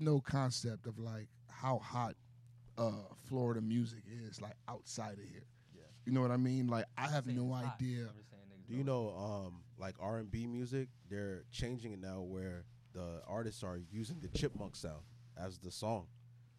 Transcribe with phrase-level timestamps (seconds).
[0.00, 2.14] no concept of like how hot
[2.78, 2.92] uh,
[3.28, 5.44] Florida music is like outside of here.
[5.74, 5.82] Yeah.
[6.06, 6.66] You know what I mean?
[6.68, 8.02] Like I have no idea.
[8.02, 11.92] I'm just saying niggas Do you know, um, like R and B music, they're changing
[11.92, 15.02] it now where the artists are using the chipmunk sound
[15.36, 16.06] as the song,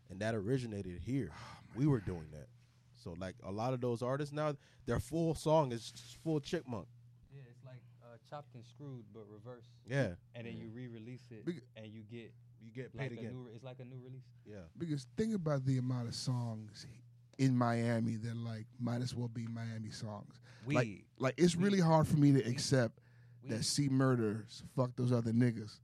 [0.09, 1.31] and that originated here.
[1.75, 2.47] we were doing that,
[2.95, 4.55] so like a lot of those artists now,
[4.85, 5.91] their full song is
[6.23, 6.87] full chipmunk.
[7.33, 9.65] Yeah, it's like uh, chopped and screwed, but reverse.
[9.87, 12.31] Yeah, And then you re-release it, Big- and you get
[12.63, 13.31] you get paid a again.
[13.33, 13.49] new.
[13.53, 14.23] It's like a new release.
[14.45, 16.85] yeah, Because think about the amount of songs
[17.37, 20.39] in Miami that like might as well be Miami songs.
[20.65, 22.99] We Like- Like it's really hard for me to we- accept
[23.43, 25.79] we that C Murders fuck those other niggas.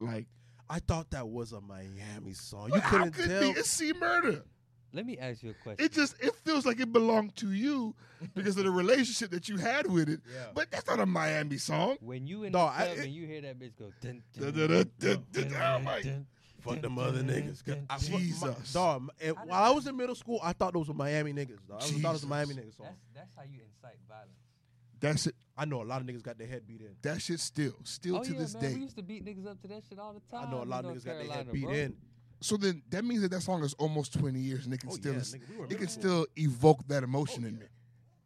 [0.00, 0.26] Like
[0.68, 2.70] I thought that was a Miami song.
[2.72, 3.40] You how couldn't could tell.
[3.52, 3.58] be?
[3.58, 4.44] It's C Murder.
[4.92, 5.84] Let me ask you a question.
[5.84, 7.94] It just it feels like it belonged to you
[8.34, 10.20] because of the relationship that you had with it.
[10.32, 10.46] Yeah.
[10.54, 11.96] But that's not a Miami song.
[12.00, 14.22] when you in Dog, the I- club it- and you hear that bitch go dun,
[14.32, 16.26] Dun, dun, dun, dun, dun, dun, dun, dun, dun,
[16.60, 17.48] Fuck dun, them dun, other dun, niggas.
[17.48, 18.12] 'cause dun, I- dun.
[18.12, 18.72] my- Jesus.
[18.72, 19.08] dog.
[19.20, 21.58] and How did while I was in middle school, I thought those were Miami niggas.
[21.66, 21.82] Dog.
[21.82, 22.64] I thought it was a Miami Jesus.
[22.70, 22.86] nigga song.
[22.86, 24.36] That's that's how you incite violence.
[25.00, 26.96] That shit I know a lot of niggas got their head beat in.
[27.02, 28.74] that shit still still oh to yeah, this man, day.
[28.74, 30.48] we used to beat niggas up to that shit all the time.
[30.48, 31.72] I know a lot of North niggas got their head beat bro.
[31.72, 31.96] in.
[32.40, 34.94] So then that means that that song is almost 20 years and it can Oh,
[34.94, 37.60] still yeah, nigga, we it can still evoke that oh, emotion Oh, in yeah.
[37.60, 37.66] me.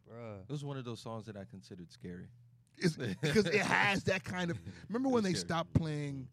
[0.09, 0.41] Bruh.
[0.47, 2.27] It was one of those songs that I considered scary.
[2.77, 2.97] Because
[3.45, 5.45] it has that kind of Remember when they scary.
[5.45, 6.27] stopped playing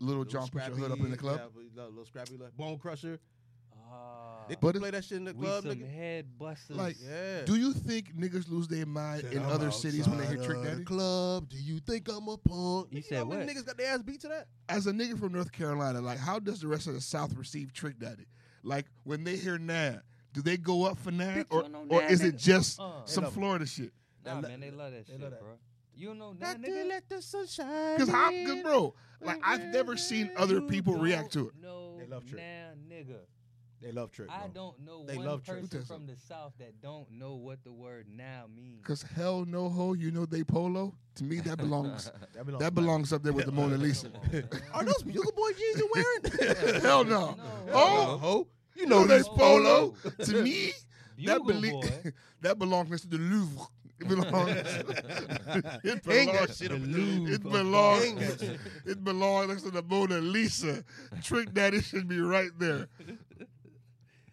[0.00, 1.40] Little Little John Put Your Hood Up in the club?
[1.54, 3.18] Yeah, little, little scrappy, like Bone Crusher.
[4.48, 5.90] They But could it- play that shit in the we club, some nigga.
[5.92, 6.76] head busters.
[6.76, 7.44] Like, Yeah.
[7.44, 10.34] Do you think niggas lose their mind Said, in "I'm other cities when they hear
[10.38, 10.84] outside Trick of the Daddy?
[10.84, 12.88] club, do you think I'm a punk?
[12.92, 13.56] You know said how many what?
[13.56, 14.46] Niggas got their ass beat to that.
[14.68, 17.72] As a nigga from North Carolina, like how does the rest of the South receive
[17.72, 18.26] Trick Daddy?
[18.62, 19.94] Like when they hear Nah,
[20.32, 22.34] do they go up for Nah, Bitch, or you don't or know is Nah, it
[22.36, 22.38] nigga.
[22.38, 23.34] just Uh, some love it.
[23.34, 23.92] Florida shit?
[24.24, 25.40] nah, They man, they love that they shit, love that.
[25.40, 25.58] bro.
[25.96, 26.88] You don't know that, Got to nigga.
[26.88, 27.96] let the sunshine.
[27.96, 28.46] Because how, in.
[28.46, 31.60] cause bro, like I've never seen other people react to it.
[31.60, 32.40] don't They love Trick.
[32.42, 33.18] Now, nigga.
[33.86, 34.28] They love Trick.
[34.32, 34.50] I bro.
[34.52, 35.60] don't know They one love Trick.
[35.60, 38.84] person Who from the south that don't know what the word now means.
[38.84, 40.92] Cause hell no ho, you know they polo.
[41.14, 42.64] To me, that belongs That belongs.
[42.64, 44.08] that belongs up there with the Mona Lisa.
[44.08, 44.48] Come on, man.
[44.74, 46.80] Are those Bugle Boy jeans you're wearing?
[46.82, 47.36] hell no.
[47.36, 47.36] No.
[47.72, 48.48] Oh, ho.
[48.74, 49.90] You you know know they polo.
[50.02, 50.24] polo.
[50.24, 50.72] to me,
[51.24, 52.12] that Bugle beli- boy.
[52.40, 53.66] that belongs to the Louvre.
[53.98, 54.50] It belongs.
[54.50, 56.56] it Hang that belongs.
[56.58, 58.40] shit up The in the- Louvre It of belongs.
[58.42, 58.58] Hang.
[58.84, 60.84] It belongs next to the Mona Lisa.
[61.22, 62.88] Trick Daddy should be right there.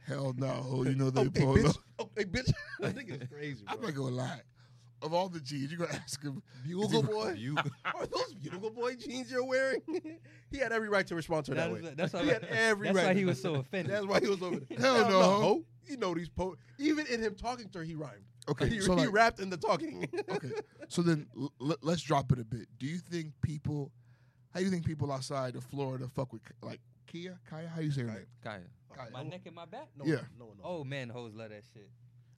[0.07, 0.83] Hell no.
[0.85, 1.55] You know they Okay, polo.
[1.57, 1.77] bitch.
[1.99, 2.53] Okay, bitch.
[2.83, 4.41] I think it's crazy, I'm not gonna lie.
[5.01, 6.41] Of all the jeans, you're gonna ask him.
[6.65, 7.33] Bugle Boy.
[7.37, 9.81] You Are those Bugle Boy jeans you're wearing?
[10.49, 11.93] he had every right to respond to it that That's, way.
[11.95, 13.07] that's, why, He had every that's right.
[13.07, 13.93] why he was so offended.
[13.93, 14.77] That's why he was over there.
[14.79, 15.41] Hell no, ho.
[15.41, 15.63] ho.
[15.85, 16.55] You know these po.
[16.79, 18.23] Even in him talking to her, he rhymed.
[18.49, 20.07] Okay, he, so he like, rapped in the talking.
[20.29, 20.51] okay.
[20.89, 22.67] So then l- l- let's drop it a bit.
[22.77, 23.91] Do you think people?
[24.53, 26.79] How do you think people outside of Florida fuck with like
[27.13, 27.39] Kia?
[27.47, 27.67] Kaya?
[27.69, 28.25] How you say her name?
[28.43, 28.61] Kaya.
[28.95, 29.09] Kaya.
[29.11, 29.89] my neck and my back.
[29.95, 30.15] No, Yeah.
[30.37, 30.63] No, no.
[30.63, 31.89] Oh man, hoes love that shit.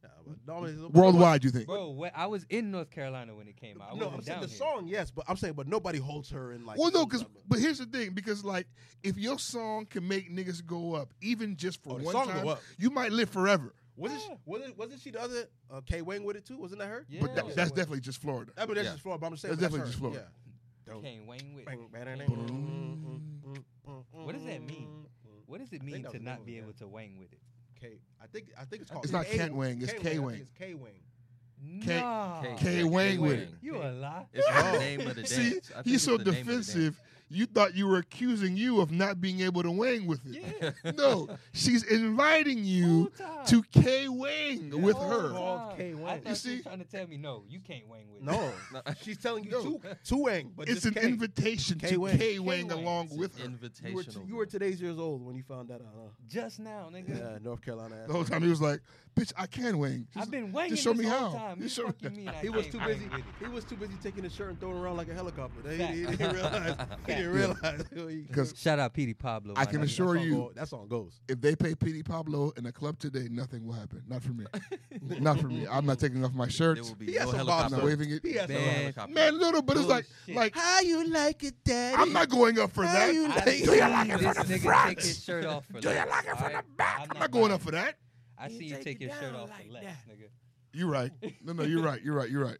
[0.03, 0.09] Nah,
[0.45, 1.65] but Worldwide, you think?
[1.65, 3.87] Bro, wh- I was in North Carolina when it came out.
[3.93, 4.57] I No, wasn't I'm saying the here.
[4.57, 6.77] song, yes, but I'm saying, but nobody holds her in like.
[6.77, 8.67] Well, no, because but here's the thing, because like
[9.01, 12.27] if your song can make niggas go up, even just for Oh, the one song
[12.27, 13.73] time, you might live forever.
[13.97, 14.27] Wasn't Yeah.
[14.27, 16.57] she, wasn't wasn't she the other uh, K Wang with it too?
[16.57, 17.05] Wasn't that her?
[17.09, 17.21] Yeah.
[17.21, 18.51] But that, that's definitely just Florida.
[18.57, 18.91] I mean, that's Yeah.
[18.91, 19.21] just Florida.
[19.21, 19.85] But I'm just saying That's but definitely her.
[19.87, 20.21] just Florida.
[20.85, 20.93] Yeah.
[20.93, 21.65] Don't- Kane Wayne with.
[21.65, 23.34] bang, bang, bang, Boom.
[24.11, 24.87] What does that mean?
[24.87, 25.29] Mm-hmm.
[25.47, 26.77] What does it mean that to was not name be of able it.
[26.79, 27.39] to wang with it?
[27.79, 27.99] K.
[28.21, 29.03] I think I think it's called.
[29.05, 30.29] It's not Kent Wang, it's K K I Wang.
[30.35, 30.91] think It's K Wang.
[31.83, 32.41] K- Nah.
[32.57, 33.49] K Wang with it.
[33.61, 34.25] You a lie.
[34.33, 34.71] It's Oh.
[34.73, 35.29] the name of the dance.
[35.29, 36.67] See, I think he's it's so the name of the dance.
[36.67, 37.01] defensive.
[37.27, 40.43] You thought you were accusing you of not being able to wang with it.
[40.85, 40.91] Yeah.
[40.95, 43.11] No, she's inviting you
[43.47, 45.29] to K Wang with her.
[45.31, 45.77] Called time.
[45.77, 46.21] K I Wang.
[46.27, 46.61] You see?
[46.61, 48.25] trying to tell me no, you can't wang with it.
[48.25, 48.81] No, No.
[49.01, 49.63] she's telling you No.
[49.63, 51.01] two two Wang, but It's an K.
[51.03, 52.17] invitation K to Wang.
[52.17, 52.83] K Wang K Wang.
[52.83, 53.45] along It's with her.
[53.45, 54.27] an You were, t- invitational.
[54.27, 55.87] you were today's years old when you found that out.
[55.95, 56.09] Huh?
[56.29, 57.17] Just now, nigga.
[57.17, 57.95] Yeah, North Carolina.
[58.07, 58.81] The whole time he was like,
[59.15, 61.31] "Bitch, I can wang." I've been wanging show this me how.
[61.31, 61.59] time.
[61.61, 63.09] Just You show me fucking mean He was too busy.
[63.41, 65.69] He was too busy taking his shirt and throwing around like a helicopter.
[65.71, 66.75] He, he, he didn't realize.
[67.15, 67.83] He didn't realize.
[68.27, 69.53] Because Shout out Petey Pablo.
[69.55, 69.83] I my can nigga.
[69.85, 71.19] assure that song you- go- that song goes.
[71.27, 74.03] if they pay Petey Pablo in a club today, nothing will happen.
[74.07, 74.45] Not for me.
[75.19, 75.65] Not for me.
[75.69, 76.81] I'm not taking off my There shirt.
[76.81, 78.25] will be He has no some I'm bars, not waving it.
[78.25, 78.65] He has No Man.
[78.65, 78.73] some.
[78.81, 79.13] helicopter.
[79.13, 80.35] Man, no, no, but it's like, Bullshit.
[80.35, 81.95] like How you like it, daddy?
[82.01, 83.13] I'm not going up for How that.
[83.13, 84.89] you like Do you like it this from the nigga front?
[84.89, 86.77] take his shirt off for Do you less, like it from the alright?
[86.77, 86.95] back?
[86.95, 87.95] I'm I'm not not going up for that.
[88.37, 90.29] I see you take your shirt off for less, nigga.
[90.73, 91.11] You're right.
[91.43, 92.01] No, no, you're right.
[92.03, 92.29] You're right.
[92.29, 92.57] You're right.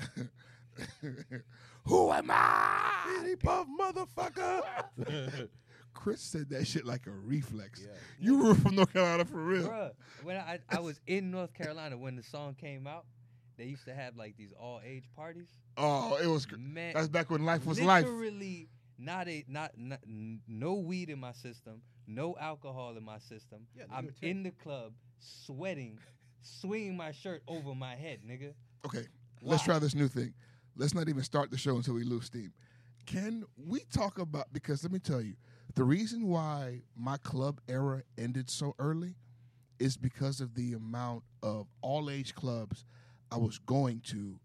[1.84, 3.20] Who am I?
[3.20, 5.48] Petey Puff, motherfucker.
[5.94, 7.80] Chris said that shit like a reflex.
[7.82, 7.92] Yeah.
[8.18, 9.68] You were from North Carolina for real.
[9.68, 9.90] Bruh,
[10.22, 13.04] when I, I was in North Carolina when the song came out,
[13.58, 15.48] they used to have like these all age parties.
[15.76, 16.46] Oh, it was.
[16.46, 18.04] cr- Man, That's back when life was life.
[18.04, 18.68] literally
[18.98, 23.66] not a not, not n- no weed in my system, no alcohol in my system.
[23.76, 25.98] Yeah, I'm in the club sweating,
[26.40, 28.54] swinging my shirt over my head, nigga.
[28.86, 29.04] Okay,
[29.42, 30.32] let's try this new thing.
[30.76, 32.52] Let's not even start the show until we lose steam.
[33.06, 35.34] Can we talk about because let me tell you,
[35.74, 39.16] the reason why my club era ended so early
[39.78, 42.84] is because of the amount of all age clubs
[43.30, 44.38] I was going to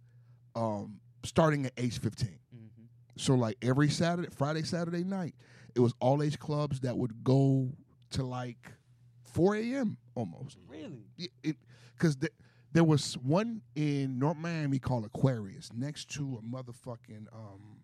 [0.56, 2.30] um, starting at age 15.
[2.30, 2.84] Mm-hmm.
[3.18, 5.36] So like every Saturday, Friday, Saturday night,
[5.76, 7.70] it was all age clubs that would go
[8.12, 8.72] to like
[9.26, 9.98] 4 a.m.
[10.16, 10.58] almost.
[10.68, 11.06] Really?
[11.96, 12.30] Because the,
[12.74, 17.80] there was one in North Miami called Aquarius next to a motherfucking um,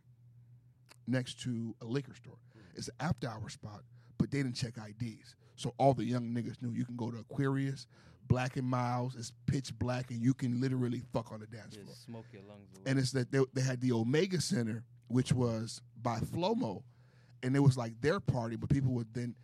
[1.07, 2.37] next to a liquor store.
[2.75, 3.81] It's an after hour spot,
[4.17, 5.35] but they didn't check IDs.
[5.55, 7.87] So all the young niggas knew you can go to Aquarius,
[8.27, 11.85] Black and Milds, it's pitch black, and you can literally fuck on the dance floor
[11.87, 12.83] Just smoke your lungs away.
[12.87, 16.81] and it's that they, they had the Omega Center, which was by Flomo,
[17.43, 19.35] and it was like their party, but people would then,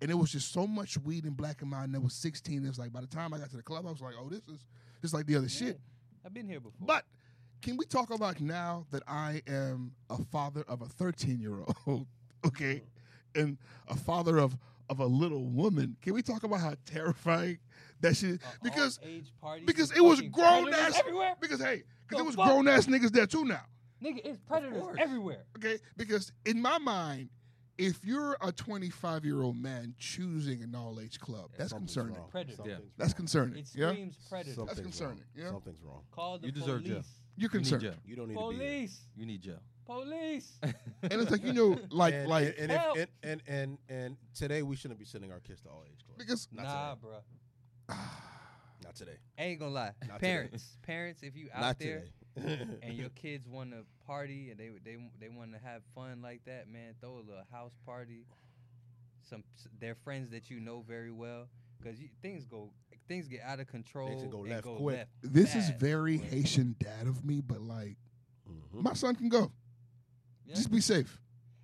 [0.00, 1.84] and it was just so much weed and Black and Mild.
[1.84, 2.64] And there was 16.
[2.64, 4.28] It was like by the time I got to the club, I was like, oh,
[4.28, 4.64] this is
[5.02, 5.80] just like the other Yeah, shit.
[6.24, 6.86] I've been here before.
[6.86, 7.04] But
[7.62, 12.06] can we talk about now that I am a father of a 13 year old,
[12.46, 12.82] okay,
[13.34, 13.56] and
[13.88, 14.56] a father of
[14.88, 15.96] of a little woman?
[16.02, 17.58] Can we talk about how terrifying
[18.00, 18.30] that shit?
[18.32, 18.38] is?
[18.44, 21.34] Uh, a Because all-age party because it was grown ass everywhere.
[21.40, 23.62] because hey, because it was grown ass niggas there too now.
[24.02, 25.44] Nigga, it's predators everywhere.
[25.56, 27.30] Okay, because in my mind,
[27.78, 32.14] if you're a 25 year old man choosing an all age club, that's concerning.
[32.16, 32.28] wrong.
[32.30, 32.56] Predator.
[32.56, 33.58] Something's That's concerning.
[33.58, 34.54] It yeah, screams predator.
[34.54, 35.26] Something's concerning, Wrong.
[35.34, 35.50] yeah.
[35.50, 36.02] Something's wrong.
[36.10, 36.88] Call the You deserve police.
[36.88, 37.02] jail.
[37.36, 37.94] you're You need jail.
[38.06, 38.56] You don't need to be.
[38.56, 39.00] Police.
[39.16, 39.60] You need jail.
[39.86, 40.58] Police.
[41.02, 42.96] And it's like you know, like and, like and, Help.
[42.96, 46.00] if, and, and and and today we shouldn't be sending our kids to all age
[46.04, 46.18] clubs.
[46.18, 47.00] because Not nah, today.
[47.88, 47.96] bro.
[48.82, 49.16] Not today.
[49.38, 49.92] I ain't gonna lie.
[50.08, 50.32] Not today.
[50.32, 52.04] parents, parents, if you out Not there
[52.36, 52.58] today.
[52.82, 56.44] and your kids want to party and they they they want to have fun like
[56.46, 58.26] that, man, throw a little house party.
[59.28, 61.48] Some s- their friends that you know very well,
[61.78, 62.70] because things go
[63.08, 64.08] things get out of control.
[64.20, 64.96] can go and left go quick.
[64.98, 66.26] left this is very bro.
[66.28, 67.96] Haitian dad of me, but like
[68.48, 68.82] Mhm.
[68.82, 69.50] my son can go.
[70.44, 70.54] Yeah.
[70.54, 71.20] Just be safe.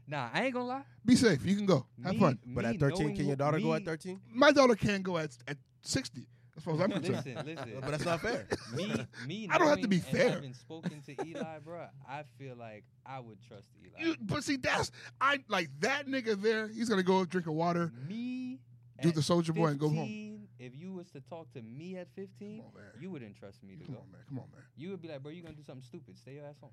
[0.08, 0.84] Nah, I ain't gonna lie.
[1.04, 1.44] Be safe.
[1.46, 1.86] You can go.
[2.02, 2.38] Have Me- fun.
[2.46, 4.20] But at 13, can your who- daughter go at 13?
[4.28, 6.26] My daughter can go at at 60.
[6.56, 7.25] As far as I'm concerned.
[7.25, 7.72] Listen, listen.
[7.81, 8.46] But that's not fair.
[8.75, 8.93] me,
[9.26, 9.49] me.
[9.50, 10.31] I don't have to knowing be and fair.
[10.31, 14.08] Having spoken to Eli, bro, I feel like I would trust Eli.
[14.10, 14.90] You, but see, that's
[15.20, 16.69] I like that nigga there.
[16.69, 18.60] He's gonna go drink a water, me,
[19.00, 20.46] do at the soldier boy, and go home.
[20.58, 22.84] If you was to talk to me at 15, on, man.
[23.00, 24.00] you wouldn't trust me to Come go.
[24.02, 24.20] on, man.
[24.28, 24.62] Come on, man.
[24.76, 26.16] You would be like, bro, you gonna do something stupid.
[26.19, 26.70] Stay your ass home.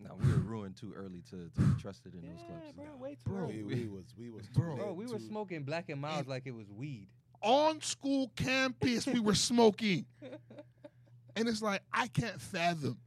[0.00, 2.72] No, we were ruined too early to, to be trusted in those clubs.
[2.76, 3.64] bro, way too Bro, we, early.
[3.64, 4.76] we was we was Bro.
[4.76, 7.08] Bro, we were smoking Black and Milds like it was weed.
[7.42, 10.06] On school campus, we were smoking,
[11.36, 12.98] and it's like I can't fathom.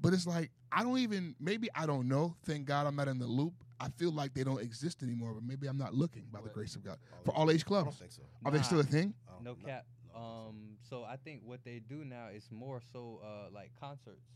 [0.00, 1.34] But it's like I don't even.
[1.40, 2.36] Maybe I don't know.
[2.44, 3.54] Thank God I'm not in the loop.
[3.80, 6.74] I feel like they don't exist anymore, but maybe I'm not looking by the grace
[6.74, 7.98] of God All for all age I don't clubs.
[7.98, 8.22] think so.
[8.44, 9.14] Are they still a thing?
[9.42, 9.86] No no, cap.
[10.12, 10.56] no, I don't think Um,
[10.90, 14.26] so I think what they do now is more so uh like concerts.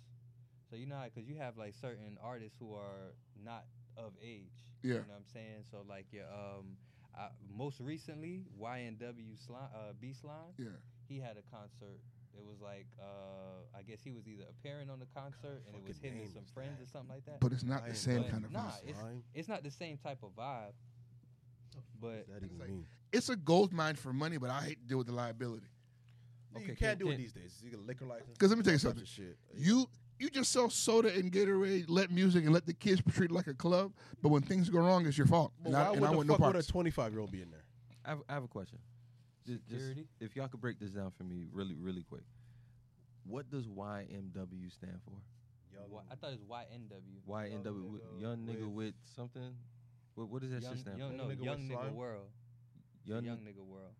[0.70, 3.65] So you know because you have like certain artists who are not
[3.97, 4.47] of age.
[4.82, 4.88] Yeah.
[4.88, 5.65] You know what I'm saying?
[5.70, 6.76] So like your um,
[7.19, 10.69] uh, most recently YNW Slime, uh, B Slime, Yeah.
[11.09, 12.00] he had a concert.
[12.35, 15.87] It was like uh, I guess he was either appearing on the concert and it
[15.87, 16.85] was fucking him and some friends that?
[16.85, 17.41] or something like that.
[17.41, 18.88] But it's not I the same But kind of nah, vibe.
[18.88, 18.99] it's
[19.35, 20.73] it's not the same type of vibe.
[22.00, 24.81] But What does that even like- It's a gold mine for money, but I hate
[24.81, 25.67] to deal with the liability.
[26.55, 27.60] Okay, you Okay, can't can- do it can- these days.
[27.63, 28.36] You get a liquor license.
[28.39, 29.05] 'Cause let me tell you something.
[29.05, 29.39] Shit.
[29.55, 29.86] You
[30.22, 33.48] you just sell soda and Gatorade, let music, and let the kids treat it like
[33.48, 33.93] a club.
[34.22, 35.52] But when things go wrong, it's your fault.
[35.62, 37.20] But and why I, and would I the want no fuck would a 25 year
[37.20, 37.64] old be in there?
[38.05, 38.79] I have, I have a question.
[39.44, 39.84] Ju- just
[40.20, 42.22] if y'all could break this down for me really, really quick.
[43.24, 45.14] What does YMW stand for?
[45.72, 47.26] Y- I thought it was YNW.
[47.29, 49.56] YNW, with young nigga with- with something.
[50.14, 51.17] What, what does that young, shit stand young, for?
[51.17, 52.29] no, Young nigga young nigga world.
[53.05, 53.93] Young, young nigga world.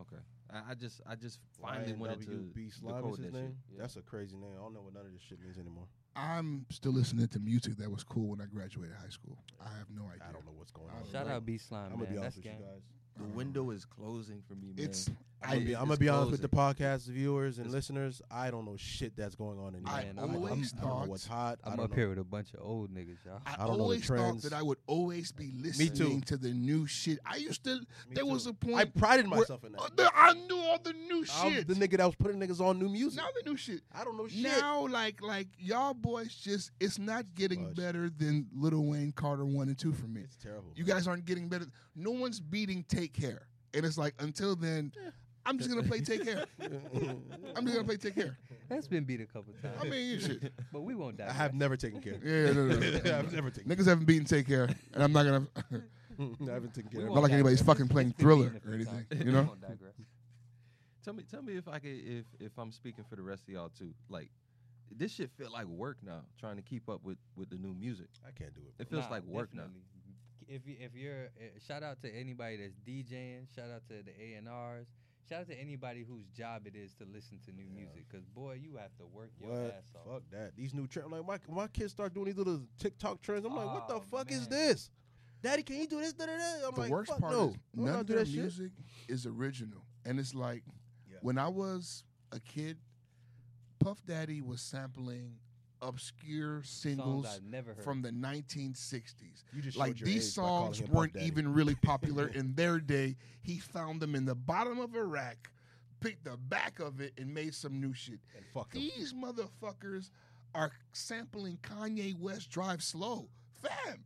[0.00, 0.22] Okay.
[0.52, 3.56] I, I just, I just finally wanted to YNWB Slime is decode his that name.
[3.72, 3.80] Yeah.
[3.82, 4.52] That's a crazy name.
[4.58, 5.84] I don't know what none of this shit means anymore.
[6.16, 9.36] I'm still listening to music that was cool when I graduated high school.
[9.60, 10.24] I have no idea.
[10.28, 11.10] I don't know what's going on.
[11.12, 11.34] Shout know.
[11.34, 11.98] out B Slime, I'm man.
[11.98, 12.60] gonna be That's honest with you gang.
[12.60, 12.82] guys.
[13.18, 14.84] The window is closing for me, man.
[14.86, 15.10] It's
[15.42, 18.20] I'm gonna be, I'm gonna be honest with the podcast viewers and It's- listeners.
[18.30, 19.92] I don't know shit that's going on anymore.
[19.94, 21.58] I Man, I, I'm- don't- always I don't know thought- what's hot.
[21.64, 21.96] I I'm don't up know.
[21.96, 23.40] here with a bunch of old niggas, y'all.
[23.46, 24.42] I, I don't know the always thought trends.
[24.42, 25.58] that I would always be too.
[25.62, 27.18] listening to the new shit.
[27.24, 27.76] I used to.
[27.76, 28.30] Me there too.
[28.30, 28.76] was a I point.
[28.78, 29.96] I prided where- myself in uh, that.
[29.96, 31.68] the- I knew all the new I'm shit.
[31.68, 33.18] the nigga that was putting niggas on new music.
[33.22, 33.82] now the new shit.
[33.94, 34.42] I don't know shit.
[34.42, 37.76] Now, like, like y'all boys, just it's not getting Fudge.
[37.76, 40.22] better than Little Wayne Carter one and two for me.
[40.22, 40.72] it's terrible.
[40.74, 41.66] You guys aren't getting better.
[41.94, 44.92] No one's beating Take Care, and it's like until then,
[45.48, 46.44] I'm just gonna play Take Care.
[47.56, 48.36] I'm just gonna play Take Care.
[48.68, 49.74] That's been beat a couple times.
[49.80, 50.52] I mean, you shit.
[50.72, 51.28] but we won't die.
[51.28, 52.18] I have never taken care.
[52.22, 53.18] Yeah, no, no, no.
[53.18, 53.70] I've never taken.
[53.70, 55.46] Niggas haven't beaten Take Care, and I'm not gonna.
[56.20, 57.00] I haven't taken care.
[57.00, 57.76] We of Not like won't anybody's digress.
[57.78, 59.24] fucking playing It's been Thriller a or few anything, times.
[59.24, 59.42] you know?
[59.44, 59.94] Won't digress.
[61.04, 63.48] Tell me, tell me if I could, if if I'm speaking for the rest of
[63.54, 63.94] y'all too.
[64.10, 64.30] Like,
[64.94, 66.20] this shit feel like work now.
[66.38, 68.08] Trying to keep up with with the new music.
[68.26, 68.82] I can't do it.
[68.82, 69.80] It feels Nah, like work definitely.
[70.48, 74.12] If you, if you're uh, shout out to anybody that's DJing, shout out to the
[74.20, 74.86] A and R's,
[75.28, 77.82] shout out to anybody whose job it is to listen to new Yeah.
[77.84, 78.08] music.
[78.10, 79.74] Cause boy, you have to work your What?
[79.74, 80.04] ass off.
[80.12, 80.56] Fuck that.
[80.56, 81.10] These new trends.
[81.10, 83.44] Like my my kids start doing these little TikTok trends.
[83.44, 84.90] I'm like, what the Oh, fuck is this?
[85.40, 86.12] Daddy, can you do this?
[86.14, 86.68] Da, da, da.
[86.68, 87.50] I'm the like, worst fuck part no.
[87.50, 88.40] is none of do their that shit.
[88.40, 88.72] music
[89.08, 90.64] is original, and it's like
[91.08, 91.18] Yeah.
[91.22, 92.78] when I was a kid,
[93.78, 95.38] Puff Daddy was sampling
[95.82, 99.44] obscure singles never from the 1960s.
[99.54, 103.16] You just Like these age by calling songs weren't even really popular in their day.
[103.42, 105.50] He found them in the bottom of a rack,
[106.00, 108.18] picked the back of it, and made some new shit.
[108.36, 108.82] and fuck him.
[108.96, 110.10] These motherfuckers
[110.54, 113.28] are sampling Kanye West Drive Slow.
[113.62, 114.04] Fam,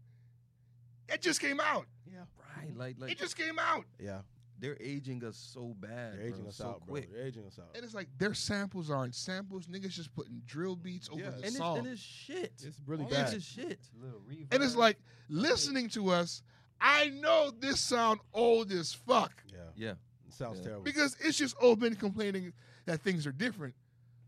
[1.08, 1.86] it just came out.
[2.10, 2.20] Yeah,
[2.56, 2.76] Right.
[2.76, 3.86] Like like It just came out.
[3.98, 4.20] yeah.
[4.62, 6.14] They're aging us so bad.
[6.14, 7.10] They're aging bro, us so out, quick.
[7.10, 7.18] bro.
[7.18, 7.68] They're aging us out.
[7.74, 9.66] And it's like their samples aren't samples.
[9.66, 11.30] Niggas just putting drill beats over Yeah.
[11.30, 11.78] the And it's, song.
[11.78, 12.52] and it's shit.
[12.64, 13.34] It's really All bad.
[13.34, 13.80] It's just shit.
[14.00, 14.46] little reverb.
[14.54, 14.96] and it's like
[15.28, 16.42] listening to us.
[16.80, 19.90] I know this sound old as fuck Yeah, Yeah.
[20.26, 20.64] it sounds Yeah.
[20.64, 20.84] terrible.
[20.84, 22.52] because it's just old men complaining
[22.86, 23.74] that things are different,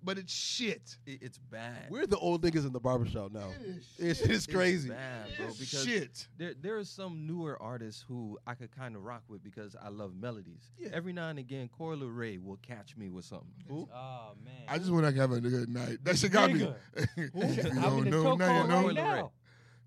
[0.04, 0.96] but it's shit.
[1.06, 1.86] It, it's bad.
[1.90, 3.48] We're the old niggas in the barbershop now.
[3.60, 4.30] It is It's shit.
[4.30, 4.88] it's crazy.
[4.90, 5.46] bad, bro.
[5.46, 6.28] is Because shit.
[6.38, 9.88] there there are some newer artists who I could kind of rock with because I
[9.88, 10.70] love melodies.
[10.78, 10.90] Yeah.
[10.92, 13.48] Every now and again, Coi Leray will catch me with something.
[13.68, 13.88] Who?
[13.94, 14.52] oh man.
[14.68, 15.98] I just want to have a good night.
[16.04, 16.60] That shit got me.
[16.60, 16.74] Nigga.
[17.36, 19.32] If you I'm don't the know, now you right now.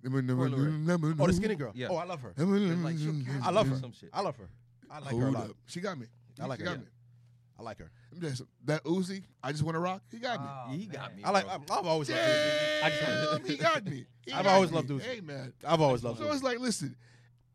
[0.03, 1.71] Oh, the skinny girl.
[1.75, 1.87] Yeah.
[1.89, 2.33] Oh, I love her.
[2.37, 2.43] It's
[2.83, 2.95] like
[3.43, 3.75] I love her.
[3.77, 4.09] Some shit.
[4.13, 4.49] I love her.
[4.89, 5.49] I like Hold her a lot.
[5.49, 5.55] up.
[5.65, 6.05] She got me.
[6.39, 6.83] I like she her, got yeah.
[6.85, 6.89] me.
[7.59, 7.89] I like her.
[8.11, 8.53] Let me tell you something.
[8.65, 10.01] That Uzi, I just want to rock.
[10.11, 10.47] He got me.
[10.49, 11.15] Oh, he got man.
[11.17, 11.23] me.
[11.23, 11.45] I like.
[11.45, 11.53] bro.
[11.55, 12.83] I'm, I've always loved Uzi.
[12.83, 14.05] I just- Damn, he got me.
[14.25, 14.75] He I've got always me.
[14.77, 15.01] loved Uzi.
[15.01, 15.53] Hey man.
[15.67, 16.33] I've always loved So Uzi.
[16.33, 16.95] it's like, listen,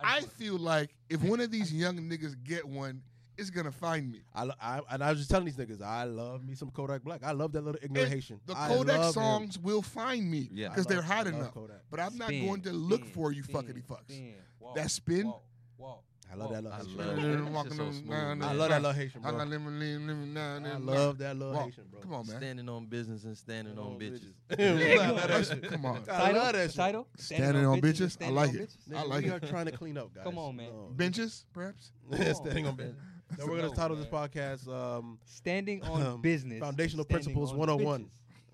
[0.01, 3.03] I I feel like if one of these young niggas get one,
[3.39, 4.23] it's gonna find me.
[4.35, 7.23] I, I and I was just telling these niggas, I love me some Kodak Black.
[7.25, 8.41] I love that little ignorant And Haitian.
[8.47, 9.13] The Kodak love him.
[9.13, 11.55] songs will find me because I they're hot enough.
[11.55, 11.83] Kodak.
[11.91, 14.05] But I'm not going to look spin, for you spin, fuckity fucks.
[14.09, 15.27] spin, walk, That spin?
[15.27, 15.43] walk,
[15.79, 16.97] walk, I love that little I Haitian.
[16.97, 17.23] love bro.
[17.23, 17.45] that.
[17.45, 18.43] That Walking so smooth, man.
[18.43, 19.39] I love that little Haitian, I bro.
[19.39, 21.65] got lemon, lemon, lemon, lemon, I love that little Walk.
[21.67, 22.01] Haitian, bro.
[22.01, 22.37] Come on, man.
[22.39, 24.33] Standing on business and standing on bitches.
[24.51, 25.69] I love that shit.
[25.71, 26.03] Come on.
[26.11, 26.77] I love that shit.
[26.77, 27.07] Title?
[27.19, 28.17] Standing on bitches?
[28.25, 28.75] I like it.
[28.91, 30.25] I Nigga, like we are trying to clean up, guys.
[30.25, 30.69] Come on, man.
[30.71, 30.89] No.
[30.93, 31.93] Benches, perhaps.
[32.35, 32.97] Standing on business.
[33.39, 34.05] No, we're gonna No, title man.
[34.05, 36.61] this podcast um, Standing on Um, business.
[36.61, 38.03] Foundational standing Principles on 101.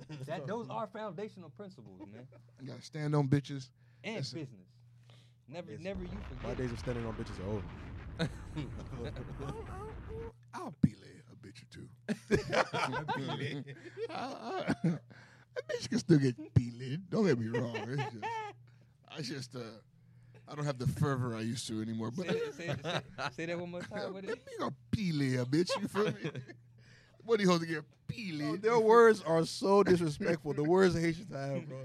[0.08, 0.26] bitches.
[0.26, 2.26] That, those are foundational principles, man.
[2.60, 3.70] You gotta stand on bitches.
[4.04, 4.38] And Listen.
[4.38, 4.67] business.
[5.50, 5.80] Never, Yes.
[5.80, 6.10] never you
[6.42, 7.62] My days of standing on bitches are over.
[10.54, 10.96] I'll peel
[11.32, 11.88] a bitch or two.
[14.10, 14.74] I- I-
[15.56, 17.00] a bitch can still get peeled.
[17.10, 17.76] Don't get me wrong.
[17.88, 18.24] It's just,
[19.16, 19.60] I just, uh,
[20.46, 22.10] I don't have the fervor I used to anymore.
[22.10, 23.00] But say, say, say,
[23.32, 24.12] say that one more time.
[24.14, 25.70] What you it, gonna peel a bitch?
[25.80, 26.30] You feel me?
[27.24, 28.62] what do you hold to get Bro, peeled?
[28.62, 30.52] their words are so disrespectful.
[30.54, 31.78] The words the Haitians have, bro.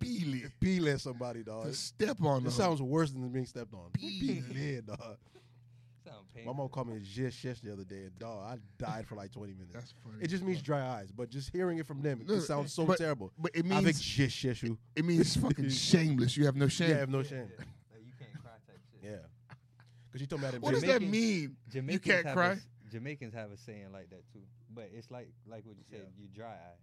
[0.00, 0.52] Peel it.
[0.58, 1.64] Peeling somebody, dog.
[1.66, 2.66] To step on This them.
[2.66, 3.90] sounds worse than being stepped on.
[3.92, 4.42] Peeling.
[4.44, 5.16] Peeling, dog.
[6.04, 9.06] sound My mom called me a shish shish the other day, and dog, I died
[9.06, 9.70] for like 20 minutes.
[9.74, 10.16] That's funny.
[10.22, 12.86] It just means dry eyes, but just hearing it from them, it No, sounds so
[12.86, 13.30] but- terrible.
[13.38, 14.78] but it Avec means shish shish you.
[14.96, 16.36] it means fucking shameless.
[16.36, 16.90] You have no shame.
[16.90, 17.50] Yeah, I have no shame.
[17.58, 19.10] Like, you can't cry type shit.
[19.10, 19.56] Yeah.
[20.08, 21.56] Because you told me I didn't What does that Jamaicans- mean?
[21.70, 22.48] Jamaicans can't have cry?
[22.48, 24.40] A, s- Jamaicans have a saying like that too,
[24.74, 26.00] but it's like like what you said.
[26.16, 26.22] Yeah.
[26.22, 26.78] You dry eye.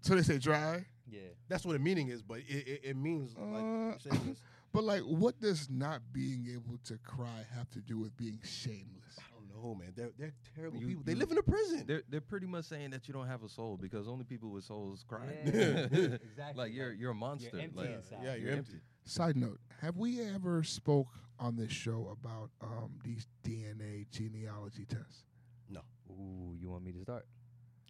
[0.00, 0.84] So they say dry.
[1.10, 1.20] Yeah.
[1.48, 4.40] That's what the meaning is, but it, it, it means Uh, like shameless.
[4.70, 9.16] But like, what does not being able to cry have to do with being shameless?
[9.18, 9.94] I don't know, man.
[9.96, 11.02] They're they're terrible You- people.
[11.06, 11.84] They live in a prison.
[11.86, 14.64] They're they're pretty much saying that you don't have a soul because only people with
[14.64, 15.24] souls cry.
[15.46, 15.50] Yeah,
[15.90, 16.54] exactly.
[16.54, 17.58] like you're you're a monster.
[17.58, 18.18] empty like, inside.
[18.22, 18.80] Yeah, you're empty.
[19.04, 21.08] Side note: Have we ever spoke
[21.40, 25.24] on this show about um, these DNA genealogy tests?
[25.70, 25.80] No.
[26.10, 27.24] Ooh, you want me to start?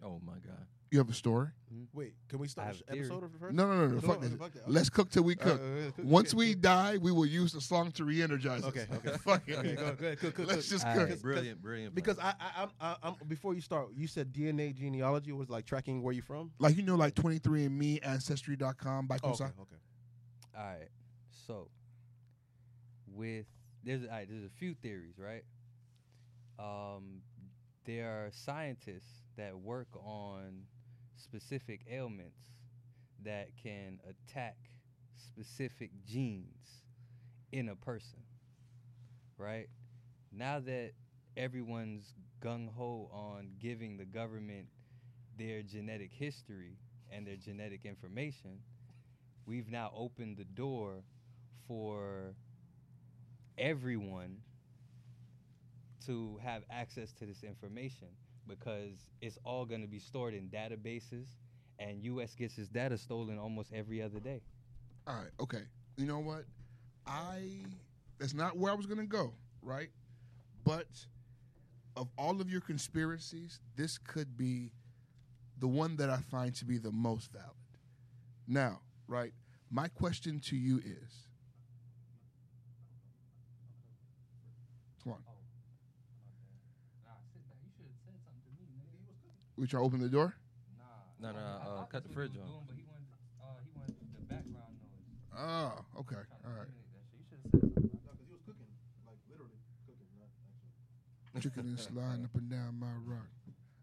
[0.01, 0.65] Oh my god.
[0.91, 1.49] You have a story?
[1.93, 3.55] Wait, can we I start have the episode of the first?
[3.55, 3.95] No, no, no, no.
[3.97, 4.39] No, fuck no, this.
[4.39, 4.71] fuck that.
[4.71, 5.61] Let's cook till we Uh, cook.
[5.61, 8.69] uh, cook, Once cook, we die, we will use the song to re-energize us.
[8.71, 9.17] Okay, okay.
[9.25, 9.59] fuck it.
[9.59, 10.79] Okay, go, go ahead, cook, cook, Let's cook.
[10.79, 11.09] just All cook.
[11.11, 11.21] right.
[11.23, 11.95] Brilliant, brilliant.
[11.95, 12.35] Because plan.
[12.41, 16.03] I, I, I'm, I, I'm before you start, you said DNA genealogy was like tracking
[16.03, 16.53] where you're from.
[16.59, 19.53] Like you know, like 23andMe, Ancestry.com, by Oh, okay, Kosa.
[19.61, 19.77] okay.
[20.57, 20.89] All right.
[21.47, 21.69] So,
[23.13, 23.45] with
[23.85, 25.45] there's all right, there's a few theories, right?
[26.59, 27.21] Um,
[27.85, 30.63] there are scientists that work on
[31.19, 32.39] specific ailments
[33.25, 34.57] that can attack
[35.17, 36.83] specific genes
[37.53, 38.21] in a person,
[39.37, 39.69] right?
[40.33, 40.93] Now that
[41.37, 44.69] everyone's gung ho on giving the government
[45.37, 46.77] their genetic history
[47.11, 48.61] and their genetic information,
[49.47, 51.03] we've now opened the door
[51.67, 52.35] for
[53.57, 54.39] everyone
[56.07, 58.09] to have access to this information
[58.49, 61.27] because it's all going to be stored in databases
[61.79, 64.41] and US gets its data stolen almost every other day.
[65.07, 65.63] All right, okay.
[65.97, 66.45] You know what?
[67.07, 67.43] I
[68.19, 69.89] that's not where I was gonna go, right?
[70.65, 70.87] But
[71.97, 74.73] of all of your conspiracies, this could be
[75.59, 77.47] the one that I find to be the most valid.
[78.47, 79.33] Now, right?
[79.71, 81.29] My question to you is
[85.03, 85.19] Come on.
[89.59, 90.35] We try to open the door?
[91.21, 92.47] No, no, uh, cut the fridge on.
[92.67, 93.07] But he wanted,
[93.43, 95.37] uh, he wanted the background noise.
[95.37, 96.23] Oh, okay.
[96.47, 96.69] All right.
[96.71, 97.91] You should have said something.
[97.91, 98.71] because he was cooking,
[99.05, 100.31] like literally cooking, not
[101.35, 101.43] actually.
[101.43, 103.27] Chicken and sliding up and down my rock.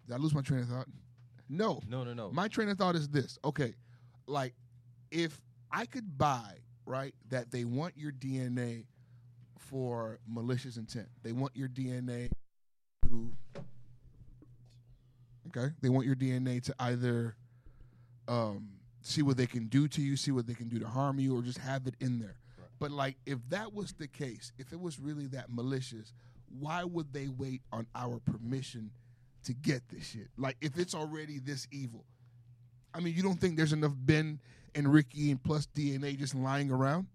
[0.08, 0.88] Did I lose my train of thought?
[1.50, 1.82] No.
[1.90, 2.32] No, no, no.
[2.32, 3.38] My train of thought is this.
[3.44, 3.76] Okay,
[4.28, 4.54] like
[5.12, 5.42] if
[5.72, 6.56] I could buy
[6.86, 8.86] right that they want your DNA
[9.58, 11.08] for malicious intent.
[11.24, 12.30] They want your DNA
[13.10, 13.34] to.
[15.56, 17.36] Okay, they want your DNA to either
[18.28, 18.70] um,
[19.02, 21.38] see what they can do to you, see what they can do to harm you,
[21.38, 22.36] or just have it in there.
[22.58, 22.68] Right.
[22.80, 26.14] But like, if that was the case, if it was really that malicious,
[26.60, 28.92] why would they wait on our permission
[29.46, 30.28] to get this shit?
[30.38, 32.04] Like, if it's already this evil,
[32.94, 34.40] I mean, you don't think there's enough Ben
[34.74, 37.08] and Ricky and plus DNA just lying around?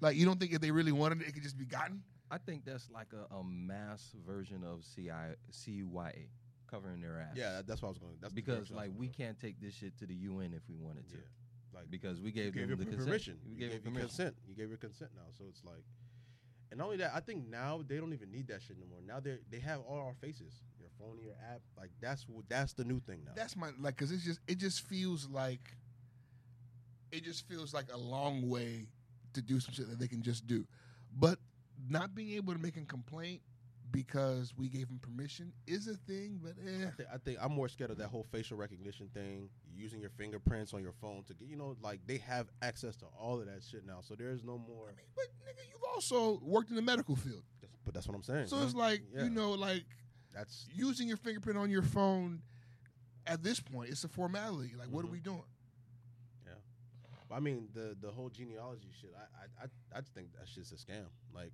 [0.00, 2.02] Like, you don't think if they really wanted it, it could just be gotten?
[2.30, 6.26] I think that's like a, a mass version of CI, CYA
[6.66, 7.34] covering their ass.
[7.36, 8.14] Yeah, that's what I was going.
[8.20, 10.62] That's because direction I was like we can't take this shit to the UN if
[10.68, 11.22] we wanted to, Yeah.
[11.80, 13.06] Like because we you gave, gave them your the per- consent.
[13.08, 13.36] permission.
[13.46, 14.08] We You gave, gave them your permission.
[14.08, 14.36] consent.
[14.48, 15.28] You gave your consent now.
[15.36, 15.84] So it's like,
[16.70, 19.00] and not only that, I think now they don't even need that shit no more.
[19.06, 21.60] Now they they have all our faces, your phone, your app.
[21.76, 23.32] Like that's what that's the new thing now.
[23.36, 25.76] That's my like, cause it's just it just feels like
[27.12, 28.88] it just feels like a long way
[29.34, 30.66] to do some shit that they can just do,
[31.18, 31.38] but
[31.88, 33.42] not being able to make a complaint
[33.92, 36.40] because we gave them permission is a thing.
[36.42, 39.48] But eh, I, thi- I think I'm more scared of that whole facial recognition thing,
[39.74, 43.06] using your fingerprints on your phone to get, you know, like they have access to
[43.18, 43.98] all of that shit now.
[44.02, 44.86] So there's no more.
[44.88, 48.14] I mean, but nigga, you've also worked in the medical field, That's- but that's what
[48.14, 48.48] I'm saying.
[48.48, 48.64] so yeah.
[48.64, 49.24] it's like Yeah.
[49.24, 49.84] you know, like
[50.34, 52.42] that's using your fingerprint on your phone.
[53.28, 54.74] At this point, it's a formality.
[54.78, 55.12] Like, what are Mhm.
[55.12, 55.42] we doing?
[56.46, 56.52] Yeah,
[57.36, 59.10] I mean, the the whole genealogy shit.
[59.16, 61.06] I I I, I just think that shit's a scam.
[61.34, 61.52] Like,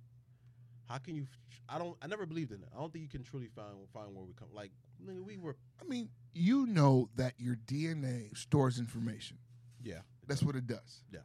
[0.89, 1.27] how can you?
[1.69, 1.95] I don't.
[2.01, 2.67] I never believed in it.
[2.75, 4.49] I don't think you can truly find find where we come.
[4.53, 4.71] Like,
[5.03, 5.55] nigga, we were.
[5.81, 9.37] I mean, you know that your DNA stores information.
[9.83, 9.99] Yeah.
[10.27, 11.03] That's what it does.
[11.11, 11.19] Yeah.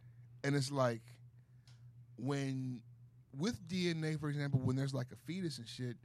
[0.45, 1.03] And it's like
[2.17, 2.81] when
[3.37, 5.97] with DNA, for example, when there's like a fetus and shit,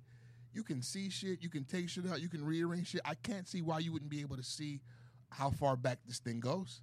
[0.54, 3.02] you can see shit, you can take shit out, you can rearrange shit.
[3.06, 4.82] I can't see why you wouldn't be able to see
[5.30, 6.82] how far back this thing goes.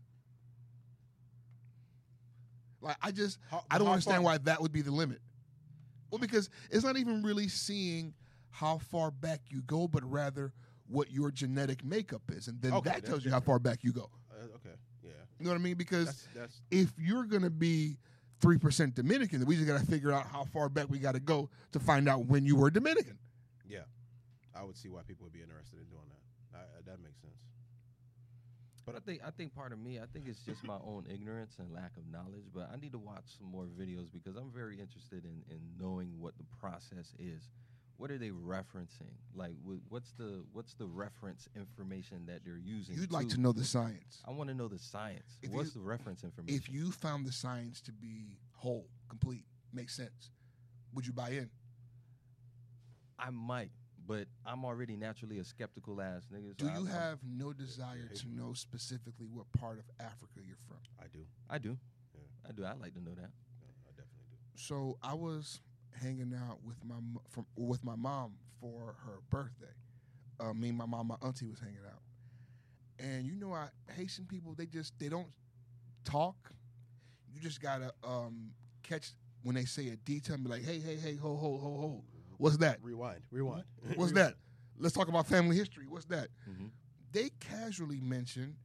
[2.80, 5.20] Like I just How, I don't understand far- why that would be the limit.
[6.10, 8.14] Well, because it's not even really seeing
[8.50, 10.52] how far back you go, but rather
[10.88, 13.92] what your genetic makeup is, and then Okay, that tells you how far back you
[13.92, 14.10] go.
[14.32, 14.74] Uh, okay.
[15.04, 15.10] Yeah.
[15.38, 15.76] You know what I mean?
[15.76, 17.96] Because That's that's if you're gonna be
[18.40, 21.48] three percent Dominican, then we just gotta figure out how far back we gotta go
[21.72, 23.18] to find out when you were Dominican.
[23.68, 23.80] yeah.
[24.52, 26.58] I would see why people would be interested in doing that.
[26.58, 27.32] I, I- that makes sense.
[28.92, 31.56] But I think I think part of me, I think it's just my own ignorance
[31.58, 32.44] and lack of knowledge.
[32.52, 36.18] But I need to watch some more videos because I'm very interested in, in knowing
[36.18, 37.48] what the process is.
[37.98, 39.12] What are they referencing?
[39.34, 39.52] Like,
[39.90, 42.96] what's the what's the reference information that they're using?
[42.96, 44.22] You'd like to know the science.
[44.26, 45.38] I want to know the science.
[45.42, 46.58] If what's you- the reference information?
[46.58, 50.30] If you found the science to be whole, complete, makes sense,
[50.94, 51.50] would you buy in?
[53.18, 53.70] I might,
[54.10, 56.56] but I'm already naturally a skeptical ass nigga.
[56.56, 58.34] Do so I- you I'm- have no desire hate to me.
[58.34, 60.78] know specifically what part of Africa you're from?
[60.98, 61.24] I do.
[61.48, 61.78] I do.
[62.12, 62.48] Yeah.
[62.48, 62.64] I do.
[62.64, 63.30] I like to know that.
[63.62, 64.58] Yeah, I definitely do.
[64.58, 65.60] So I was
[65.92, 69.74] hanging out with my mo- from with my mom for her birthday.
[70.40, 72.02] Uh, me and my mom, my auntie was hanging out,
[72.98, 75.30] and you know, I Haitian people they just they don't
[76.02, 76.52] talk.
[77.32, 79.12] You just gotta um, catch
[79.44, 82.04] when they say a detail and be like, hey, hey, hey, ho, ho, ho, ho.
[82.40, 82.78] What's that?
[82.82, 83.20] Rewind.
[83.30, 83.64] Rewind.
[83.96, 84.34] What's that?
[84.78, 85.86] Let's talk about family history.
[85.86, 86.28] What's that?
[86.46, 86.68] hmm
[87.12, 88.56] They casually mention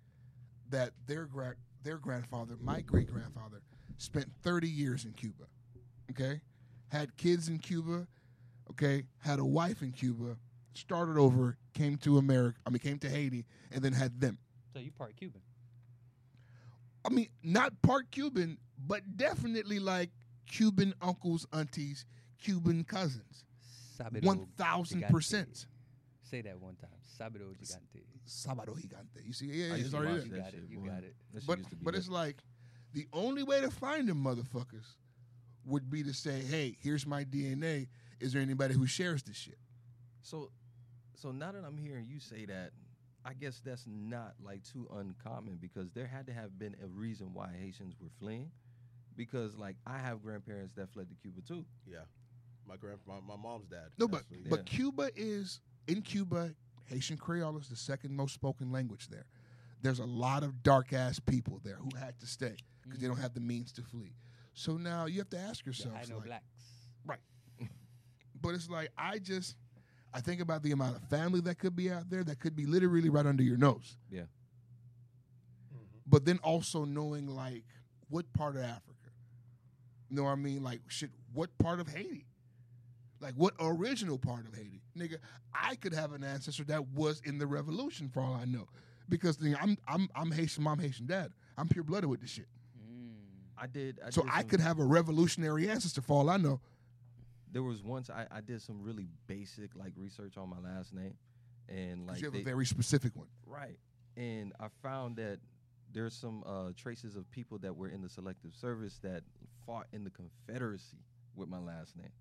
[0.69, 3.61] that their gra- their grandfather, my great grandfather,
[3.97, 5.43] spent 30 years in Cuba.
[6.11, 6.39] Okay,
[6.87, 8.07] had kids in Cuba.
[8.71, 10.37] Okay, had a wife in Cuba.
[10.73, 12.57] Started over, came to America.
[12.65, 14.37] I mean, came to Haiti, and then had them.
[14.73, 15.41] So you part Cuban.
[17.05, 18.57] I mean, not part Cuban,
[18.87, 20.09] but definitely like
[20.47, 22.05] Cuban uncles, aunties,
[22.41, 23.43] Cuban cousins.
[23.97, 25.65] Sábado 1000%.
[26.21, 26.89] Say that one time.
[27.19, 28.03] Sábado gigante.
[28.27, 29.23] Sábado gigante.
[29.23, 30.27] You see, yeah, I it's already there.
[30.27, 30.87] You that got it, you boy.
[30.87, 31.15] got it.
[31.47, 31.99] But used to be but lit.
[31.99, 32.37] it's like
[32.93, 34.95] the only way to find them motherfuckers
[35.65, 37.87] would be to say, "Hey, here's my DNA.
[38.19, 39.59] Is there anybody who shares this shit?"
[40.21, 40.51] So,
[41.15, 42.71] so now that I'm hearing you say that,
[43.23, 47.33] I guess that's not like too uncommon because there had to have been a reason
[47.33, 48.51] why Haitians were fleeing.
[49.15, 51.65] Because like I have grandparents that fled to Cuba too.
[51.87, 51.99] Yeah,
[52.67, 53.89] my grand, my, my mom's dad.
[53.97, 54.49] No, but actually.
[54.49, 56.51] but Cuba is in Cuba.
[56.85, 59.25] Haitian Creole is the second most spoken language there.
[59.81, 63.17] There's a lot of dark ass people there who had to stay because they don't
[63.17, 63.21] mm.
[63.21, 64.13] have the means to flee.
[64.53, 66.45] So now you have to ask Yeah, yourself, I know like, blacks.
[67.05, 67.19] Right.
[68.41, 69.55] but it's like I just
[70.13, 72.65] I think about the amount of family that could be out there that could be
[72.65, 73.97] literally right under your nose.
[74.09, 74.21] Yeah.
[74.21, 75.83] Mm-hmm.
[76.07, 77.65] But then also knowing like
[78.09, 79.11] what part of Africa.
[80.09, 80.63] You know what I mean?
[80.63, 82.25] Like shit, what part of Haiti?
[83.19, 84.81] Like what original part of Haiti?
[84.97, 85.17] Nigga,
[85.53, 88.67] I could have an ancestor that was in the revolution for all I know.
[89.07, 91.31] Because nigga, I'm I'm I'm Haitian mom, Haitian dad.
[91.57, 92.47] I'm pure blooded with this shit.
[92.77, 93.13] Mm.
[93.57, 93.99] I did.
[94.05, 96.59] I so did I could have a revolutionary ancestor for all I know.
[97.51, 101.15] There was once I, I did some really basic like research on my last name,
[101.69, 103.27] and like you have they- a very specific one.
[103.45, 103.77] Right.
[104.17, 105.39] And I found that
[105.91, 109.23] there's some uh, traces of people that were in the selective service that
[109.65, 110.97] fought in the Confederacy
[111.35, 112.11] with my last name.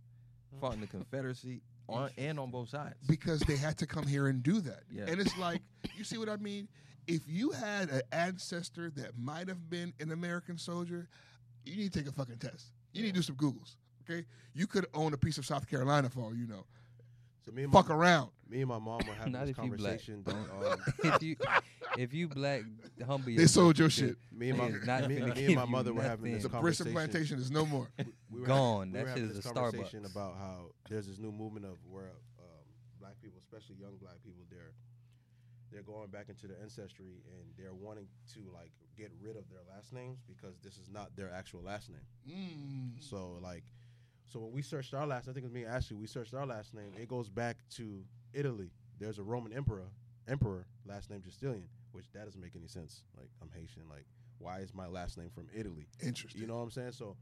[0.60, 2.94] Fought in the Confederacy on and on both sides.
[3.06, 4.80] because they had to come here and do that.
[4.90, 5.04] Yeah.
[5.08, 5.60] And it's like,
[5.96, 6.68] you see what I mean?
[7.06, 11.08] If you had an ancestor that might have been an American soldier,
[11.66, 12.66] you need to take a fucking test.
[12.92, 13.76] You need to do some Googles.
[14.08, 14.24] Okay?
[14.54, 16.64] You could own a piece of South Carolina for all you know.
[17.44, 18.30] so me and Fuck my, around.
[18.48, 19.98] me and my mom were having Not this if you black.
[20.06, 20.22] conversation.
[20.24, 20.34] that,
[20.72, 20.80] um,
[21.14, 21.36] if you
[21.98, 22.62] if you black,
[23.06, 24.16] humble They sold your because shit.
[24.32, 26.32] me and my Niggas not me, me and my mother were having nothing.
[26.34, 26.92] this The conversation.
[26.92, 27.88] Bristle plantation is no more.
[28.30, 28.92] we were Gone.
[28.92, 30.10] Having, That we shit is a conversation Starbucks.
[30.12, 30.56] about how
[30.88, 32.64] there's this new movement of where um,
[33.00, 34.72] black people, especially young black people, they're
[35.72, 39.58] they're going back into their ancestry and they're wanting to like get rid of their
[39.74, 41.98] last names because this is not their actual last name.
[42.30, 43.02] Mm.
[43.02, 43.64] So like,
[44.32, 45.96] so when we searched our last, I think it was me and Ashley.
[45.96, 46.92] We searched our last name.
[47.00, 48.70] It goes back to Italy.
[49.00, 49.88] There's a Roman emperor,
[50.28, 53.02] emperor last name Justinian, which that doesn't make any sense.
[53.16, 53.82] Like I'm Haitian.
[53.88, 54.06] Like
[54.38, 55.86] why is my last name from Italy?
[56.02, 56.40] Interesting.
[56.40, 56.92] You know what I'm saying?
[56.92, 57.16] So,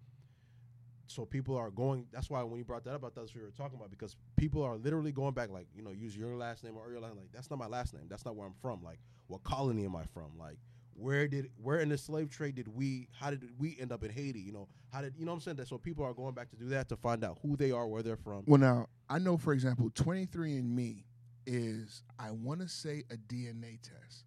[1.06, 2.06] so people are going.
[2.12, 3.90] That's why when you brought that up, I thought that's what you were talking about
[3.90, 7.00] because people are literally going back, like you know, use your last name or your
[7.00, 7.22] last name.
[7.22, 8.04] Like that's not my last name.
[8.08, 8.82] That's not where I'm from.
[8.82, 10.38] Like what colony am I from?
[10.38, 10.58] Like
[10.94, 13.08] where did where in the slave trade did we?
[13.12, 14.40] How did we end up in Haiti?
[14.40, 15.56] You know how did you know what I'm saying?
[15.56, 17.86] That so people are going back to do that to find out who they are,
[17.86, 18.42] where they're from.
[18.46, 21.04] Well, now, I know, for example, 23andMe
[21.46, 24.24] is, I want to say, a DNA test.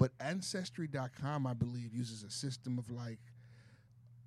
[0.00, 0.10] Okay.
[0.18, 3.18] But Ancestry.com, I believe, uses a system of like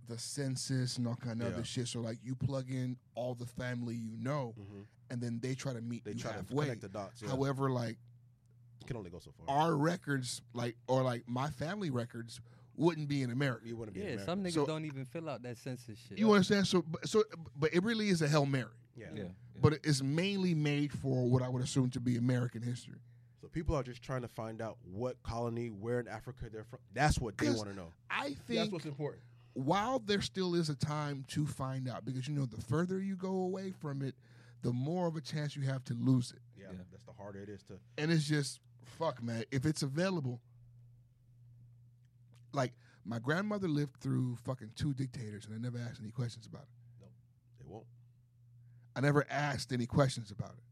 [0.08, 1.54] the census and all kind of Yeah.
[1.54, 1.88] other shit.
[1.88, 4.86] So, like, you plug in all the family you know, Mhm.
[5.12, 6.66] and then they try to meet They you try to halfway.
[6.66, 7.22] connect the dots.
[7.22, 7.30] Yeah.
[7.30, 7.98] However, like,
[8.88, 9.48] can only go so far.
[9.48, 12.42] our records, like, or like my family records,
[12.76, 13.68] wouldn't be in America.
[13.68, 14.26] you wouldn't be Yeah, American.
[14.26, 16.18] some niggas So- don't even fill out that census shit.
[16.18, 16.66] You understand?
[16.66, 17.24] So, but- so,
[17.56, 18.72] but it really is a hail mary.
[18.96, 19.12] yeah.
[19.14, 19.24] Yeah.
[19.24, 19.30] yeah.
[19.62, 23.00] But it's mainly made for what I would assume to be American history.
[23.42, 26.80] So people are just trying to find out what colony, where in Africa they're from.
[26.94, 27.94] That's what they want to know.
[28.10, 29.24] I think That's what's important.
[29.54, 33.16] while there still is a time to find out, because you know, the further you
[33.16, 34.16] go away from it,
[34.62, 36.40] the more of a chance you have to lose it.
[36.58, 36.80] Yeah, Yeah.
[36.92, 37.80] that's the harder it is to.
[37.98, 39.46] And it's just, fuck, man.
[39.52, 40.42] If it's available,
[42.52, 42.74] like
[43.06, 46.68] my grandmother lived through fucking two dictators, and I never asked any questions about it.
[47.00, 47.08] No,
[47.60, 47.86] they won't.
[48.98, 50.64] I never asked any questions about it.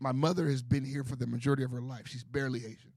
[0.00, 0.16] They won't.
[0.16, 2.06] My mother has been here for the majority of her life.
[2.06, 2.92] She's barely Asian.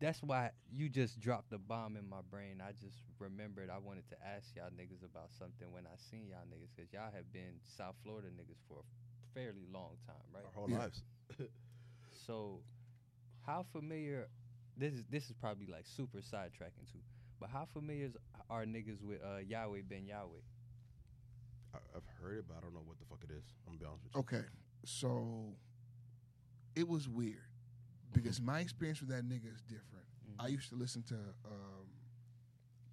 [0.00, 2.60] That's why you just dropped the bomb in my brain.
[2.60, 6.40] I just remembered I wanted to ask y'all niggas about something when I seen y'all
[6.50, 10.42] niggas, because y'all have been South Florida niggas for a fairly long time, right?
[10.44, 10.78] Our whole Yeah.
[10.78, 11.02] lives.
[12.26, 12.60] So,
[13.46, 14.28] how familiar?
[14.76, 17.00] This is this is probably like super sidetracking too.
[17.40, 18.16] But how familiar is-
[18.48, 20.38] are niggas with uh, Yahweh Ben Yahweh?
[21.74, 23.42] I, I've heard it, but I don't know what the fuck it is.
[23.66, 24.20] I'm gonna be honest with you.
[24.20, 24.46] Okay,
[24.84, 25.54] so
[26.74, 27.36] it was weird
[28.12, 30.04] because my experience with that nigga is different.
[30.38, 31.86] I used to listen to um,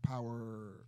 [0.01, 0.85] Power.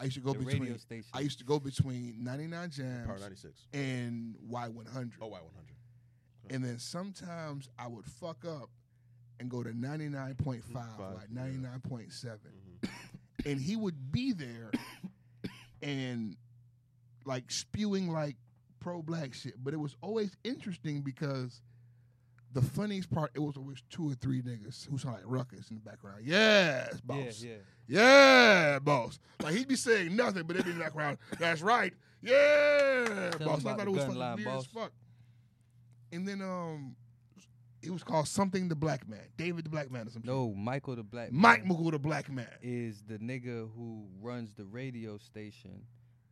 [0.00, 0.78] I used to go the between.
[1.12, 3.66] I used to go between 99 Jams Power 96.
[3.72, 5.12] and Y100.
[5.20, 6.54] Oh, Y100.
[6.54, 8.68] And then sometimes I would fuck up
[9.38, 11.40] and go to 99.5, Five, like yeah.
[11.42, 12.38] 99.7.
[12.82, 12.88] Mhm.
[13.44, 14.70] And he would be there
[15.82, 16.36] and
[17.24, 18.36] like spewing like
[18.78, 19.54] pro black shit.
[19.62, 21.60] But it was always interesting because
[22.52, 25.76] the funniest part, it was always two or three niggas who sound like ruckus in
[25.76, 26.22] the background.
[26.24, 27.42] Yes, boss.
[27.42, 27.54] yeah,
[27.88, 28.72] yeah.
[28.72, 29.18] Yeah, boss.
[29.42, 31.18] Like he'd be saying nothing, but it'd be in the background.
[31.38, 31.92] That's right.
[32.22, 33.66] Yeah, tell boss.
[33.66, 34.64] I thought it was fucking line weird boss.
[34.64, 34.92] as fuck.
[36.12, 36.94] And then um,
[37.82, 40.30] it was called something the Black Man, David the Black Man or something.
[40.30, 42.46] No, Michael the Black Mike McGool the Black Man.
[42.62, 45.82] is the nigga who runs the radio station.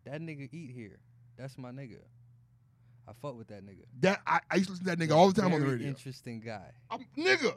[0.05, 0.99] That nigga eat here.
[1.37, 2.01] That's my nigga.
[3.11, 3.83] I fuck with that nigga.
[4.01, 5.89] That I, I used to listen to that nigga all the time on the radio.
[5.89, 6.71] Interesting guy.
[6.89, 7.55] I'm, nigga,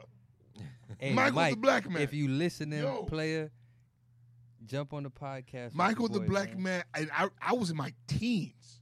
[0.98, 2.02] Hey, Michael Mike, the Black Man.
[2.02, 3.04] If you listening, Yo.
[3.04, 3.50] player,
[4.66, 5.74] jump on the podcast.
[5.74, 6.82] Michael the boy, Black Man.
[6.94, 8.80] And I I was in my teens,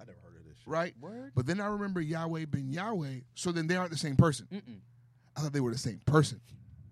[0.00, 0.66] I never heard of this shit.
[0.68, 0.94] right?
[1.00, 1.32] Word.
[1.34, 3.20] But then I remember Yahweh Ben Yahweh.
[3.34, 4.46] So then they aren't the same person.
[4.52, 4.78] Mm-mm.
[5.36, 6.40] I thought they were the same person.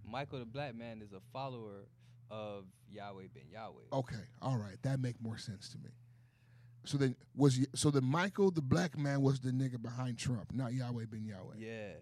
[0.05, 1.87] Michael the Black Man is a follower
[2.31, 3.83] of Yahweh Ben Yahweh.
[3.93, 5.91] Okay, all right, that make more sense to me.
[6.85, 10.73] So then was so then Michael the Black Man was the nigga behind Trump, not
[10.73, 11.55] Yahweh Ben Yahweh.
[11.59, 11.93] Yeah,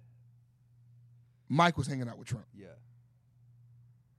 [1.48, 2.46] Mike was hanging out with Trump.
[2.54, 2.68] yeah.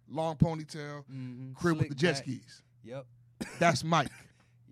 [0.10, 1.54] Long ponytail, Mm-hmm.
[1.54, 2.62] crib with the jet skis.
[2.84, 3.06] Yep.
[3.60, 4.10] That's Mike.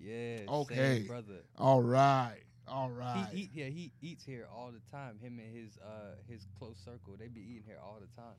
[0.01, 0.37] Yeah.
[0.47, 1.03] Okay.
[1.05, 1.43] brother.
[1.57, 3.27] all right, all right.
[3.33, 5.17] He eat, yeah, he eats here all the time.
[5.19, 8.35] Him and his uh his close circle, they be eating here all the time.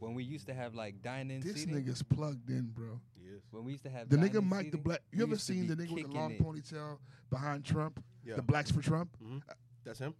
[0.00, 3.00] When we used to have like dine-in this seating, nigga's plugged in, bro.
[3.22, 3.42] Yes.
[3.50, 5.00] when we used to have The nigga dine-in Mike the Black.
[5.12, 6.42] You ever seen the nigga with the long it.
[6.42, 6.98] ponytail
[7.30, 8.02] behind Trump?
[8.24, 8.36] Yeah.
[8.36, 9.14] The blacks for Trump.
[9.22, 9.38] hmm
[9.84, 10.14] That's him.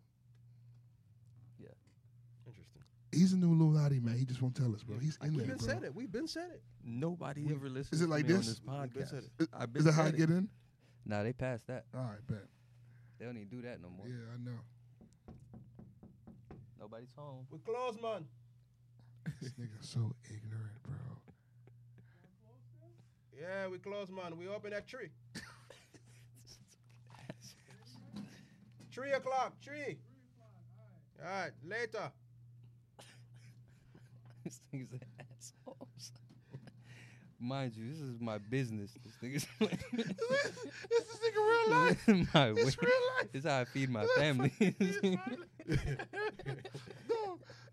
[1.58, 1.68] Yeah.
[2.46, 2.82] Interesting.
[3.10, 4.16] He's a new Illuminati man.
[4.18, 4.98] He just won't tell us, bro.
[4.98, 5.38] He's in there.
[5.38, 5.66] We've been bro.
[5.66, 5.94] said it.
[5.94, 6.62] We've been said it.
[6.84, 7.94] Nobody We- ever listens.
[7.94, 8.36] is it to like me this?
[8.36, 9.08] on this We've been podcast?
[9.10, 9.30] said it.
[9.42, 10.48] Is, I've is been that how I said get in?
[11.06, 11.86] Nah, they passed that.
[11.94, 12.44] All right, bet.
[13.18, 14.06] They don't even do that no more.
[14.06, 14.58] Yeah, I know.
[16.78, 17.46] Nobody's home.
[17.50, 18.24] We're closed, man.
[19.40, 20.94] This nigga's so ignorant, bro.
[23.38, 24.36] Yeah, we closed, man.
[24.38, 25.08] We open at three.
[28.92, 29.54] Three o'clock.
[29.62, 29.98] Three.
[31.24, 32.10] All right, later.
[34.44, 35.00] this nigga's an
[35.38, 35.88] asshole.
[37.42, 38.90] Mind you, this is my business.
[39.02, 42.08] This nigga's this is nigga real life.
[42.34, 42.88] my It's way.
[42.88, 43.32] real life.
[43.32, 44.52] This is how I feed my Look, family.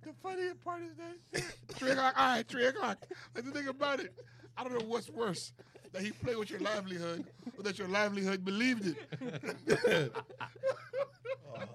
[0.08, 2.14] no, the funniest part is that three o'clock.
[2.18, 2.98] All right, three o'clock.
[3.36, 4.14] Like the thing about it,
[4.58, 5.54] I don't know what's worse.
[5.94, 7.26] That he played with your livelihood,
[7.58, 10.14] or that your livelihood believed it.
[11.56, 11.62] Oh,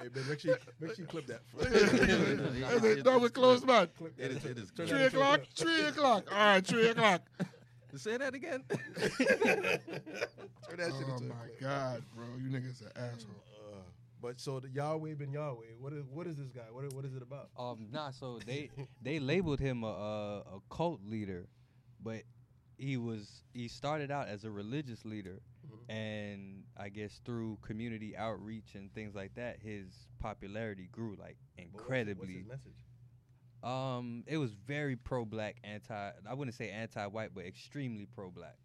[0.00, 1.40] Hey, man, make sure you, make sure you clip that.
[1.58, 3.04] That's it.
[3.04, 3.88] no, we're closed mouth.
[4.16, 4.44] It is.
[4.44, 4.70] It is.
[4.70, 5.40] Three that o'clock.
[5.56, 6.28] Three o'clock.
[6.30, 7.22] All right, three o'clock.
[7.96, 8.62] Say that again.
[8.70, 8.78] Turn
[9.18, 9.80] that
[10.78, 11.60] shit Oh into a my clip.
[11.60, 13.34] god, bro, you niggas an asshole.
[14.20, 15.74] But so the Yahweh ben Yahweh.
[15.78, 16.62] What is what is this guy?
[16.70, 17.50] What is, what is it about?
[17.58, 18.10] um, nah.
[18.10, 21.48] So they they labeled him a, a a cult leader,
[22.02, 22.22] but
[22.76, 25.94] he was he started out as a religious leader, Mhm.
[25.94, 29.86] and I guess through community outreach and things like that, his
[30.20, 32.42] popularity grew like What was- incredibly.
[32.42, 32.84] What's his message?
[33.62, 36.12] Um, it was very pro-black, anti.
[36.28, 38.56] I wouldn't say anti-white, but extremely pro-black.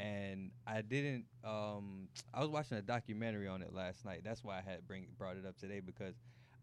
[0.00, 1.26] And I didn't.
[1.44, 4.22] Um, I was watching a documentary on it last night.
[4.24, 6.14] That's why I had bring brought it up today because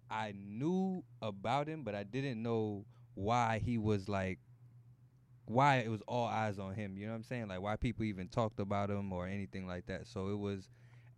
[0.10, 4.40] I knew about him, but I didn't know why he was like,
[5.46, 6.98] why it was all eyes on him.
[6.98, 7.48] You know what I'm saying?
[7.48, 10.08] Like why people even talked about him or anything like that.
[10.08, 10.70] So it was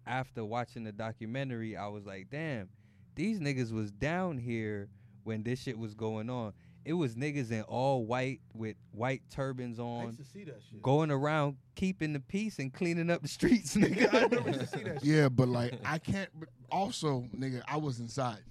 [0.05, 2.69] after watching the documentary, I was like, damn,
[3.15, 4.89] these niggas was down here
[5.23, 6.53] when this shit was going on.
[6.85, 10.61] It was niggas in all white with white turbans I on, used to see that
[10.69, 10.81] shit.
[10.81, 14.13] going around keeping the peace and cleaning up the streets, nigga.
[14.13, 15.03] I remember used to see that shit.
[15.03, 16.29] Yeah, but like I can't.
[16.39, 18.41] But also, nigga, I was inside.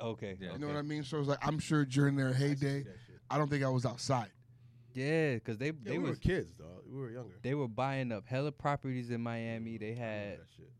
[0.00, 0.52] okay, Yeah.
[0.52, 1.02] You know what I mean?
[1.02, 3.16] So it's like I'm sure during their I used to see heyday, that shit.
[3.30, 4.30] I don't think I was outside.
[4.94, 6.68] yeah, because they Yeah, they we was were kids, dog.
[6.88, 7.34] We were younger.
[7.42, 9.78] they were buying up hella properties in Miami.
[9.78, 10.70] They had, that shit.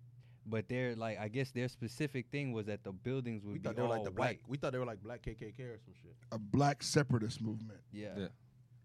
[0.46, 3.64] But their like I guess their specific thing was that the buildings would We be
[3.64, 4.16] thought they were all like the white.
[4.16, 4.38] black.
[4.48, 6.14] We thought they were like black KKK or some shit.
[6.33, 7.81] A black separatist movement.
[7.92, 8.09] Yeah.
[8.16, 8.26] Yeah.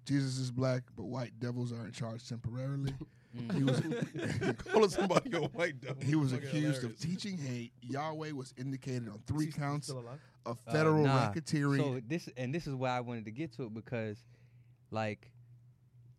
[0.05, 2.93] Jesus is black, but white devils are in charge temporarily.
[3.37, 3.53] Mm.
[3.55, 5.97] He was Calling somebody a white devil.
[6.01, 7.03] he was Fucking accused hilarious.
[7.03, 7.73] of teaching hate.
[7.81, 10.19] Yahweh was indicated on Is three he counts Still alive?
[10.45, 11.29] of Uh, federal nah.
[11.29, 11.77] racketeering.
[11.77, 14.17] So this and this is why I wanted to get to it because,
[14.91, 15.29] like,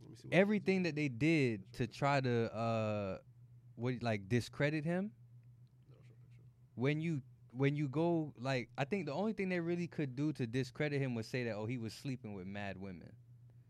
[0.03, 3.19] Let me see what- everything that they did to try to uh,
[3.77, 5.11] what like discredit him.
[6.79, 10.33] When you when you go like, I think the only thing they really could do
[10.35, 13.11] to discredit him was say that oh he was sleeping with mad women.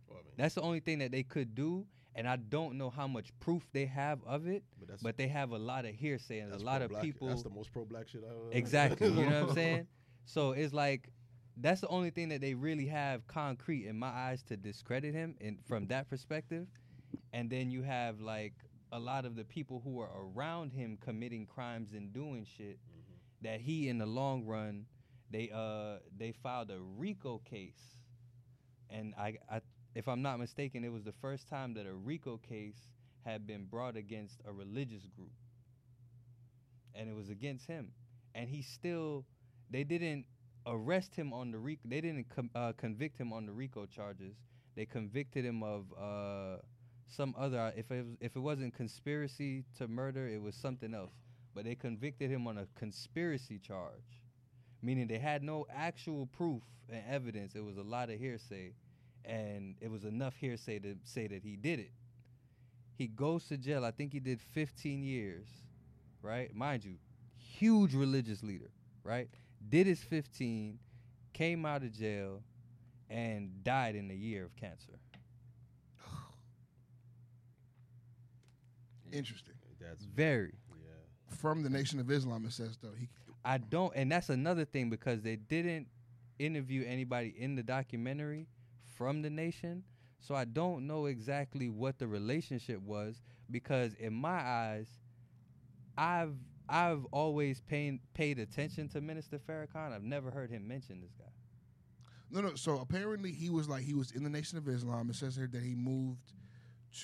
[0.08, 2.90] Well, I mean, That's the only thing that they could do, and I don't know
[2.90, 4.62] how much proof they have of it.
[4.78, 7.04] but that's, But they have a lot of hearsay and a that's lot of pro-black-
[7.04, 7.28] people.
[7.28, 8.52] That's the most pro-black shit I ever.
[8.52, 9.08] Exactly.
[9.08, 9.86] you know what I'm saying?
[10.26, 11.08] So it's like
[11.60, 15.34] that's the only thing that they really have concrete in my eyes to discredit him
[15.40, 16.66] and from that perspective.
[17.32, 18.52] And then you have like
[18.92, 22.97] a lot of the people who are around him committing crimes and doing shit mm-hmm.
[23.42, 24.86] That he in the long run
[25.30, 27.98] they uh they filed a RICO case.
[28.90, 29.60] And I, I
[29.94, 32.88] if I'm not mistaken, it was the first time that a RICO case
[33.24, 35.32] had been brought against a religious group.
[36.94, 37.92] and it was against him,
[38.34, 39.24] and he still
[39.70, 40.26] they didn't
[40.66, 41.82] arrest him on the RICO.
[41.88, 44.36] They didn't com- uh, convict him on the RICO charges.
[44.76, 46.58] They convicted him of uh,
[47.08, 47.72] some other.
[47.76, 51.12] If it was, if it wasn't conspiracy to murder, it was something else.
[51.58, 54.22] But they convicted him on a conspiracy charge,
[54.80, 57.56] meaning they had no actual proof and evidence.
[57.56, 58.74] It was a lot of hearsay,
[59.24, 61.90] and it was enough hearsay to say that he did it.
[62.94, 63.84] He goes to jail.
[63.84, 65.48] I think he did 15 years,
[66.22, 66.54] right?
[66.54, 66.94] Mind you,
[67.36, 68.70] huge religious leader,
[69.02, 69.28] right?
[69.68, 70.78] Did his 15,
[71.32, 72.40] came out of jail,
[73.10, 74.92] and died in a year of cancer.
[79.12, 79.54] Interesting.
[79.80, 80.52] That's Very.
[81.28, 83.08] From the Nation of Islam, it says though he
[83.44, 85.86] I don't, and that's another thing because they didn't
[86.38, 88.46] interview anybody in the documentary
[88.96, 89.84] from the nation,
[90.20, 93.22] so I don't know exactly what the relationship was.
[93.50, 94.88] Because in my eyes,
[95.96, 96.34] I've
[96.68, 99.92] I've always paid paid attention to Minister Farrakhan.
[99.92, 101.32] I've never heard him mention this guy.
[102.30, 102.54] No, no.
[102.56, 105.08] So apparently he was like he was in the Nation of Islam.
[105.08, 106.32] It says here that he moved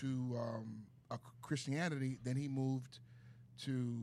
[0.01, 2.19] to um, a Christianity.
[2.23, 2.99] Then he moved
[3.63, 4.03] to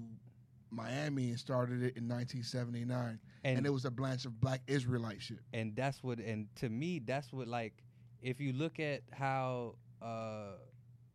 [0.69, 3.19] Miami and started it in 1979.
[3.43, 5.39] And, And it was a branch of Black Israelite shit.
[5.53, 7.73] and that's what and to me that's what like
[8.21, 10.53] if you look at how uh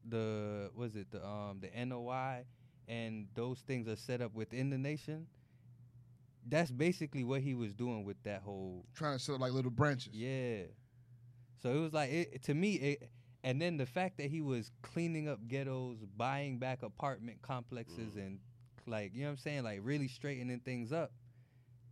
[0.09, 2.45] the was it the um the NOI
[2.89, 5.27] and those things are set up within the nation
[6.49, 9.71] that's basically what he was doing with that whole Trying to set up like little
[9.71, 10.13] branches.
[10.13, 10.63] yeah
[11.63, 13.11] so it was like it, to me it
[13.47, 18.27] and then the fact that he was cleaning up ghettos buying back apartment complexes mm.
[18.27, 18.39] and
[18.87, 21.13] like you know what I'm saying like really straightening things up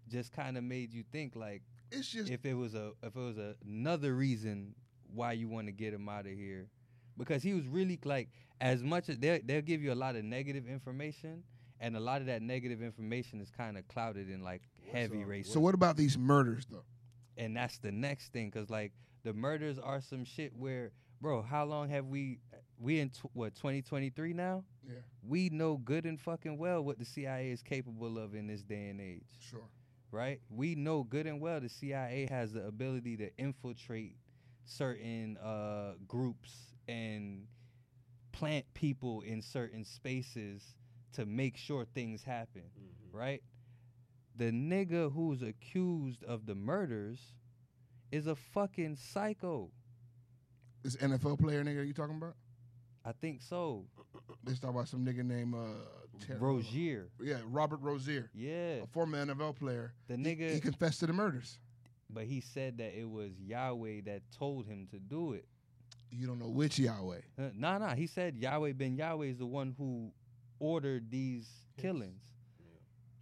[0.09, 3.21] just kind of made you think like It's just if it was a if it
[3.21, 4.75] was a, another reason
[5.14, 6.67] why you want to get him out of here
[7.17, 8.29] because he was really like
[8.61, 11.45] as much as they'll, they'll give you a lot of negative information
[11.81, 15.53] and a lot of that negative information is kind of clouded in like heavy racism
[15.53, 15.61] so.
[15.61, 16.85] What about these murders though?
[17.37, 21.64] and that's the next thing because like the murders are some shit where bro how
[21.64, 22.38] long have we
[22.79, 24.96] we in tw- what 2023 now Yeah,
[25.27, 28.88] we know good and fucking well what the cia is capable of in this day
[28.88, 29.68] and age sure.
[30.11, 30.40] right?
[30.50, 34.16] We know good and well the CIA has the ability to infiltrate
[34.64, 37.46] certain uh, groups and
[38.33, 40.62] plant people in certain spaces
[41.12, 43.16] to make sure things happen, Mm-hmm.
[43.16, 43.42] right?
[44.37, 47.20] The nigga who's accused of the murders
[48.11, 49.70] is a fucking psycho.
[50.85, 52.35] This NFL player nigga you talking about?
[53.05, 53.85] I think so.
[54.47, 55.59] Let's talk about some nigga named uh,
[56.27, 57.09] Ter- Rozier.
[57.20, 58.83] Yeah, Robert Rozier, Yeah.
[58.83, 59.94] a former NFL player.
[60.09, 61.59] The nigga he confessed to the murders.
[62.11, 65.47] but he said that it was Yahweh that told him to do it.
[66.11, 67.20] You don't know which Yahweh.
[67.38, 67.94] Uh, Nah, nah.
[67.94, 70.12] He said Yahweh Ben Yahweh is the one who
[70.61, 72.23] ordered these killings.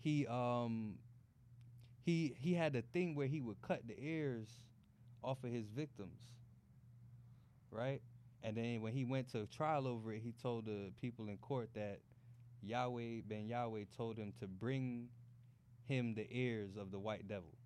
[0.00, 0.96] He um
[2.04, 4.48] he he had a thing where he would cut the ears
[5.22, 6.18] off of his victims.
[7.72, 8.02] Right?
[8.44, 11.70] And then when he went to trial over it, he told the people in court
[11.74, 12.00] that
[12.62, 15.08] Yahweh Ben Yahweh told him to bring
[15.86, 17.58] him the ears of the white devil.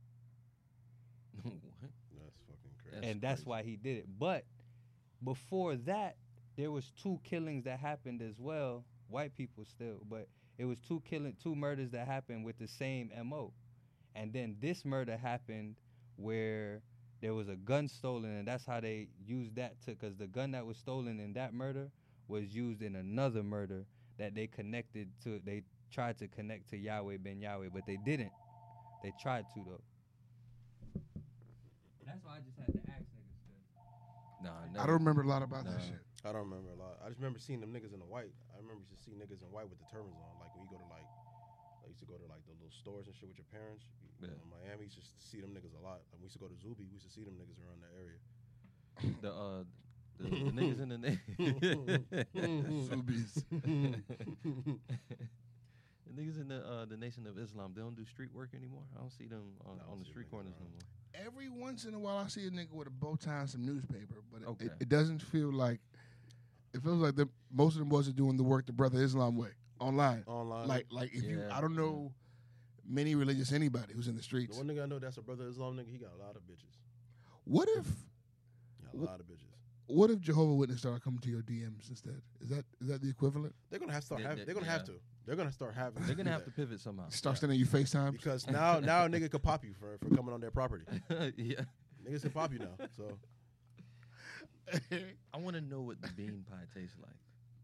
[1.42, 1.54] what?
[2.18, 3.06] That's fucking crazy.
[3.10, 3.50] And that's crazy.
[3.50, 4.06] why he did it.
[4.18, 4.44] But
[5.24, 6.16] before that,
[6.56, 8.84] there was two killings that happened as well.
[9.08, 13.10] White people still, but it was two killing, two murders that happened with the same
[13.24, 13.52] mo.
[14.14, 15.76] And then this murder happened
[16.16, 16.82] where
[17.20, 20.50] there was a gun stolen, and that's how they used that to, because the gun
[20.52, 21.90] that was stolen in that murder
[22.29, 23.85] was used in another murder
[24.18, 25.40] that they connected to.
[25.44, 28.33] They tried to connect to Yahweh Ben Yahweh, but they didn't.
[29.02, 29.81] They tried to though.
[32.07, 33.38] That's why I just had to ask niggas.
[33.46, 34.87] 'cause Nah, I never.
[34.87, 36.00] don't remember a lot about that shit.
[36.24, 36.98] I don't remember a lot.
[37.05, 38.33] I just remember seeing them niggas in the white.
[38.55, 40.38] I remember used to see niggas in white with the turbans on.
[40.40, 41.25] Like when you go to like, I
[41.96, 43.88] used to go to like the little stores and shit with your parents.
[44.04, 44.37] You, Yeah.
[44.37, 46.04] In Miami, you used to see them niggas a lot.
[46.12, 46.85] Like, we used to go to Zuby.
[46.85, 48.20] We used to see them niggas around that area.
[49.22, 49.64] The uh,
[50.18, 51.20] the, the niggas in the name.
[52.88, 53.44] Zubies.
[56.04, 58.85] the niggas in the uh, the Nation of Islam, they don't do street work anymore.
[58.96, 61.26] I don't see them on, No, on don't the street them niggas corners no more.
[61.26, 63.64] Every once in a while, I see a nigga with a bow tie and some
[63.64, 64.66] newspaper, but it, Okay.
[64.66, 65.80] it, it doesn't feel like.
[66.74, 69.36] It feels like the most of them boys are doing the work the brother Islam
[69.36, 70.24] way online.
[70.27, 70.66] Online.
[70.68, 72.12] Like, like if you, I don't know
[72.89, 74.57] many religious anybody who's in the the streets.
[74.57, 75.91] one nigga I know that's a brother Islam nigga.
[75.91, 76.77] He got a lot of bitches.
[77.45, 79.51] What if, He got a Wh- lot of bitches.
[79.87, 82.20] what if Jehovah Witness started coming to your DMs instead?
[82.41, 83.55] Is that is that the equivalent?
[83.70, 84.39] They're gonna have to start They- having.
[84.39, 84.95] they- They're gonna have yeah.
[84.95, 85.01] to.
[85.27, 86.05] They're gonna start having.
[86.05, 87.09] They're gonna do have to pivot somehow.
[87.09, 88.12] Start sending you FaceTime.
[88.12, 90.85] because now now a nigga could pop you for for coming on their property.
[91.37, 91.62] yeah.
[92.07, 92.77] Niggas can pop you now.
[92.97, 93.18] So
[95.35, 97.14] I want to know what the bean pie tastes like.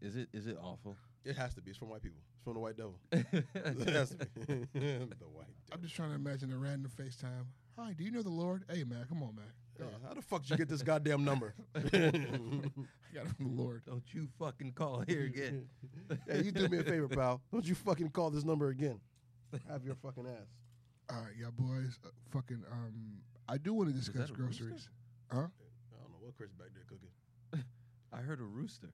[0.01, 0.97] Is it is it awful?
[1.25, 1.71] It has to be.
[1.71, 2.19] It's from white people.
[2.35, 2.99] It's from the white devil.
[3.11, 4.55] it has to be.
[4.73, 7.45] the white I'm just trying to imagine a random FaceTime.
[7.79, 8.63] Hi, do you know the Lord?
[8.69, 9.45] Hey, man, come on, man.
[9.79, 11.55] Yeah, how the fuck did you get this goddamn number?
[11.75, 13.83] I got it from the Lord.
[13.85, 15.67] Don't you fucking call here again.
[16.29, 17.41] hey, you do me a favor, pal.
[17.51, 18.99] Don't you fucking call this number again.
[19.67, 20.47] Have your fucking ass.
[21.09, 21.97] All right, y'all boys.
[22.05, 22.93] Uh, fucking, um,
[23.47, 24.89] I do want to Was that discuss a groceries.
[25.31, 27.65] I don't know what Chris back there cooking.
[28.13, 28.93] I heard a rooster.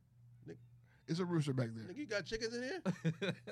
[1.09, 1.83] It's a rooster back there.
[1.83, 3.33] Nigga, you got chickens in here?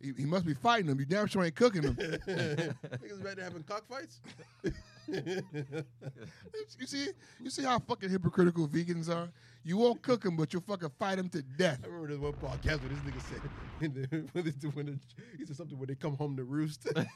[0.00, 1.00] He, he must be fighting them.
[1.00, 1.94] You damn sure ain't cooking them.
[2.28, 4.20] Niggas back there having cockfights?
[5.08, 7.08] you see,
[7.40, 9.30] you see how fucking hypocritical vegans are.
[9.64, 11.80] You won't cook them, but you'll fucking fight them to death.
[11.82, 13.40] I remember this one podcast where this nigga said
[13.78, 14.98] when they, when the,
[15.38, 16.86] he said something when they come home to roost.
[16.94, 17.10] when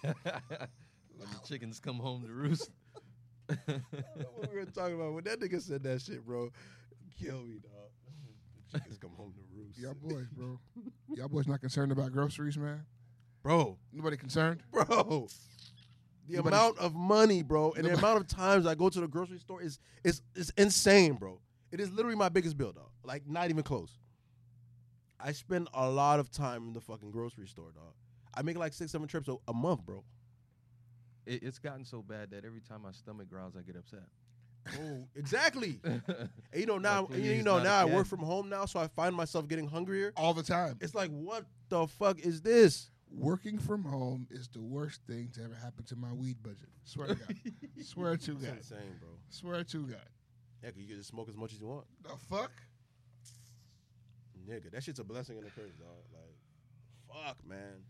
[1.18, 2.70] the chickens come home to roost.
[3.50, 3.82] I don't
[4.16, 6.50] know what we were talking about when that nigga said that shit, bro.
[7.20, 7.89] Kill me, dog.
[8.72, 9.78] The chickens come home to roost.
[9.78, 10.58] Y'all boys, bro.
[11.14, 12.84] Y'all boys not concerned about groceries, man.
[13.42, 14.62] bro, Nobody concerned.
[14.72, 14.84] bro.
[16.28, 19.00] The Nobody's- amount of money, bro, and the Nobody- amount of times I go to
[19.00, 21.40] the grocery store is is is insane, bro.
[21.72, 22.90] It is literally my biggest bill, dog.
[23.02, 23.98] Like not even close.
[25.18, 27.94] I spend a lot of time in the fucking grocery store, dog.
[28.32, 30.04] I make like six, seven trips a, a month, bro.
[31.26, 34.04] It, it's gotten so bad that every time my stomach growls, I get upset.
[34.78, 35.80] Oh, exactly.
[35.84, 36.28] And
[36.60, 37.94] you know now, Like, and you please, know not now I again.
[37.96, 40.12] work from home now, so I find myself getting hungrier.
[40.16, 40.76] All the time.
[40.80, 42.90] It's like, what the fuck is this?
[43.12, 46.68] Working from home is the worst thing to ever happen to my weed budget.
[46.84, 47.36] Swear to God.
[47.84, 48.56] Swear to It's God.
[48.56, 49.08] insane, bro.
[49.30, 49.96] Swear to God.
[50.62, 52.52] Yeah, 'cause you can just smoke as much as you want, The fuck?
[54.48, 54.70] nigga.
[54.70, 56.04] That shit's a blessing and a curse, dog.
[56.12, 56.36] Like,
[57.08, 57.82] fuck, man.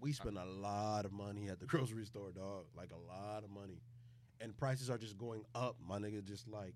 [0.00, 2.64] We spend a lot of money at the grocery store, dog.
[2.76, 3.80] Like a lot of money,
[4.42, 6.24] and prices are just going up, my nigga.
[6.24, 6.74] Just like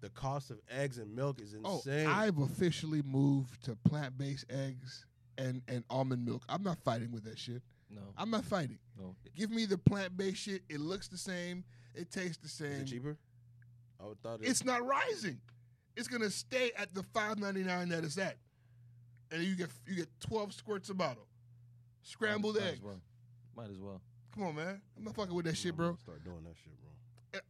[0.00, 1.62] the cost of eggs and milk is insane.
[1.64, 2.06] Oh, insane.
[2.06, 5.04] I've officially moved to plant based eggs
[5.36, 6.42] and, and almond milk.
[6.48, 7.62] I'm not fighting with that shit.
[7.90, 8.78] No, I'm not fighting.
[8.96, 9.16] no.
[9.36, 10.62] Give me the plant based shit.
[10.68, 11.64] It looks the same.
[11.94, 12.82] It tastes the is same.
[12.82, 13.16] it cheaper?
[14.00, 14.48] I would thought it.
[14.48, 15.38] It's not rising.
[15.96, 18.36] It's gonna stay at the five ninety nine that it's at,
[19.32, 21.26] and you get you get twelve squirts a bottle,
[22.04, 22.78] scrambled Might eggs.
[22.78, 23.00] As well.
[23.56, 24.00] Might as well.
[24.34, 24.80] Come on, man.
[24.96, 25.96] I'm not fucking with that shit, bro.
[26.00, 26.90] Start doing that shit, bro.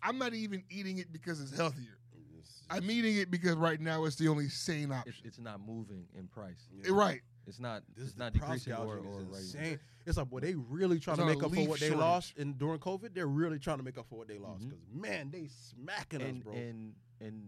[0.03, 1.99] I'm not even eating it because it's healthier.
[2.39, 5.15] It's- I'm eating it because right now it's the only sane option.
[5.25, 6.69] it's not moving in price.
[6.73, 6.91] yeah.
[6.93, 7.21] right.
[7.47, 7.83] It's not.
[7.97, 9.61] This it's is not the price decreasing or, or is rising.
[9.61, 9.81] insane.
[10.07, 12.01] It's like, boy, they really trying It's to make up for leaf what they shortage.
[12.01, 13.13] lost and during COVID.
[13.15, 16.29] They're really trying to make up for what they lost because man, they smacking us,
[16.29, 16.53] and, bro.
[16.55, 17.43] and and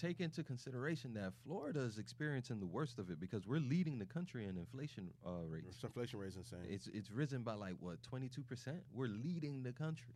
[0.00, 4.06] take into consideration that Florida is experiencing the worst of it because we're leading the
[4.06, 5.82] country in inflation uh, rates.
[5.82, 6.60] Inflation rate is insane.
[6.68, 8.78] It's it's risen by like what twenty two percent.
[8.94, 10.14] We're leading the country.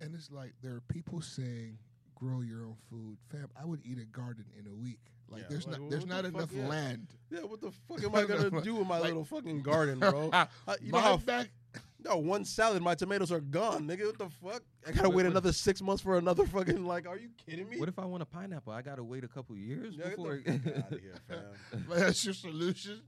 [0.00, 1.78] And it's like there are people saying,
[2.14, 5.00] "Grow your own food, fam." I would eat a garden in a week.
[5.28, 6.66] Like Yeah, there's like, not there's not the enough yeah.
[6.66, 7.06] land.
[7.30, 10.30] yeah, what the fuck am I gonna do with my Like- little fucking garden, bro?
[10.32, 10.46] Uh,
[10.82, 11.50] you know how back
[12.04, 14.06] no one salad, my tomatoes are gone, nigga.
[14.06, 14.62] What the fuck?
[14.86, 17.06] I gotta What- wait what- another six months for another fucking like.
[17.06, 17.78] Are you kidding me?
[17.78, 18.72] What if I want a pineapple?
[18.72, 20.40] I gotta wait a couple years Yeah, get before.
[20.44, 21.84] the fuck outta here, fam.
[21.88, 23.00] That's your solution.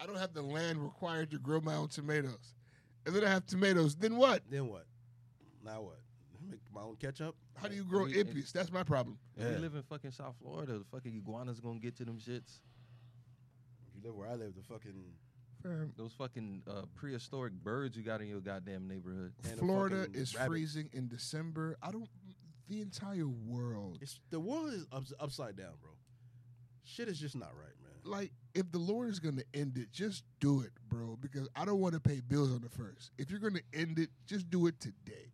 [0.00, 2.54] I don't have the land required to grow my own tomatoes.
[3.06, 3.94] And then I have tomatoes.
[3.96, 4.42] Then what?
[4.50, 4.86] Then what?
[5.64, 5.98] Now what?
[6.64, 7.36] Make my own ketchup?
[7.56, 8.52] How do you grow we- ippies?
[8.52, 9.18] That's my problem.
[9.36, 9.50] If Yeah.
[9.52, 10.78] we live in fucking South Florida.
[10.78, 12.60] The fucking iguanas gonna get to them shits.
[13.88, 15.14] If you live where I live, the fucking
[15.62, 19.34] Fam, Those fucking uh, prehistoric birds you got in your goddamn neighborhood.
[19.42, 20.48] And Florida is rabbit.
[20.50, 21.76] freezing in December.
[21.82, 22.08] I don't.
[22.68, 23.98] The entire world.
[24.00, 25.90] It's the world is ups, upside down, bro.
[26.84, 27.92] Shit is just not right, man.
[28.04, 31.16] Like, if the Lord is going to end it, just do it, bro.
[31.20, 33.10] Because I don't want to pay bills on the first.
[33.18, 35.32] If you're going to end it, just do it today.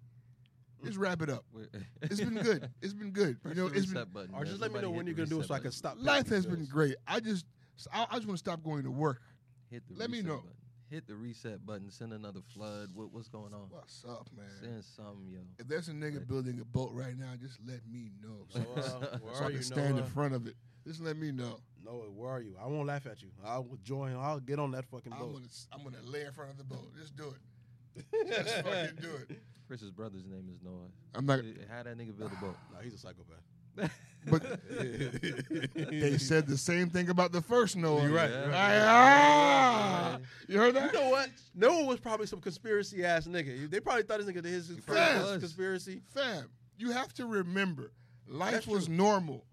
[0.84, 1.44] Just wrap it up.
[2.02, 2.68] It's been good.
[2.82, 3.38] It's been good.
[3.48, 5.40] You know, it's been reset button, Or just let me know when you're gonna do
[5.40, 5.96] it so I can stop.
[5.98, 6.96] life has these been great.
[7.06, 7.46] I just,
[7.92, 9.22] I, I just want to stop going to work.
[9.70, 10.36] Hit the Let me reset know.
[10.36, 10.50] Button.
[10.90, 11.90] Hit the reset button.
[11.90, 12.90] Send another flood.
[12.94, 13.66] What, what's going on?
[13.70, 14.46] What's up, man?
[14.60, 15.40] Send something, yo.
[15.58, 16.28] If there's a nigga Right.
[16.28, 18.44] building a boat right now, just let me know.
[18.50, 20.54] So, uh, so I can you, stand in front of it.
[20.86, 21.58] Just let me know.
[21.84, 22.54] Noah, where are you?
[22.62, 23.28] I won't laugh at you.
[23.44, 24.14] I'll join.
[24.14, 25.32] I'll get on that fucking I'm boat.
[25.32, 26.92] gonna, I'm gonna lay in front of the boat.
[26.98, 27.36] Just do it.
[28.26, 29.38] Just fucking do it.
[29.68, 30.88] Chris's brother's name is Noah.
[31.14, 31.40] I'm not.
[31.70, 32.56] How that nigga build a boat?
[32.72, 33.42] Nah, he's a psychopath.
[34.26, 38.02] But they said the same thing about the first Noah.
[38.04, 38.30] You're right.
[38.30, 38.40] Yeah.
[38.40, 38.78] you're right.
[38.82, 40.18] Ah,
[40.48, 40.94] you heard You that?
[40.94, 41.28] know what?
[41.54, 43.68] Noah was probably some conspiracy ass nigga.
[43.70, 45.38] They probably thought this nigga his, his probably friend was was.
[45.40, 46.00] conspiracy.
[46.14, 47.92] Fam, you have to remember,
[48.26, 48.94] life That's was true.
[48.96, 49.44] normal.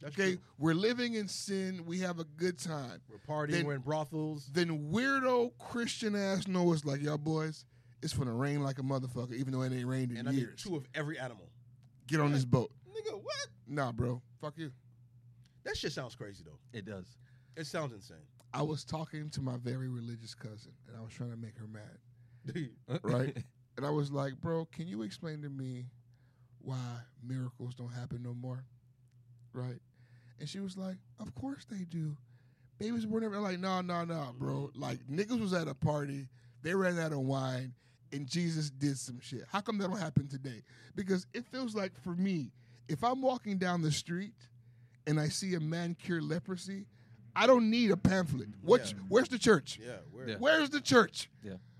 [0.00, 0.42] That's Okay, true.
[0.58, 1.82] we're living in sin.
[1.84, 3.02] We have a good time.
[3.10, 3.50] We're partying.
[3.50, 4.48] Then- we're in brothels.
[4.52, 7.66] Then weirdo Christian ass Noah's like, y'all boys,
[8.04, 10.40] it's gonna rain like a motherfucker, even though it ain't rained in And I need
[10.40, 10.62] years.
[10.62, 11.48] two of every animal.
[12.06, 12.70] Get on this boat.
[12.88, 13.48] Nigga, what?
[13.66, 14.20] Nah, bro.
[14.40, 14.70] Fuck you.
[15.64, 16.58] That shit sounds crazy though.
[16.78, 17.06] It does.
[17.56, 18.18] It sounds insane.
[18.52, 21.66] I was talking to my very religious cousin, and I was trying to make her
[21.66, 22.68] mad,
[23.02, 23.36] right?
[23.76, 25.86] and I was like, "Bro, can you explain to me
[26.60, 26.76] why
[27.26, 28.64] miracles don't happen no more?"
[29.54, 29.80] Right?
[30.38, 32.16] And she was like, "Of course they do.
[32.78, 34.70] Babies were never like, no, no, no, bro.
[34.76, 34.80] Mm.
[34.80, 36.28] Like niggas was at a party,
[36.62, 37.72] they ran out of wine,
[38.12, 39.44] and Jesus did some shit.
[39.50, 40.62] How come that don't happen today?
[40.94, 42.50] Because it feels like for me,
[42.88, 44.34] if I'm walking down the street
[45.06, 46.86] and I see a man cure leprosy,
[47.36, 48.48] I don't need a pamphlet.
[48.62, 48.86] What?
[48.92, 48.98] Yeah.
[49.08, 49.80] Where's the church?
[49.84, 50.36] Yeah, we're, Yeah.
[50.38, 51.28] Where's the church?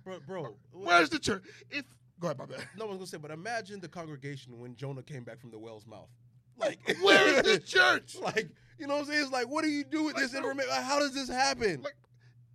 [0.05, 0.57] bro, bro.
[0.73, 1.45] Where's the church?
[1.71, 1.85] If
[2.21, 2.67] go ahead, my bad.
[2.77, 5.87] no one's gonna say, but imagine the congregation when Jonah came back from the whale's
[5.87, 6.09] mouth.
[6.59, 8.17] Like, Where's the church?
[8.21, 8.49] like,
[8.79, 9.23] you know what I'm saying?
[9.23, 10.71] It's like, what do you do with Like, this information?
[10.71, 11.83] Like, how does this happen?
[11.83, 11.95] Like,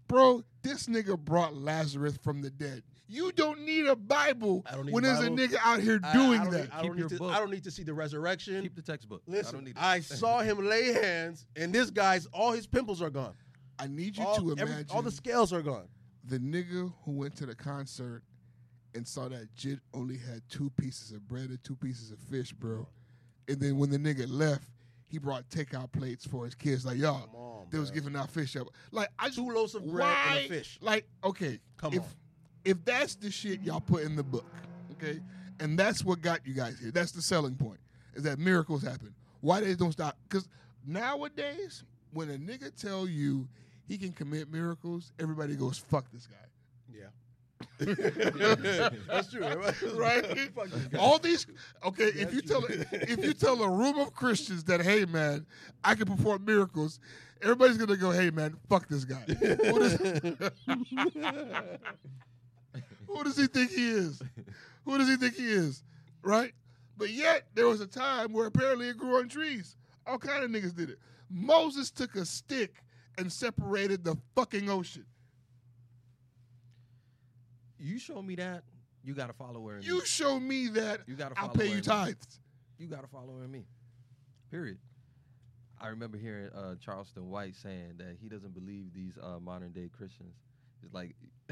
[0.07, 2.82] Bro, this nigga brought Lazarus from the dead.
[3.12, 6.43] You don't need a Bible need when a there's a nigga out here doing I,
[6.43, 6.62] don't that.
[6.66, 7.26] Need, I don't need to.
[7.26, 8.62] I don't need to see the resurrection.
[8.62, 9.24] Keep the textbook.
[9.28, 9.76] I Listen, don't need.
[9.78, 13.34] I, saw him lay hands, and this guy's all his pimples are gone.
[13.80, 15.88] I need you All, to every- imagine all the scales are gone.
[16.26, 18.22] the nigga who went to the concert
[18.93, 22.51] and saw that Jit only had two pieces of bread and two pieces of fish,
[22.51, 22.88] bro.
[23.47, 24.66] And then when the nigga left,
[25.07, 26.86] he brought takeout plates for his kids.
[26.86, 28.68] Like, y'all, on, they was giving out fish up.
[28.91, 30.78] Like, I just two loaves of bread why, and a fish.
[30.82, 32.07] Like, okay, Come if on.
[32.66, 34.45] If that's the shit y'all put in the book,
[34.93, 35.20] okay,
[35.60, 36.91] and that's what got you guys here.
[36.91, 37.80] That's the selling point.
[38.16, 39.14] Is that miracles happen?
[39.41, 40.18] Why they don't stop?
[40.28, 40.47] Because
[40.86, 43.47] nowadays, when a nigga tell you
[43.88, 46.36] he can commit miracles, everybody goes, "Fuck this guy."
[46.93, 47.07] Yeah.
[49.07, 49.41] That's true.
[49.95, 50.26] right?
[50.55, 50.97] Fuck this guy.
[50.97, 51.45] All these
[51.86, 52.05] okay.
[52.05, 52.49] if That's you true.
[52.49, 55.45] tell if you tell a room of Christians that hey man,
[55.84, 56.99] I can perform miracles,
[57.41, 59.26] everybody's gonna go hey man, fuck this guy.
[63.10, 64.22] Who does, he think he is?
[64.86, 65.84] Who does he think he is?
[66.24, 66.53] Right?
[66.97, 69.76] But yet there was a time where apparently it grew on trees.
[70.05, 70.99] All kind of niggas did it.
[71.30, 72.84] Moses took a stick
[73.18, 75.05] and separated the fucking ocean.
[77.80, 78.64] You show me that,
[79.03, 79.78] you got to follow her.
[79.78, 80.05] in You me.
[80.05, 81.82] show me that, You got to I'll pay you in me.
[81.84, 82.39] tithes.
[82.78, 83.66] You got to follow her in me.
[84.51, 84.78] Period.
[85.82, 89.89] I remember hearing uh, Charleston White saying that he doesn't believe these uh, modern day
[89.97, 90.36] Christians.
[90.84, 91.16] It's like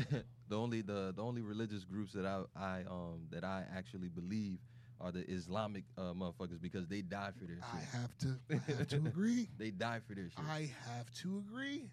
[0.49, 4.59] the only the the only religious groups that I I um that I actually believe
[4.99, 8.87] are the Islamic uh, motherfuckers because they die for their I have to I have
[8.89, 9.47] to agree.
[9.57, 10.45] They die for their shit.
[10.49, 11.89] I have to agree.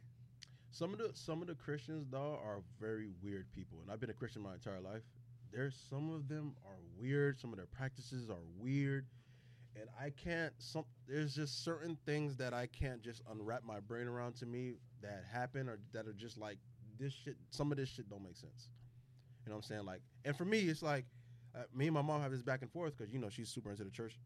[0.70, 4.10] Some of the some of the Christians though are very weird people, and I've been
[4.10, 5.02] a Christian my entire life.
[5.52, 7.38] There's some of them are weird.
[7.38, 9.06] Some of their practices are weird,
[9.76, 10.52] and I can't.
[10.58, 14.74] Some there's just certain things that I can't just unwrap my brain around to me
[15.02, 16.58] that happen or that are just like
[16.98, 17.36] this shit.
[17.50, 18.68] Some of this shit don't make sense.
[19.44, 19.84] You know what I'm saying?
[19.84, 21.04] Like, and for me, it's like
[21.54, 23.70] uh, me and my mom have this back and forth because you know she's super
[23.70, 24.18] into the church.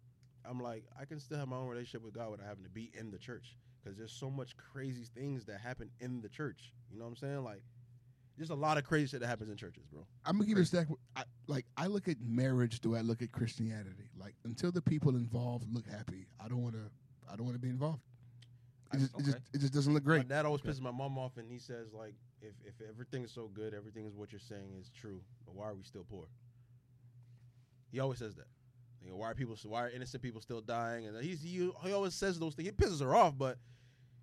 [0.48, 2.90] I'm like, I can still have my own relationship with God without having to be
[2.98, 6.72] in the church because there's so much crazy things that happen in the church.
[6.90, 7.44] You know what I'm saying?
[7.44, 7.62] Like,
[8.36, 10.06] there's a lot of crazy shit that happens in churches, bro.
[10.24, 10.86] I'm gonna give you a stack.
[11.16, 14.10] I, like I look at marriage, do I look at Christianity?
[14.16, 16.90] Like until the people involved look happy, I don't want to.
[17.30, 18.00] I don't want to be involved.
[18.94, 20.28] It just, it, just, it just doesn't look My great.
[20.28, 20.70] dad always Okay.
[20.70, 24.06] pisses my mom off, and he says like, if if everything is so good, everything
[24.06, 26.26] is what you're saying is true, but why are we still poor?
[27.90, 28.46] He always says that.
[29.02, 29.56] You know, why are people?
[29.64, 31.06] Why are innocent people still dying?
[31.06, 32.68] And he's he, he always says those things.
[32.68, 33.58] He pisses her off, but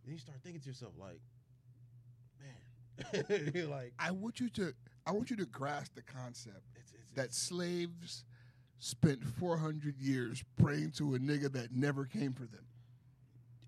[0.04, 1.20] then you start thinking to yourself like,
[2.40, 4.74] man, you're like I want you to.
[5.06, 8.26] I want you to grasp the concept it's, it's, that it's- slaves
[8.80, 12.66] spent 400 years praying to a nigga that never came for them.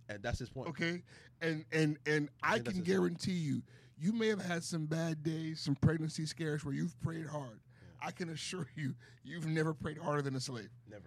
[0.09, 0.69] and that's his point.
[0.69, 1.03] Okay,
[1.41, 2.85] and and and I can his point.
[2.85, 3.63] guarantee you,
[3.99, 7.59] you may have had some bad days, some pregnancy scares where you've prayed hard.
[7.99, 8.93] I can assure you,
[9.23, 10.69] you've never prayed harder than a slave.
[10.89, 11.05] Never.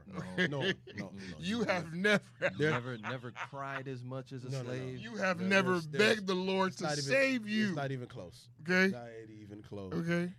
[0.48, 0.60] No.
[0.60, 1.12] no, no, no.
[1.38, 2.22] You have never.
[2.58, 4.68] There- never never cried as much as a No, no, no.
[4.70, 4.98] slave.
[4.98, 7.68] You have There- never there's- there's- begged the Lord to even- save you.
[7.68, 8.48] It's not even close.
[8.68, 8.88] okay.
[8.92, 9.06] Not
[9.40, 9.92] even close.
[9.94, 10.32] Okay.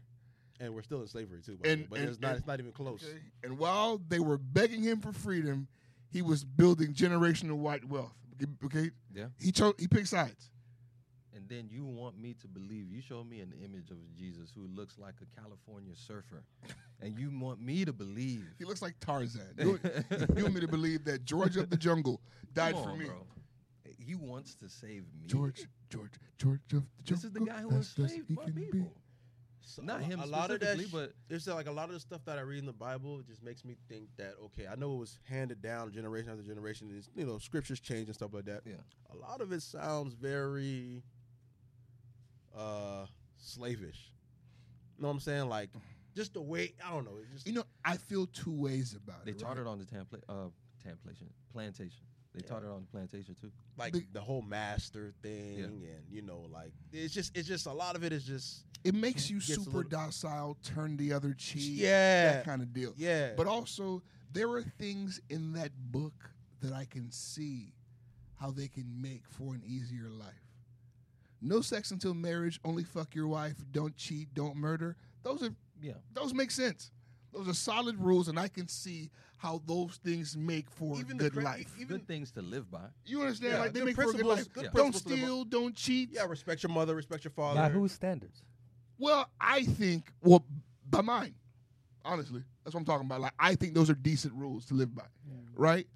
[0.60, 1.58] And we're still in slavery too.
[1.58, 2.28] By And- but and- it's not.
[2.32, 3.04] and- it's not even close.
[3.04, 3.18] Okay.
[3.44, 5.68] And while they were begging him for freedom,
[6.10, 8.14] he was building generational white wealth.
[8.66, 8.92] Okay.
[9.14, 9.28] Yeah.
[9.40, 9.76] He chose.
[9.80, 10.50] He picked sides.
[11.34, 14.68] And then you want me to believe you show me an image of Jesus who
[14.76, 16.44] looks like a California surfer,
[17.02, 19.42] and you want me to believe He looks like Tarzan.
[19.58, 19.80] You,
[20.36, 22.20] you want me to believe that George of the Jungle
[22.54, 23.06] died Come for me?
[23.06, 23.26] bro.
[23.98, 25.28] He wants to save me.
[25.28, 26.90] George, George, George of the Jungle.
[27.08, 28.62] This is the guy who best as enslaved he my can be.
[28.66, 28.92] people.
[29.64, 31.94] So Not a, him A lot of that, sh- but there's like a lot of
[31.94, 34.76] the stuff that I read in the Bible just makes me think that okay, I
[34.76, 36.88] know it was handed down generation after generation.
[36.90, 38.62] And it's, you know, scriptures change and stuff like that.
[38.66, 38.74] Yeah.
[39.14, 41.04] A lot of it sounds very
[42.58, 43.06] uh
[43.38, 44.12] slavish.
[44.98, 45.50] You know what I'm saying?
[45.50, 45.70] Like
[46.16, 47.18] just the way I don't know.
[47.22, 49.38] It just You know, I feel two ways about they it.
[49.38, 49.62] They taught right?
[49.62, 50.50] it on the templa- uh,
[50.84, 52.04] temptation, plantation.
[52.34, 53.52] They taught it on the plantation too.
[53.78, 57.74] like Big- the whole master thing, and you know, like it's just it's just a
[57.74, 61.74] lot of it is just It makes you super little- docile, turn the other cheek,
[61.82, 62.94] yeah, that kind of deal.
[62.96, 63.34] yeah.
[63.36, 66.14] But also, there are things in that book
[66.62, 67.74] that I can see
[68.40, 70.41] how they can make for an easier life.
[71.42, 74.96] No sex until marriage, only fuck your wife, don't cheat, don't murder.
[75.24, 75.94] Those are Yeah.
[76.14, 76.92] those make sense.
[77.32, 81.20] Those are solid rules, and I can see how those things make for even a
[81.20, 81.74] good cra- life.
[81.80, 82.90] even Good things to live by.
[83.06, 83.54] You understand?
[83.54, 84.54] Yeah, like they good make for a good principles- life.
[84.54, 85.26] good Don't principles to live by.
[85.26, 86.10] steal, don't cheat.
[86.12, 87.62] yeah, respect your mother, respect your father.
[87.62, 88.44] By whose standards?
[89.00, 90.46] Well, I think well
[90.90, 91.34] by mine.
[92.04, 93.22] Honestly, that's what I'm talking about.
[93.22, 95.08] Like I think those are decent rules to live by,
[95.56, 95.88] right?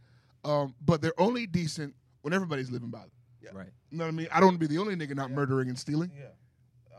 [0.43, 3.11] Um, but they're only decent when everybody's living by them.
[3.45, 3.51] Yeah.
[3.57, 3.69] Right.
[3.91, 4.27] You know what I mean?
[4.31, 5.35] I don't want to be the only nigga not Yeah.
[5.37, 6.25] miller and stealing Yeah,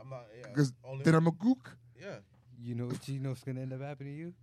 [0.01, 0.25] I'm not.
[0.39, 1.75] Yeah, because only, then I'm a gook.
[1.99, 2.15] yeah.
[2.59, 4.33] You know what you know what's gonna end up happening to you?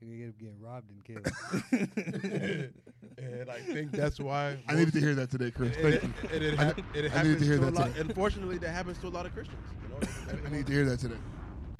[0.00, 2.72] You're gonna end up getting robbed and killed.
[3.18, 5.74] and I think that's why I needed to hear that today, Chris.
[5.76, 6.10] Thank it, you.
[6.32, 7.86] and it, I hap- ne- and it I needed happens to hear to a lot.
[7.88, 8.00] today.
[8.00, 9.60] Unfortunately, that happens to a lot of Christians.
[9.82, 11.16] You know, I need to hear that today.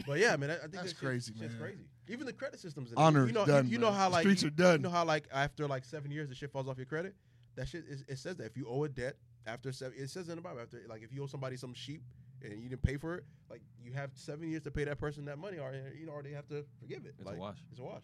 [0.06, 1.62] But yeah, man, I, I think That's that crazy, shit, shit's man.
[1.62, 1.84] crazy.
[2.08, 2.90] Even the credit systems.
[2.92, 4.76] in Honor you know, done, You, you know how like streets you, are done.
[4.80, 7.14] You know how like after like seven years, the shit falls off your credit.
[7.56, 9.16] That shit is, it says that if you owe a debt
[9.48, 12.02] after seven, it says in the Bible after like if you owe somebody some sheep
[12.42, 15.24] and you didn't pay for it, like you have seven years to pay that person
[15.24, 17.14] that money, or you know, or they have to forgive it.
[17.18, 17.56] It's like, a wash.
[17.70, 18.02] It's a wash.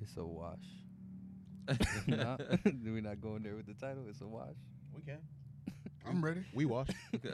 [0.00, 0.58] it's a wash.
[2.06, 4.04] Nah, We're not going there with the title.
[4.08, 4.54] It's a wash.
[4.94, 5.18] We can.
[6.06, 6.44] I'm ready.
[6.54, 6.90] We wash.
[7.12, 7.24] It's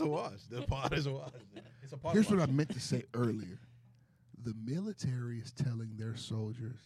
[0.00, 0.40] a wash.
[0.50, 1.30] The pot is a wash.
[1.84, 2.14] It's a pot.
[2.14, 2.40] Here's wash.
[2.40, 3.60] what I meant to say earlier.
[4.42, 6.80] The military is telling their soldiers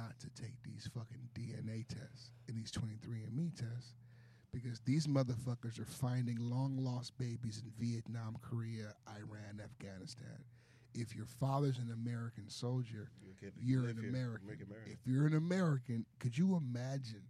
[0.00, 3.94] not to take these fucking DNA tests and these 23andMe tests
[4.52, 10.44] because these motherfuckers are finding long lost babies in Vietnam, Korea, Iran, Afghanistan.
[10.94, 14.48] If your father's an American soldier, you you're an here, American.
[14.86, 17.22] If you're an American, could you imagine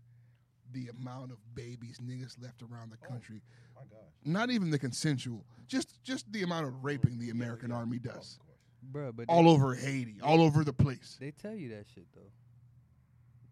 [0.72, 3.08] the amount of babies niggas left around the Oh.
[3.08, 3.42] country?
[3.74, 3.98] My gosh.
[4.24, 8.06] Not even the consensual, just just the amount of raping the American Yeah, Army oh,
[8.14, 8.38] does.
[8.40, 8.56] of course.
[8.92, 11.18] Bruh, but All over Haiti, all over the place.
[11.20, 12.30] They tell you that shit though.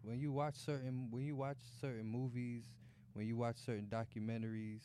[0.03, 2.63] When you watch certain when you watch certain movies,
[3.13, 4.81] when you watch certain documentaries,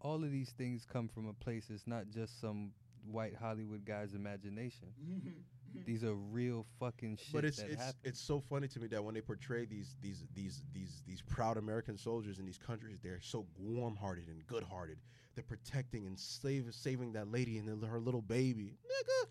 [0.00, 2.72] all of these things come from a place it's not just some
[3.10, 4.88] white Hollywood guy's imagination.
[5.86, 7.98] These are real fucking shit But it's that it's happen.
[8.04, 11.56] it's so funny to me that when they portray these these these these these proud
[11.56, 14.98] American soldiers in these countries, they're so warm-hearted and good-hearted.
[15.34, 18.78] They're protecting and save, saving that lady and her little baby.
[18.86, 19.28] Nigga.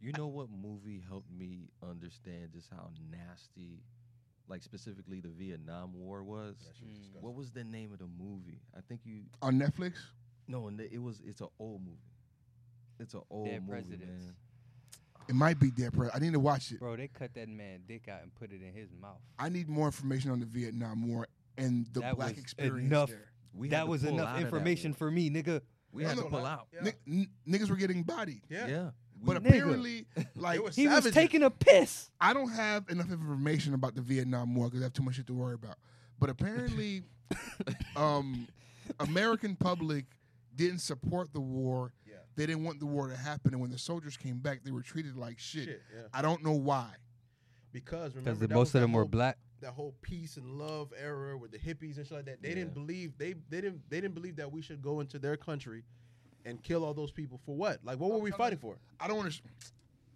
[0.00, 3.84] You know what movie helped me understand just how nasty,
[4.48, 6.56] like specifically the Vietnam War was?
[6.84, 7.20] Mm.
[7.22, 8.60] What was the name of the movie?
[8.76, 9.94] I think you On Netflix,
[10.48, 11.98] no, and it was it's an old movie.
[12.98, 14.24] It's an old Dead movie, Presidents.
[14.24, 14.34] man.
[15.28, 16.10] it might be Dead Prez.
[16.14, 16.78] I need to watch it.
[16.80, 19.20] Bro, they cut that man dick out and put it in his mouth.
[19.38, 21.26] I need more information on the Vietnam War
[21.58, 23.10] and the That black was experience enough.
[23.10, 23.28] there.
[23.52, 24.96] We had that to was pull enough of that information war.
[24.98, 25.60] for me, nigga.
[25.92, 26.68] We No, had no, to pull out.
[26.72, 26.90] Yeah.
[27.06, 28.66] Ni- n- niggas were getting bodied, Yeah.
[28.66, 28.90] Yeah,
[29.26, 29.48] but Nigga.
[29.48, 30.06] apparently,
[30.36, 32.10] like were He was taking a piss.
[32.20, 35.26] I don't have enough information about the Vietnam War because I have too much shit
[35.26, 35.76] to worry about.
[36.18, 37.02] But apparently,
[37.96, 38.46] um,
[39.00, 40.04] American public
[40.54, 41.92] didn't support the war.
[42.06, 42.14] Yeah.
[42.36, 44.82] They didn't want the war to happen, and when the soldiers came back, they were
[44.82, 45.64] treated like shit.
[45.64, 46.02] Shit, yeah.
[46.14, 46.88] I don't know why.
[47.72, 49.38] Because Because remember most of that them were black.
[49.60, 52.42] That whole peace and love era with the hippies and shit like that.
[52.42, 55.36] They didn't believe they they didn't they didn't believe that we should go into their
[55.36, 55.82] country
[56.46, 57.80] and kill all those people for what?
[57.84, 58.78] Like what were we fighting for?
[59.00, 59.40] I don't want to.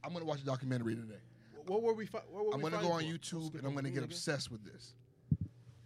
[0.03, 1.21] I'm gonna watch a documentary today.
[1.67, 2.07] What were we?
[2.07, 3.07] Fi- what were I'm we gonna go on for?
[3.07, 4.95] YouTube and I'm gonna get obsessed with this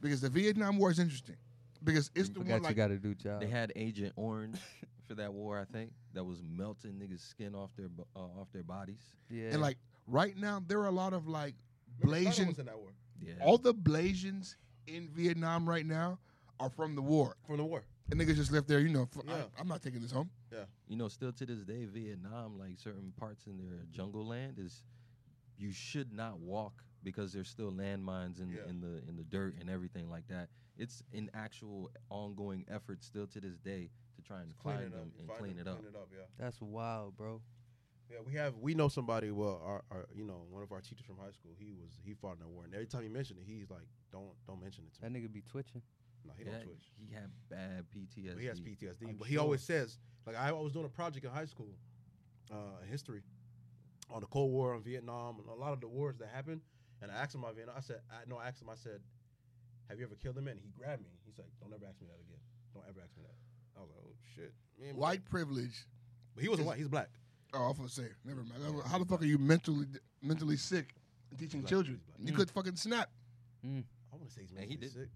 [0.01, 1.37] because the Vietnam War is interesting
[1.83, 3.41] because it's the Forgot one you like got to do job.
[3.41, 4.59] They had Agent Orange
[5.09, 5.91] for that war, I think.
[6.15, 9.01] That was melting niggas' skin off their uh, off their bodies.
[9.29, 9.49] yeah.
[9.51, 11.55] and like right now there are a lot of like
[12.01, 12.47] Remember, Saddam Blasian.
[12.49, 12.91] was in that war
[13.21, 13.33] Yeah.
[13.41, 14.55] All the Blasians
[14.87, 16.19] in Vietnam right now
[16.61, 17.37] are from the war.
[17.47, 17.83] from the war.
[18.11, 19.03] And niggas just left there, you know.
[19.15, 19.45] f Yeah.
[19.57, 20.31] I, am not taking this home.
[20.53, 20.65] Yeah.
[20.89, 24.83] You know, still to this day, Vietnam, like certain parts in their jungle land, is
[25.57, 28.69] you should not walk because there's still landmines in, Yeah.
[28.69, 30.49] in the in the dirt and everything like that.
[30.77, 34.95] It's an actual ongoing effort still to this day to try and Clean find it
[34.95, 35.01] up.
[35.01, 35.79] them and clean them, it up.
[35.81, 36.09] Clean it up.
[36.13, 36.25] Yeah.
[36.39, 37.41] That's wild, bro.
[38.11, 39.31] Yeah, we have we know somebody.
[39.31, 41.53] Well, our, our you know one of our teachers from high school.
[41.59, 43.89] He was he fought in that war, and every time he mentioned it, he's like,
[44.13, 45.81] "Don't don't mention it to That me." nigga be twitching.
[46.27, 46.85] No, he Yeah, don't twitch.
[46.99, 48.35] he had bad PTSD.
[48.35, 49.09] But he has PTSD.
[49.09, 51.69] I'm but he always says, like I, I was doing a project in high school,
[52.53, 53.23] uh, in history,
[54.11, 56.61] on the Cold War, on Vietnam, and a lot of the wars that happened.
[57.03, 57.77] And I asked him about Vietnam.
[57.77, 58.69] I said, I no, I asked him.
[58.71, 59.01] I said,
[59.89, 61.11] "Have you ever killed a man?" He grabbed me.
[61.27, 62.41] He's like, "Don't ever ask me that again.
[62.73, 63.35] Don't ever ask me that."
[63.77, 65.87] I was like, "Oh shit." Man, White privilege.
[66.35, 66.79] but he wasn't white.
[66.79, 67.11] He's black.
[67.53, 68.83] Oh, I was gonna say, never mind.
[68.87, 69.87] How the fuck are you mentally
[70.23, 70.95] mentally sick
[71.39, 71.69] teaching Black.
[71.71, 72.01] children.
[72.17, 72.31] He's black.
[72.31, 73.11] You could fucking snap.
[73.63, 74.93] I want to say he's Man, he did.
[74.93, 75.09] sick,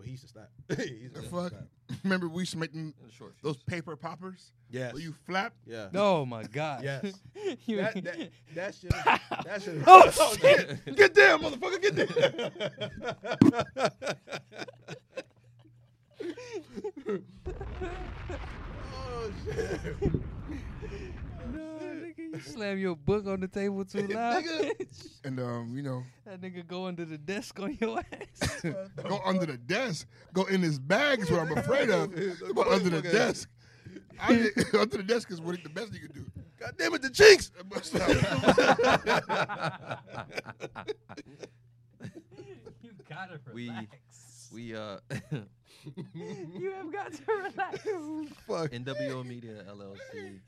[0.00, 0.48] but he used to snap.
[0.78, 1.50] he's The a fuck?
[1.50, 1.66] snap.
[2.04, 4.92] Remember we used to make them, short those paper poppers Yes.
[4.94, 5.52] where you flap.
[5.66, 5.88] yeah.
[5.94, 6.82] Oh my god.
[6.82, 7.12] Yes.
[7.66, 8.90] You- that, that, that shit.
[9.44, 9.82] That shit.
[9.86, 10.96] Oh, shit.
[10.96, 11.82] Get there, motherfucker.
[11.82, 12.50] Get there.
[17.92, 19.80] oh shit.
[21.52, 21.89] no, nigga, you
[22.40, 24.44] slam your book on the table too loud.
[25.24, 28.60] And um, you know, that nigga go under the desk on your ass.
[29.08, 32.14] go under the desk, go in his bag is what I'm afraid of.
[32.54, 33.48] Go under the desk.
[34.20, 36.26] I, under the desk is what the best you can do.
[36.58, 37.50] God damn it, the cheeks.
[37.68, 37.94] Bust
[42.82, 43.90] you gotta We- relax.
[44.52, 44.98] We uh
[46.14, 47.78] you have got to relax.
[48.46, 48.70] Fuck.
[48.72, 50.40] NWO Media LLC.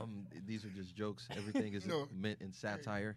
[0.00, 1.26] Um, these are just jokes.
[1.36, 2.08] Everything is No.
[2.14, 3.16] meant in satire.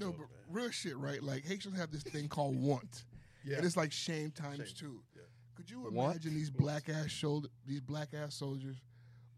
[0.00, 1.22] No, but real shit, right?
[1.22, 3.04] Like Haitians have this thing called want.
[3.48, 3.58] Yeah.
[3.58, 5.00] And it's like shame times Shame, two.
[5.14, 5.22] yeah.
[5.54, 6.16] Could you Want?
[6.16, 8.74] imagine these black ass shoulder these black ass soldiers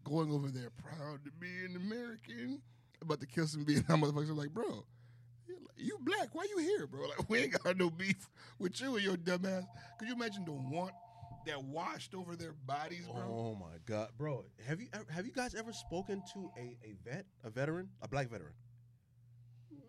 [0.03, 2.59] going over there proud to be an American
[3.03, 4.35] about to kill some Vietnam motherfuckers?
[4.35, 4.83] Like, bro,
[5.47, 7.07] you you black, why you here, bro?
[7.07, 8.27] Like we ain't got no beef
[8.57, 9.65] with you and your dumb ass.
[9.99, 10.93] Could you imagine the want
[11.49, 13.23] that washed over their bodies, bro?
[13.27, 14.45] Oh my god, bro!
[14.67, 18.29] Have you have you guys ever spoken to a, a vet, a veteran, a black
[18.29, 18.53] veteran?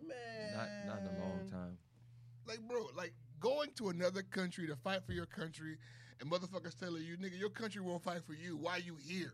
[0.07, 1.77] Man, Not not in a long time.
[2.47, 5.77] Like, bro, like going to another country to fight for your country
[6.19, 8.57] and motherfuckers telling you, nigga, your country won't fight for you.
[8.57, 9.33] Why you here?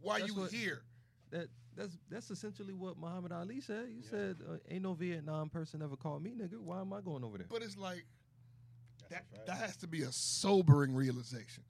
[0.00, 0.82] Why That's you what- here?
[1.30, 3.88] That that's that's essentially what Muhammad Ali said.
[3.94, 6.58] He said, uh, "Ain't no Vietnam person ever called me nigga.
[6.58, 8.06] Why am I going over there?" But it's like
[9.10, 9.24] that.
[9.46, 11.62] That has to be a sobering realization.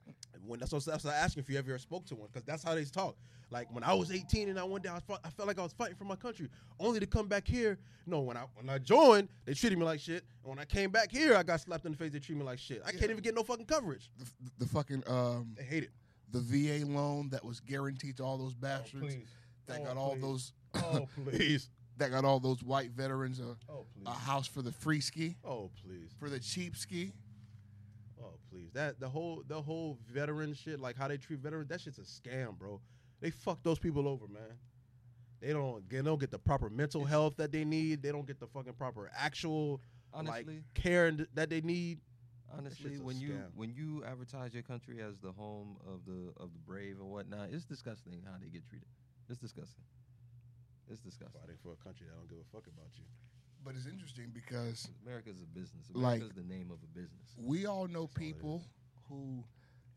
[0.45, 2.63] When that's what, that's what I asking if you ever spoke to one because that's
[2.63, 3.15] how they talk.
[3.51, 5.63] Like when I was 18 and I went down, I, felt, I felt like I
[5.63, 7.77] was fighting for my country, only to come back here.
[8.05, 10.89] No, when I when I joined, they treated me like shit, and when I came
[10.91, 12.11] back here, I got slapped in the face.
[12.11, 12.81] They treat me like shit.
[12.85, 12.99] I Yeah.
[12.99, 14.09] can't even get no fucking coverage.
[14.17, 14.25] The,
[14.59, 15.91] the fucking um, They hate it.
[16.31, 19.15] the VA loan that was guaranteed to all those bastards
[19.67, 20.21] that Oh, got all please.
[20.21, 21.69] those Oh please.
[21.97, 25.69] that got all those white veterans a, Oh a house for the free ski Oh
[25.85, 26.09] please.
[26.19, 27.13] for the cheap ski.
[28.73, 32.01] That the whole the whole veteran shit, like how they treat veterans, that shit's a
[32.01, 32.81] scam, bro.
[33.21, 34.57] They fuck those people over, man.
[35.41, 38.01] They don't they don't get the proper mental health that they need.
[38.01, 39.81] They don't get the fucking proper actual
[40.13, 41.99] like care that they need.
[42.57, 46.59] honestly, when you when you advertise your country as the home of the of the
[46.65, 48.87] brave and whatnot, it's disgusting how they get treated.
[49.29, 49.83] It's disgusting.
[50.89, 51.39] It's disgusting.
[51.39, 53.05] Fighting for a country that don't give a fuck about you.
[53.63, 55.85] But it's interesting because America's a business.
[55.93, 57.35] Like- America's the name of a business.
[57.37, 58.63] we all know That's all people
[59.09, 59.43] who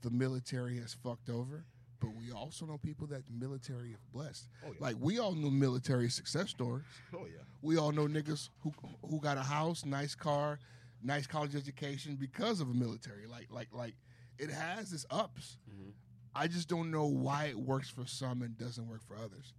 [0.02, 1.64] the military has fucked over,
[2.00, 4.48] but we also know people that the military have blessed.
[4.64, 4.78] Oh yeah.
[4.80, 6.84] Like we all know military success stories.
[7.14, 7.42] oh yeah.
[7.62, 8.72] We all know niggas who
[9.08, 10.58] who got a house, nice car,
[11.02, 13.26] nice college education because of a military.
[13.26, 13.94] Like like like
[14.38, 15.58] it has its ups.
[15.70, 15.92] Mhm.
[16.34, 19.54] I just don't know why it works for some and doesn't work for others.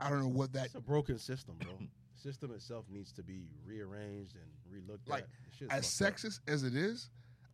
[0.00, 1.72] I don't know what that It's a broken system, bro.
[2.20, 4.50] system itself needs to be rearranged and
[4.82, 5.28] relooked Like, at.
[5.68, 6.16] The as fucked up.
[6.32, 7.10] sexist as it is,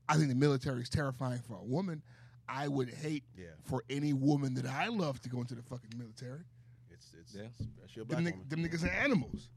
[0.08, 2.02] I think the military is terrifying for a woman.
[2.48, 3.46] I would hate Yeah.
[3.64, 6.42] for any woman that I love to go into the fucking military.
[6.90, 7.48] It's it's Yeah.
[7.60, 8.48] especially black Them, woman.
[8.48, 9.48] them niggas are animals.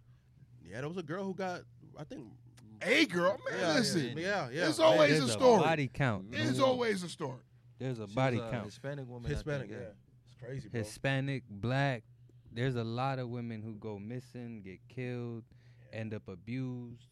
[0.63, 1.63] Yeah, there was a girl who got
[1.97, 2.31] I think
[2.81, 4.17] a girl, man, yeah, listen.
[4.17, 4.69] yeah, yeah.
[4.69, 5.61] It's always There's a story.
[5.63, 6.27] body count.
[6.33, 6.63] It's Mhm.
[6.63, 7.41] always a story.
[7.77, 8.65] There's a She body a count.
[8.65, 9.29] Hispanic woman.
[9.29, 9.87] I Hispanic, think, yeah.
[10.25, 10.79] It's crazy, bro.
[10.79, 12.03] Hispanic, black.
[12.51, 15.43] There's a lot of women who go missing, get killed,
[15.93, 17.05] end up abused.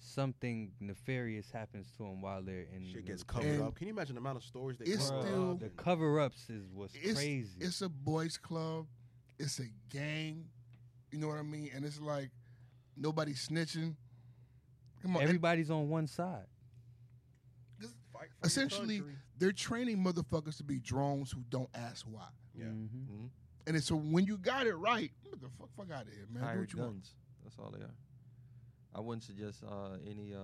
[0.00, 2.84] Something nefarious happens to them while they're in.
[2.92, 3.76] Shit gets covered And up.
[3.76, 6.50] Can you imagine the amount of stories they it's cover up still- and- The cover-ups
[6.50, 7.56] is what's It's crazy.
[7.60, 8.86] it's a boys' club.
[9.38, 10.48] It's a gang.
[11.12, 11.70] You know what I mean?
[11.74, 12.30] And it's like
[12.96, 13.94] nobody snitching.
[15.02, 16.46] Come on, and Everybody's on one side.
[17.80, 19.02] Fight for your essentially
[19.38, 22.28] they're training motherfuckers to be drones who don't ask why.
[22.54, 22.66] Yeah.
[22.66, 23.06] Mhm.
[23.08, 23.30] Mhm.
[23.66, 26.26] And it's so when you got it right, what the fuck, fuck out of here,
[26.32, 26.42] man.
[26.42, 26.92] Do Hired what you want.
[26.92, 27.14] guns.
[27.44, 27.94] That's all they are.
[28.94, 30.38] I wouldn't suggest uh, any uh,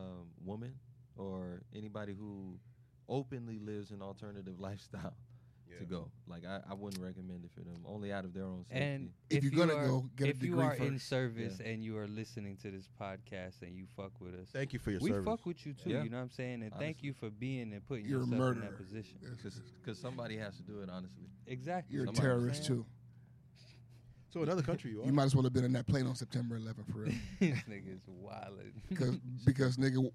[0.44, 0.74] woman
[1.16, 2.58] or anybody who
[3.08, 5.14] openly lives an alternative lifestyle
[5.70, 5.78] Yeah.
[5.80, 6.10] to go.
[6.26, 7.82] Like I, I wouldn't recommend it for them.
[7.86, 8.84] Only out of their own safety.
[8.84, 11.08] And If you're you gonna are, go, get a if you degree are in first.
[11.08, 14.78] service and you are listening to this podcast and you fuck with us, Thank you
[14.78, 15.10] for your service.
[15.10, 15.30] we service.
[15.30, 15.90] fuck with you too.
[15.90, 16.02] Yeah.
[16.04, 16.62] You know what I'm saying?
[16.62, 19.18] And thank you for being and putting You're a yourself in that position.
[19.80, 20.88] Because somebody has to do it.
[20.90, 21.96] Honestly, Exactly.
[21.96, 22.86] You're a terrorist too.
[24.32, 25.06] So another country you are.
[25.06, 27.12] You might as well have been in that plane on September 11th for real.
[27.40, 28.72] this nigga's wildin'.
[28.88, 30.12] Because because nigga, w-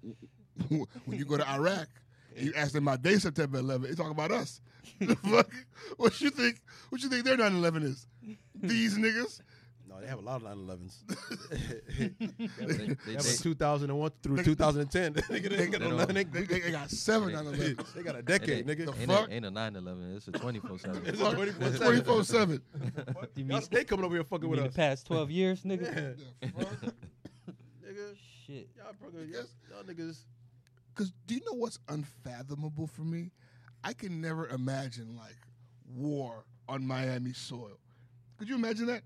[0.70, 1.88] w- when you go to Iraq,
[2.36, 3.88] you ask them about day September 11th.
[3.88, 4.60] They talk about us.
[5.00, 5.50] the fuck?
[5.96, 6.60] What you think?
[6.90, 8.06] What you think their 9/11 is?
[8.54, 9.40] These niggas.
[9.94, 10.96] No, they have a lot of 911s.
[12.18, 15.14] They, they, They have they- 2001 through 2010.
[15.14, 17.94] Nigga, they, got They they- They, they got seven They- on the list.
[17.94, 18.86] they got a decade, a- nigga.
[18.86, 19.28] The ain't, fuck?
[19.28, 20.16] a, ain't a 911.
[20.16, 21.02] It's a 24 7.
[21.06, 21.78] It's a 24/7.
[21.80, 22.62] 24 7.
[23.36, 24.74] You Y'all mean, stay coming over here fucking you with mean us.
[24.74, 26.16] the past 12 years, nigga?
[26.42, 28.16] Nigga,
[28.46, 28.68] Shit.
[28.76, 30.18] y'all, probably, y'all, y'all niggas.
[30.94, 33.30] Because do you know what's unfathomable for me?
[33.82, 35.36] I can never imagine like
[35.88, 37.78] war on Miami soil.
[38.38, 39.02] Could you imagine that?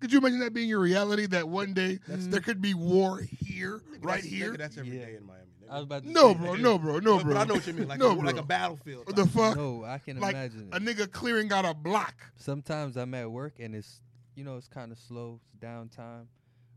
[0.00, 1.26] Could you imagine that being your reality?
[1.26, 4.52] That one day there could be war here, right that's, here.
[4.52, 5.18] Nigga, that's every day Yeah.
[5.18, 5.44] in Miami.
[5.62, 5.70] Nigga.
[5.70, 7.34] I was about to No, say, bro, no, bro, no, but, bro.
[7.34, 7.88] but I know what you mean.
[7.88, 8.24] Like, no, a, bro.
[8.24, 9.06] like a battlefield.
[9.06, 9.56] What the fuck?
[9.56, 10.82] No, I can like imagine a it.
[10.84, 12.14] nigga clearing out a block.
[12.36, 14.00] Sometimes I'm at work and it's,
[14.34, 15.40] you know, it's kind of slow.
[15.42, 16.26] It's downtime.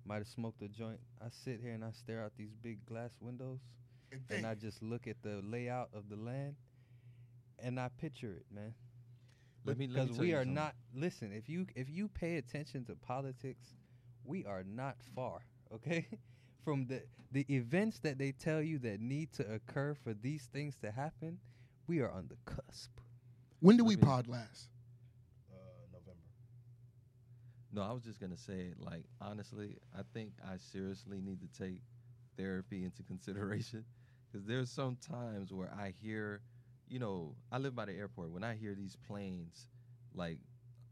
[0.05, 0.99] Might have smoked a joint.
[1.21, 3.59] I sit here and I stare out these big glass windows
[4.11, 6.55] And and I just look at the layout of the land
[7.59, 8.73] and I picture it, man.
[9.63, 10.53] Let me, Because we you are something.
[10.55, 10.75] not.
[10.93, 13.75] Listen, if you if you pay attention to politics,
[14.23, 15.39] we are not far.
[15.73, 16.05] Okay,
[16.65, 17.01] from the
[17.31, 21.39] the events that they tell you that need to occur for these things to happen,
[21.87, 22.91] we are on the cusp.
[23.61, 24.67] when did we me- pod last?
[25.49, 25.55] Uh,
[25.93, 26.27] November.
[27.71, 31.79] No, I was just gonna say, like, honestly, I think I seriously need to take
[32.37, 33.85] therapy into consideration
[34.29, 36.41] because there's some times where I hear,
[36.91, 38.31] you know, I live by the airport.
[38.31, 39.67] When I hear these planes,
[40.13, 40.37] like,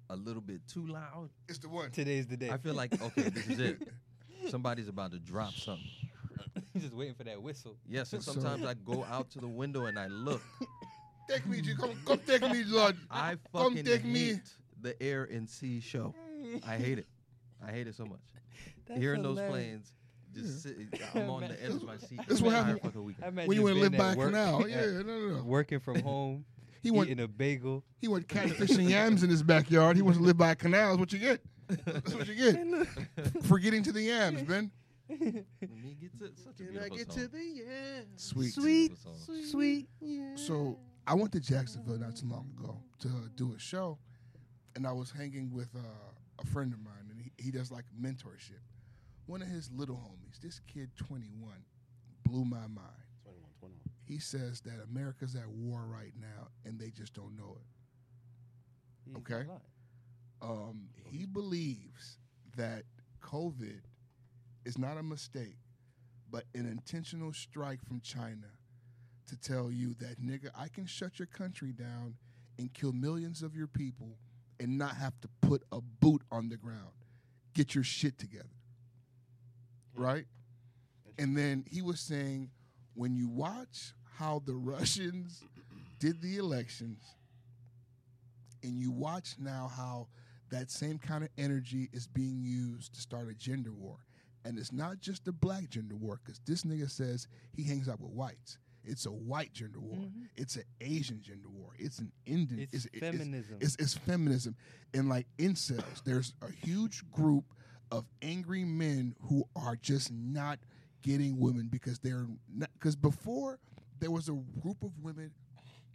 [0.10, 1.91] a little bit too loud, It's the one.
[1.91, 2.50] Today's the day.
[2.50, 3.88] I feel like, okay, this is it.
[4.50, 5.86] Somebody's about to drop something.
[6.74, 7.76] He's just waiting for that whistle.
[7.88, 10.41] Yes, and So- sometimes I go out to the window and I look.
[11.30, 11.76] Take me, G.
[11.76, 12.95] Come, come take me, Lord.
[13.12, 14.20] I Come fucking take me.
[14.30, 14.50] hate
[14.82, 16.16] the air and sea show.
[16.68, 17.06] I hate it.
[17.64, 18.22] I hate it so much.
[18.88, 19.93] That's Hearing those planes,
[20.34, 20.78] just sit,
[21.16, 22.20] I'm on the edge of my seat.
[22.28, 23.48] That's what entire happened- fucking I weekend.
[23.48, 25.44] When you want to live by at a work, canal, at- yeah, no, no, no.
[25.44, 26.46] working from home,
[26.82, 27.84] He went, in a bagel.
[28.00, 29.96] he went catfishing yams in his backyard.
[29.96, 30.90] He wants to live by a canal.
[30.98, 31.42] That's what you get.
[31.86, 34.72] That's what you get for getting to the yams, Ben.
[35.10, 37.24] Let me get to such a Can I get song.
[37.24, 37.64] to the
[37.98, 38.08] end?
[38.16, 38.54] Sweet.
[38.54, 39.44] sweet, song.
[39.46, 39.88] sweet.
[40.36, 40.78] So
[41.08, 43.98] I went to Jacksonville not too long ago to uh, do a show,
[44.76, 45.80] and I was hanging with uh,
[46.42, 48.62] a friend of mine, and he, he does like mentorship.
[49.30, 51.54] One of his little homies, this kid, 21,
[52.24, 53.06] blew my mind.
[53.22, 53.80] 21, 21.
[54.04, 57.68] He says that America's at war right now, and they just don't know it.
[59.06, 59.48] He's Okay.
[60.42, 62.18] Um, he believes
[62.58, 62.86] that
[63.22, 63.82] COVID
[64.66, 65.58] is not a mistake,
[66.32, 68.48] but an intentional strike from China
[69.28, 72.16] to tell you that, nigga, I can shut your country down
[72.58, 74.18] and kill millions of your people
[74.60, 76.96] and not have to put a boot on the ground.
[77.54, 78.59] Get your shit together.
[79.96, 80.26] Right?
[81.18, 82.50] And then he was saying,
[82.94, 85.44] when you watch how the Russians
[86.00, 87.04] did the elections,
[88.64, 90.08] and you watch now how
[90.52, 93.98] that same kind of energy is being used to start a gender war.
[94.46, 98.00] And it's not just a black gender war, because this nigga says he hangs out
[98.00, 98.58] with whites.
[98.84, 99.98] It's a white gender war.
[99.98, 100.30] Mhm.
[100.38, 101.72] It's an Asian gender war.
[101.78, 102.68] It's an Indian.
[102.72, 103.58] It's, feminism.
[103.60, 104.56] It's, it's feminism.
[104.94, 107.44] And like incels, there's a huge group
[107.92, 110.60] of angry men who are just not
[111.02, 112.70] getting women because they're not.
[112.74, 113.60] Because before,
[114.00, 115.32] there was a group of women,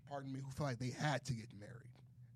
[0.09, 1.72] pardon me, who felt like they had to get married.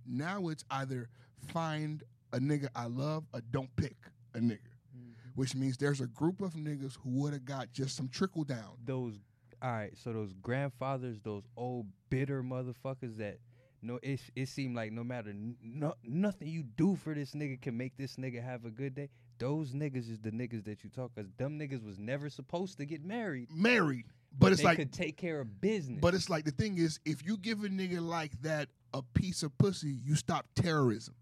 [0.07, 1.09] Now it's either
[1.53, 2.03] find
[2.33, 3.97] a nigga I love or don't pick
[4.35, 4.59] a nigga,
[4.97, 5.13] Mhm.
[5.35, 8.77] which means there's a group of niggas who would have got just some trickle down.
[8.85, 9.19] those
[9.61, 13.39] all right so those grandfathers those old bitter motherfuckers that
[13.83, 17.77] no it, it seemed like no matter no, nothing you do for this nigga can
[17.77, 21.13] make this nigga have a good day those niggas is the niggas that you talk
[21.15, 24.05] because them niggas was never supposed to get married Married,
[24.39, 26.99] but it's they like could take care of business But it's like the thing is,
[27.05, 31.15] if you give a nigga like that a piece of pussy, you stop terrorism.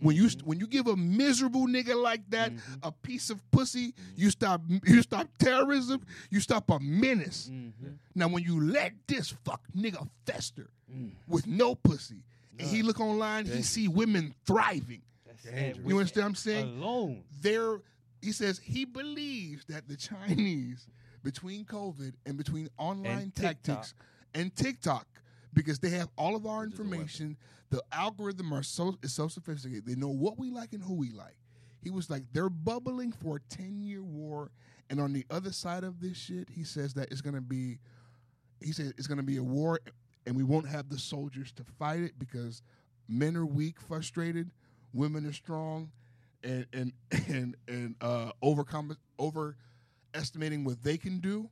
[0.00, 2.60] When you st- when you give a miserable nigga like that Mhm.
[2.82, 6.04] a piece of pussy, you stop you stop terrorism.
[6.28, 7.48] You stop a menace.
[7.52, 7.98] Mhm.
[8.16, 11.12] Now when you let this fuck nigga fester Mm.
[11.28, 12.24] with no pussy,
[12.58, 15.02] and he look online, he see women thriving.
[15.42, 15.76] That's Dangerous.
[15.78, 16.82] that You understand what I'm saying?
[16.82, 17.80] alone there
[18.20, 20.86] he says he believes that the Chinese
[21.24, 23.94] between COVID and between online And tactics
[24.34, 25.06] and TikTok
[25.54, 26.92] because they have all of our Which is a weapon.
[26.94, 27.36] information.
[27.70, 29.86] The algorithm are so is so sophisticated.
[29.86, 31.36] They know what we like and who we like.
[31.82, 34.50] He was like, they're bubbling for a ten year war,
[34.90, 37.78] and on the other side of this shit, he says that it's gonna be.
[38.62, 39.80] He said it's gonna be a war,
[40.26, 42.62] and we won't have the soldiers to fight it because
[43.08, 44.50] men are weak, frustrated,
[44.92, 45.90] women are strong,
[46.42, 46.92] and and
[47.28, 51.48] and and uh, overcome overestimating what they can do,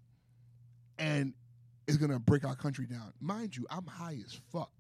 [0.99, 1.33] and
[1.87, 3.13] it's gonna break our country down.
[3.21, 4.71] Mind you, I'm high as fuck.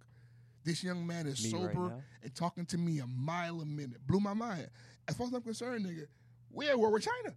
[0.63, 2.03] This young man is Me sober now?
[2.23, 4.07] and talking to me a mile a minute.
[4.07, 4.69] Blew my mind.
[5.09, 6.07] As far as I'm concerned, nigga,
[6.53, 7.35] we at war with China.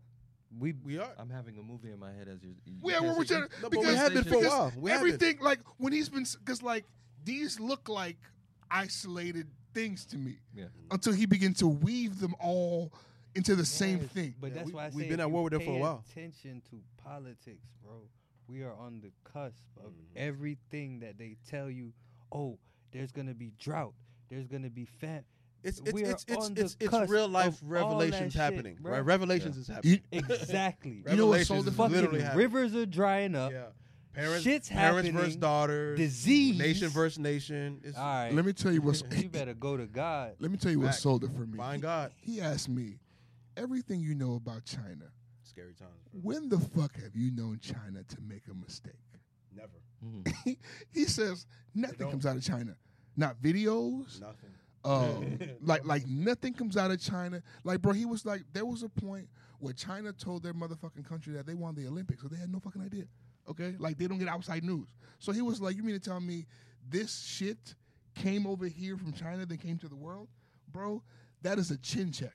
[0.60, 1.10] We We are.
[1.18, 2.52] I'm having a movie in my head as you're.
[2.66, 4.48] you We at can't war with China No, but we because, have been for a
[4.48, 4.74] while.
[4.78, 6.86] We have everything like when he's been because like
[7.24, 8.18] these look like
[8.70, 10.66] isolated things to me Yeah.
[10.92, 12.94] until he began to weave them all
[13.36, 14.36] into the same thing.
[14.40, 16.04] But Yeah, that's we- why I we've been at war with them for a while.
[16.12, 18.08] Attention to politics, bro.
[18.48, 20.16] We are on the cusp of Mhm.
[20.18, 21.94] everything that they tell you.
[22.32, 22.60] Oh,
[22.92, 23.94] there's gonna be drought.
[24.30, 25.24] There's gonna be fam.
[25.64, 28.54] It's it's We are it's it's on the it's, it's real life revelations that shit,
[28.54, 29.00] happening, right?
[29.00, 30.02] Revelations is happening.
[30.12, 30.92] You- Exactly.
[30.92, 32.38] You know what Revelations sold the is literally Fucking happening.
[32.38, 33.52] rivers are drying up.
[33.54, 33.68] Yeah.
[34.14, 35.40] Parents, Shit's parents versus happening.
[35.40, 35.98] daughters.
[35.98, 36.60] Disease.
[36.60, 37.82] Nation versus nation.
[37.84, 38.32] It's All right.
[38.34, 40.34] Let me tell you what's you better go to God.
[40.40, 41.00] let me tell you what Facts.
[41.02, 41.58] sold it for me.
[41.58, 42.12] Find God.
[42.22, 43.00] He asked me,
[43.58, 45.06] everything you know about China,
[45.44, 45.92] scary times.
[46.12, 46.22] bro.
[46.22, 48.94] when the fuck have you known China to make a mistake?
[49.56, 49.70] Never.
[50.06, 50.58] Mhm.
[50.94, 52.12] he says nothing don't.
[52.12, 52.76] comes out of China.
[53.16, 54.50] Not videos, Nothing.
[54.84, 57.42] um, like like nothing comes out of China.
[57.64, 59.28] Like, bro, he was like, there was a point
[59.60, 62.60] where China told their motherfucking country that they won the Olympics, so they had no
[62.60, 63.06] fucking idea.
[63.50, 64.88] Okay, like they don't get outside news.
[65.20, 66.46] So he was like, you mean to tell me
[66.90, 67.76] this shit
[68.16, 70.28] came over here from China, then came to the world,
[70.72, 71.02] bro?
[71.42, 72.34] That is a chin check.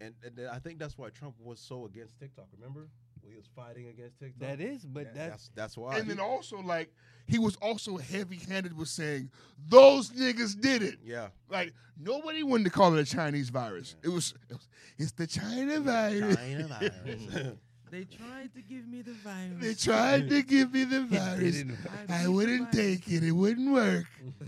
[0.00, 2.46] And, and I think that's why Trump was so against TikTok.
[2.54, 2.88] Remember,
[3.26, 4.48] when he was fighting against TikTok.
[4.48, 5.98] That is, but Yeah, that's that's that's why.
[5.98, 6.90] And then also like
[7.26, 9.30] he was also heavy handed with saying
[9.68, 10.98] those niggas did it.
[11.04, 11.28] yeah.
[11.48, 13.96] Like nobody wanted to call it a Chinese virus.
[14.02, 14.68] It was, it was
[14.98, 16.36] it's the China virus.
[16.36, 17.52] China virus.
[17.90, 19.60] They tried to give me the virus.
[19.60, 21.56] They tried to give me the virus.
[21.56, 21.78] didn't-
[22.08, 23.22] I wouldn't take it.
[23.22, 24.04] It wouldn't work.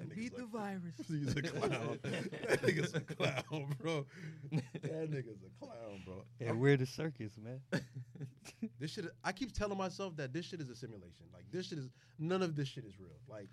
[0.00, 0.94] I beat the virus.
[1.08, 1.98] He's a clown.
[2.02, 4.06] that nigga's a clown, bro.
[4.50, 6.24] That nigga's a clown, bro.
[6.40, 7.60] And we're the circus, man.
[8.78, 9.06] This shit.
[9.22, 11.26] I keep telling myself that this shit is a simulation.
[11.32, 11.88] Like this shit is
[12.18, 13.10] none of this shit is real.
[13.28, 13.48] Like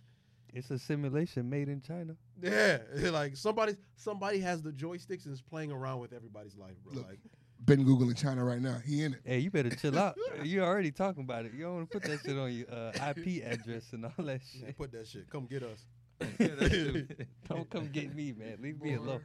[0.53, 2.15] It's a simulation made in China.
[2.41, 2.79] yeah,
[3.11, 6.95] like somebody somebody has the joysticks and is playing around with everybody's life, bro.
[6.95, 7.07] Look.
[7.07, 7.19] Like
[7.65, 8.77] Been googling China right now.
[8.85, 9.21] He in it.
[9.25, 10.15] Hey, you better chill out.
[10.43, 11.53] you already talking about it.
[11.53, 14.25] You don't want to put that shit on your uh, IP address and all that
[14.25, 14.77] man, shit.
[14.77, 15.29] put that shit.
[15.29, 15.85] Come get us.
[17.49, 18.57] don't come get me, man.
[18.61, 19.21] Leave me alone.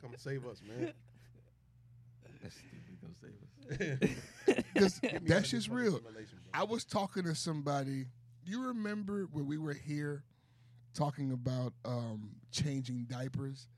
[0.00, 0.92] Come save us, man.
[2.42, 2.98] That's stupid.
[3.00, 4.10] Gonna save us.
[4.74, 6.00] Because Get that shit's real.
[6.52, 8.06] I was talking to somebody.
[8.44, 10.24] You remember when we were here
[10.94, 13.68] talking about um, changing diapers?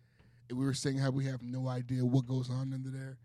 [0.49, 3.19] And we were saying how we have no idea what goes on under there.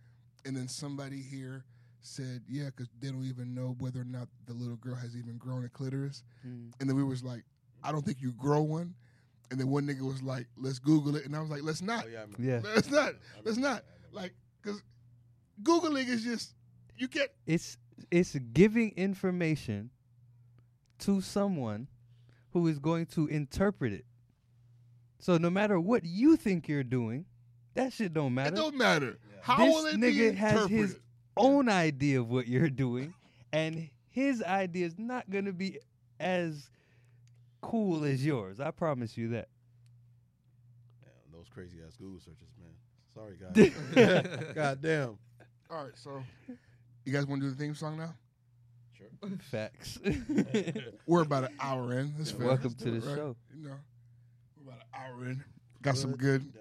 [0.47, 1.65] And then somebody here
[2.01, 5.37] said, yeah, because they don't even know whether or not the little girl has even
[5.37, 6.23] grown a clitoris.
[6.47, 6.71] Mm.
[6.79, 7.43] And then we was like,
[7.83, 8.95] I don't think you grow one.
[9.51, 11.25] And then one nigga was like, let's Google it.
[11.25, 12.05] And I was like, let's not.
[12.07, 12.25] Oh, yeah, I.
[12.39, 12.61] Yeah.
[12.63, 13.09] Let's not.
[13.09, 13.83] I Let's not.
[14.13, 14.81] Like, because
[15.63, 16.53] Googling is just,
[16.95, 17.77] you get, It's
[18.09, 19.89] it's giving information
[20.99, 21.87] to someone
[22.51, 24.05] who is going to interpret it.
[25.19, 27.25] So no matter what you think you're doing,
[27.75, 28.49] that shit don't matter.
[28.49, 28.61] it matter.
[28.61, 29.19] don't matter.
[29.47, 29.55] Yeah.
[29.55, 30.99] How This will it nigga be has his
[31.35, 33.13] own idea of what you're doing,
[33.53, 35.79] and his idea is not gonna be
[36.19, 36.69] as
[37.61, 38.59] cool as yours.
[38.59, 39.47] I promise you that.
[41.01, 42.73] Man, those crazy ass Google searches, man.
[43.13, 43.37] Sorry,
[43.95, 44.53] guys.
[44.53, 45.17] God damn.
[45.69, 46.23] All right, so
[47.05, 48.13] you guys want to do the theme song now?
[48.97, 49.07] Sure.
[49.51, 49.99] Facts.
[51.05, 52.13] We're about an hour in.
[52.17, 52.47] That's fair.
[52.47, 53.15] Welcome Let's to the right?
[53.15, 53.35] show.
[53.55, 53.75] You know,
[54.57, 55.43] we're about an hour in.
[55.81, 56.51] Got some good.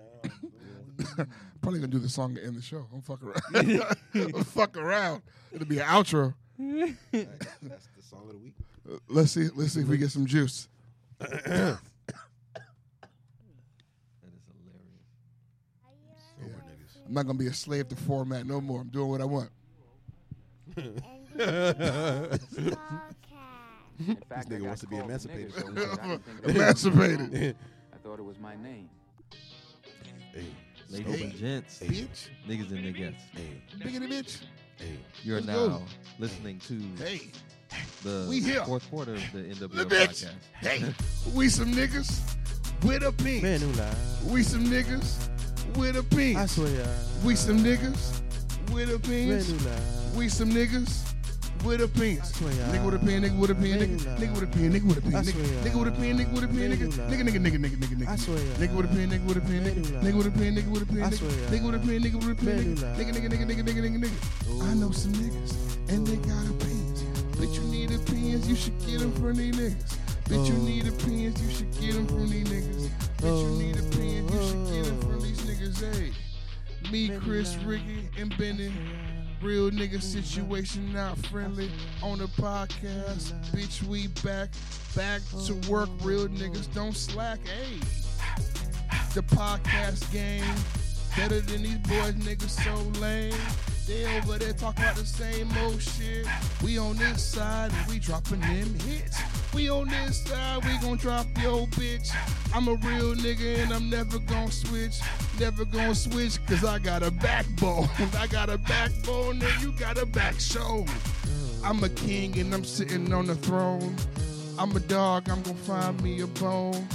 [0.97, 1.28] Down.
[1.61, 2.86] Probably gonna do the song to end the show.
[2.92, 3.84] I'm fuck around.
[4.14, 5.22] I'm fuck around.
[5.53, 6.34] It'll be an outro.
[6.61, 7.26] Alright, that's,
[7.62, 8.55] that's the song of the week.
[8.90, 9.49] Uh, Let's see.
[9.55, 10.68] Let's see if we get some juice.
[11.18, 11.78] That is hilarious.
[16.38, 17.07] Sober niggas.
[17.07, 18.80] I'm not gonna be a slave to format no more.
[18.80, 19.51] I'm doing what I want.
[20.76, 21.01] In
[24.28, 25.53] fact, nigga wants to be emancipated.
[25.53, 27.57] nigger so much, I didn't think that was Emancipated.
[27.92, 28.88] I thought it was my name.
[30.34, 30.47] hey,
[30.89, 31.22] Ladies Hey.
[31.24, 32.28] and gents, bitch.
[32.49, 34.39] niggas and niggas, hey, Biggity bitch.
[34.76, 34.99] hey.
[35.24, 35.82] you're Let's now go.
[36.18, 37.30] listening to Hey,
[38.05, 38.64] the we here.
[38.64, 40.32] fourth quarter of the NWO the podcast.
[40.61, 40.84] Hey,
[41.34, 42.20] we some niggas
[42.84, 43.43] with a pink.
[44.30, 45.28] We some niggas
[45.76, 46.39] with a pink.
[46.39, 46.87] I swear.
[47.24, 48.20] We some niggas
[48.72, 49.51] with a penis.
[50.14, 51.03] We some niggas
[51.64, 52.16] with a pen.
[52.16, 53.98] Nigga with a pen, nigga with a pen, nigga.
[54.18, 55.62] Nigga with a pen, nigga with a pen, nigga.
[55.64, 56.86] Nigga with a pen, nigga with a pen, nigga.
[57.09, 58.09] Nigga, nigga, nigga, nigga, nigga, nigga.
[58.09, 58.38] I swear.
[58.38, 60.02] Nigga with a pen, nigga with a pen, nigga.
[60.02, 61.28] Nigga with a pen, nigga with a pen, nigga.
[61.50, 62.96] Nigga with a pen, nigga with a pen, nigga.
[62.96, 64.62] Nigga, nigga, nigga, nigga, nigga, nigga, nigga.
[64.62, 66.94] I know some niggas and they got a pen,
[67.38, 69.98] but you need a pens, you should get them from these niggas.
[70.24, 72.90] Bitch, you need a pens, you should get them from these niggas.
[73.18, 75.94] Bitch, you need a pens, you should get them from these niggas.
[75.94, 76.12] Hey,
[76.90, 78.72] me, Chris, Ricky, and Benny.
[79.43, 80.01] Real nigga mm-hmm.
[80.01, 81.70] situation not friendly
[82.03, 83.32] on the podcast.
[83.53, 84.49] Bitch, we back,
[84.95, 85.70] back to mm-hmm.
[85.70, 85.89] work.
[86.03, 87.39] Real niggas don't slack.
[87.47, 87.78] Hey,
[89.14, 90.45] the podcast game
[91.16, 92.14] better than these boys.
[92.14, 93.76] Niggas so lame.
[93.87, 96.26] They over there talk about the same old shit.
[96.62, 99.16] We on this side, and we dropping them hits.
[99.55, 102.11] We on this side, we gon' drop your bitch.
[102.53, 105.01] I'm a real nigga and I'm never gon' switch.
[105.39, 107.89] Never gon' switch, cause I got a backbone.
[108.18, 110.84] I got a backbone and you got a back show.
[111.64, 113.97] I'm a king and I'm sitting on the throne.
[114.59, 116.87] I'm a dog, I'm gonna find me a bone.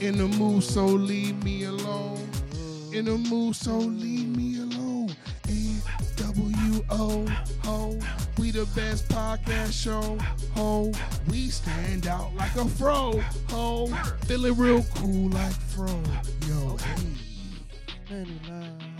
[0.00, 2.28] In the mood, so leave me alone.
[2.92, 4.45] In the mood, so leave me
[6.88, 7.26] W O
[7.64, 7.98] ho,
[8.38, 10.18] we the best podcast show.
[10.54, 10.92] Ho,
[11.28, 13.20] we stand out like a fro.
[13.50, 13.86] Ho,
[14.26, 15.88] feeling real cool like fro.
[16.46, 16.76] Yo,
[18.08, 18.26] hey.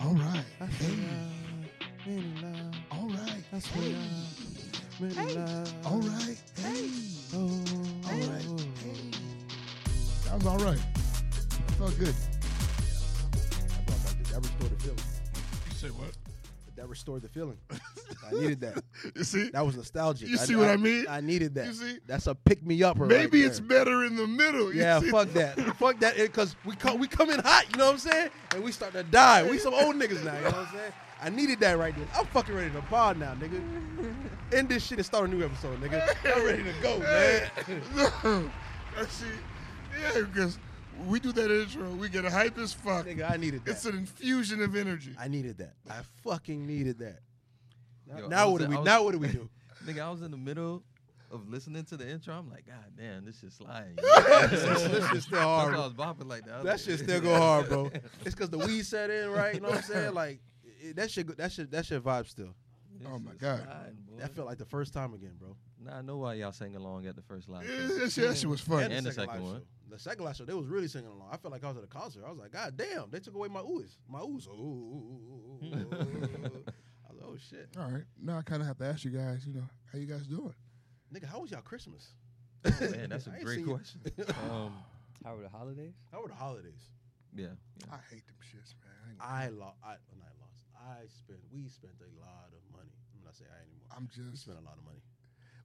[0.02, 0.44] All right.
[0.78, 0.96] Hey.
[2.90, 3.44] All right.
[3.52, 3.96] Hey.
[5.84, 6.38] All right.
[6.56, 6.90] Hey.
[7.34, 7.48] All
[8.20, 8.44] right.
[8.82, 9.10] Hey.
[10.24, 10.80] That was all right.
[11.78, 12.14] Felt good.
[12.14, 13.44] Yeah.
[13.78, 15.05] I brought back the, that restored the feeling.
[16.96, 17.58] Restored the feeling.
[18.26, 18.82] I needed that.
[19.14, 19.50] You see?
[19.50, 20.28] That was nostalgic.
[20.28, 21.04] You see what I mean?
[21.08, 21.66] I needed that.
[21.66, 21.98] You see?
[22.06, 22.96] That's a pick me up.
[22.96, 24.74] Maybe it's better in the middle.
[24.74, 25.10] Yeah, see?
[25.10, 25.58] fuck that.
[25.78, 26.18] fuck that.
[26.18, 28.30] Eh, because we come, we come in hot, you know what I'm saying?
[28.54, 29.48] And we start to die.
[29.48, 30.92] We some old niggas now, you know what I'm saying?
[31.22, 32.06] I needed that right there.
[32.16, 33.60] I'm fucking ready to pod now, nigga.
[34.52, 36.02] End this shit and start a new episode, nigga.
[36.24, 38.50] I'm ready to go, man.
[38.96, 39.28] That shit.
[40.00, 40.58] Yeah, because
[41.06, 43.06] we do that intro, we get hype as fuck.
[43.06, 43.72] nigga, I needed that.
[43.72, 45.14] It's an infusion of energy.
[45.18, 45.74] I needed that.
[45.88, 47.20] I fucking needed that.
[48.06, 48.76] Now, Yo, now what do we?
[48.76, 49.48] Was- Now what do we do?
[49.86, 50.82] Nigga, I was in the middle
[51.30, 52.34] of listening to the intro.
[52.34, 53.96] I'm like, God damn, this shit sliding.
[53.96, 54.60] this
[55.10, 55.74] shit still That's hard.
[55.74, 56.62] I was bopping like that.
[56.64, 57.90] That shit still go hard, bro.
[58.24, 59.54] It's because the weed set in, right?
[59.54, 60.14] You know what I'm saying?
[60.14, 60.40] Like
[60.80, 61.26] it, that shit.
[61.26, 61.70] go- That shit.
[61.70, 62.54] That shit vibe still.
[63.12, 63.66] Oh my God.
[64.18, 65.56] That felt like the first time again, bro.
[65.86, 67.64] Nah, I know why y'all sang along at the first live.
[67.64, 67.98] Yeah, show.
[67.98, 68.90] that, shit, that shit was fun.
[68.90, 69.54] And the second live one.
[69.60, 69.62] show.
[69.88, 71.28] The second live show, they was really singing along.
[71.32, 72.24] I felt like I was at a concert.
[72.26, 73.96] I was like, God damn, they took away my oohs.
[74.08, 74.48] My oohs.
[74.48, 75.94] Ooh, ooh, ooh, ooh, ooh, ooh.
[77.06, 77.68] I was like, oh shit.
[77.78, 78.02] All right.
[78.20, 80.54] Now I kind of have to ask you guys, you know, how you guys doing?
[81.14, 82.14] Nigga, how was y'all Christmas?
[82.80, 84.00] Man, that's a I ain't great seen question.
[84.50, 84.74] Um,
[85.24, 85.94] How were the holidays?
[86.10, 86.90] How were the holidays?
[87.34, 87.54] yeah.
[87.78, 87.86] yeah.
[87.94, 89.16] I hate them shits, man.
[89.20, 89.78] I ain't gonna- I lost.
[89.84, 90.58] I, not lost.
[90.74, 91.38] I spent.
[91.54, 92.90] We spent a lot of money.
[93.14, 93.86] I'm not saying I anymore.
[93.94, 94.98] I'm We just spent a lot of money.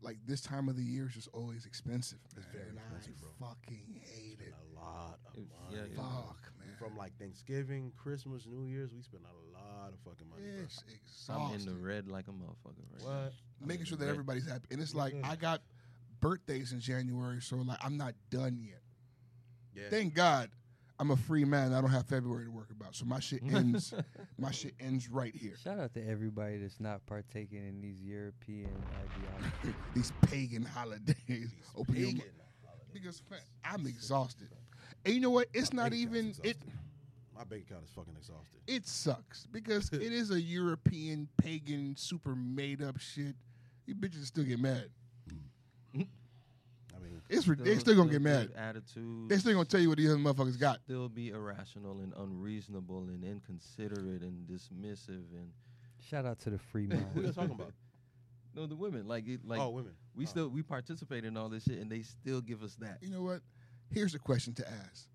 [0.02, 2.20] Like this time of the year is just always expensive.
[2.36, 3.48] Man, very and expensive, I bro.
[3.50, 4.56] fucking hate Spent it.
[4.56, 5.76] a lot of It- money.
[5.76, 5.96] yeah, yeah.
[5.96, 6.76] Fuck, man.
[6.80, 10.42] From like Thanksgiving, Christmas, New Year's, we spend a lot of fucking money.
[10.44, 10.64] bro.
[10.64, 10.84] it's
[11.30, 13.08] I'm in the red like a motherfucker right now.
[13.26, 13.34] What?
[13.62, 14.12] I'm Making sure that red.
[14.12, 15.14] everybody's happy, and it's like.
[15.24, 15.62] I got
[16.20, 18.82] birthdays in January, so like I'm not done yet.
[19.76, 19.90] Yeah.
[19.90, 20.50] Thank God,
[21.02, 21.74] I'm a free man.
[21.74, 23.92] I don't have February to work about, so my shit ends.
[24.38, 25.56] my shit ends right here.
[25.64, 29.74] Shout out to everybody that's not partaking in these European ideologies.
[29.96, 31.50] These pagan holidays.
[31.76, 32.14] Open Pagan.
[32.18, 32.24] mi-
[32.94, 34.50] because fam, I'm exhausted.
[35.04, 35.48] And you know what?
[35.56, 36.58] It's My not even it.
[37.36, 38.62] My bank account is fucking exhausted.
[38.68, 43.36] It sucks because it is a European pagan super made up shit.
[43.88, 44.90] You bitches still get mad.
[45.98, 46.06] Mm.
[47.32, 48.52] I mean, It's rid- they still gonna get mad.
[48.58, 49.30] Attitude.
[49.30, 50.82] They still gonna tell you what these other motherfuckers got.
[50.82, 55.52] still be irrational and unreasonable and inconsiderate and dismissive and
[56.00, 57.74] Shout out to the free what are you talking about?
[58.54, 59.94] no the women like it like oh, women.
[60.16, 60.28] we Oh.
[60.28, 62.98] still we participate in all this shit and they still give us that.
[63.02, 63.42] You know what?
[63.92, 65.08] Here's the question to ask.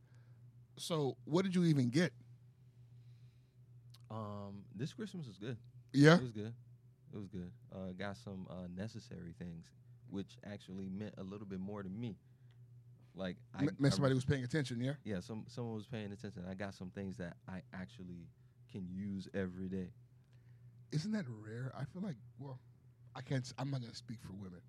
[0.79, 2.13] So, what did you even get?
[4.11, 5.57] Um, this Christmas was good.
[5.93, 6.53] Yeah, It was good.
[7.13, 7.51] It was good.
[7.75, 9.67] Uh, got some uh, necessary things,
[10.11, 12.17] which actually meant a little bit more to me.
[13.15, 14.81] Like I, M- meant I- somebody was paying attention.
[14.81, 16.45] Yeah, yeah, some someone was paying attention.
[16.51, 18.29] I got some things that I actually
[18.71, 19.91] can use every day.
[20.93, 21.73] isn't that rare?
[21.79, 22.59] I feel like, well,
[23.15, 23.51] I can't.
[23.59, 24.61] I'm not gonna speak for women.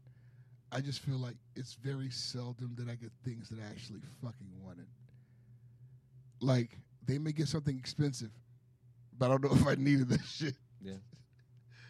[0.71, 4.47] I just feel like it's very seldom that I get things that I actually fucking
[4.63, 4.87] wanted.
[6.41, 8.31] Like they may get something expensive,
[9.17, 10.55] but I don't know if I needed that shit.
[10.81, 10.93] Yeah.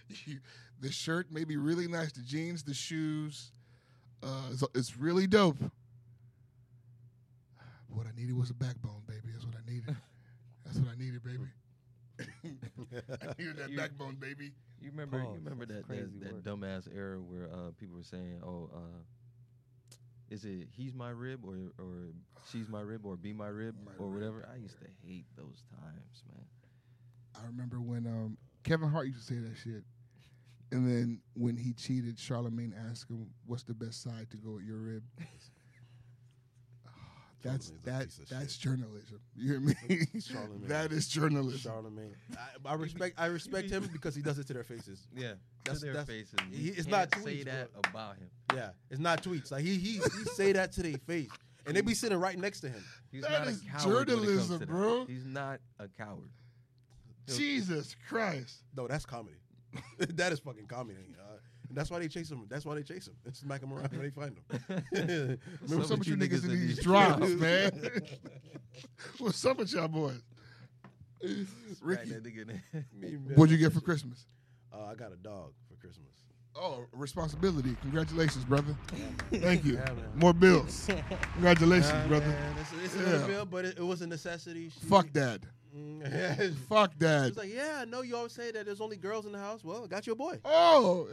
[0.26, 0.40] You-
[0.80, 2.12] the shirt may be really nice.
[2.12, 3.52] The jeans, the shoes,
[4.22, 5.58] uh, it's, it's really dope.
[7.90, 9.30] What I needed was a backbone, baby.
[9.34, 9.96] That's what I needed.
[10.66, 11.48] That's what I needed, baby.
[13.24, 14.52] I needed that You- backbone, baby.
[14.80, 15.20] You remember?
[15.20, 15.34] Pause.
[15.34, 18.70] You remember That's that crazy that, that dumbass era where uh, people were saying, "Oh,
[18.72, 19.96] uh,
[20.30, 22.10] is it he's my rib or or
[22.52, 24.14] she's my rib or be my rib My or rib.
[24.22, 26.46] whatever?" I used to hate those times, man.
[27.42, 29.84] I remember when um, Kevin Hart used to say that shit.
[30.72, 34.64] And then when he cheated, Charlamagne asked him, "What's the best side to go with
[34.66, 35.04] your rib?"
[37.44, 38.62] That's Charlamagne's that that's shit.
[38.62, 39.20] journalism.
[39.36, 39.74] You hear me?
[40.18, 40.68] Charlamagne.
[40.68, 41.72] that is journalism.
[41.72, 42.14] Charlamagne.
[42.66, 43.16] I, I respect.
[43.20, 45.08] I respect him because he does it to their faces.
[45.16, 45.34] Yeah,
[45.64, 46.34] That's- to their that's- faces.
[46.52, 48.30] he- You it's can't not say that but- about him.
[48.56, 49.52] Yeah, it's not tweets.
[49.52, 51.30] Like he he he say that to their face,
[51.68, 52.84] and they be sitting right next to him.
[53.12, 54.68] He's That not is a coward when it comes journalism, to that.
[54.68, 55.06] bro.
[55.06, 56.30] He's not a coward.
[57.28, 58.64] Jesus Christ.
[58.76, 59.36] No, that's comedy.
[60.00, 60.98] that is fucking comedy.
[61.20, 61.38] Uh,
[61.72, 62.46] that's why they chase him.
[62.50, 65.40] That's why they chase him and smack him around when they find him.
[65.68, 67.72] What's up up with you niggas in these drops, man?
[69.18, 70.22] What's up with y'all boys?
[71.82, 72.86] Ricky, that nigga there.
[73.36, 74.26] What'd you get for Christmas?
[74.74, 76.08] Uh, I got a dog for Christmas.
[76.56, 77.76] Oh, responsibility.
[77.82, 78.76] Congratulations, brother.
[79.32, 79.74] Thank you.
[79.76, 80.10] Yeah, man.
[80.16, 80.88] More bills.
[81.34, 82.26] Congratulations, brother.
[82.28, 83.12] man, it's, it's a Yeah.
[83.12, 84.70] little bill, but it, it was a necessity.
[84.70, 85.46] She- Fuck dad.
[85.76, 87.00] Mm, Fuck that.
[87.00, 87.26] dad.
[87.30, 89.64] was like, "Yeah, I know you always say that there's only girls in the house.
[89.64, 91.08] Well, I got you a boy." Oh,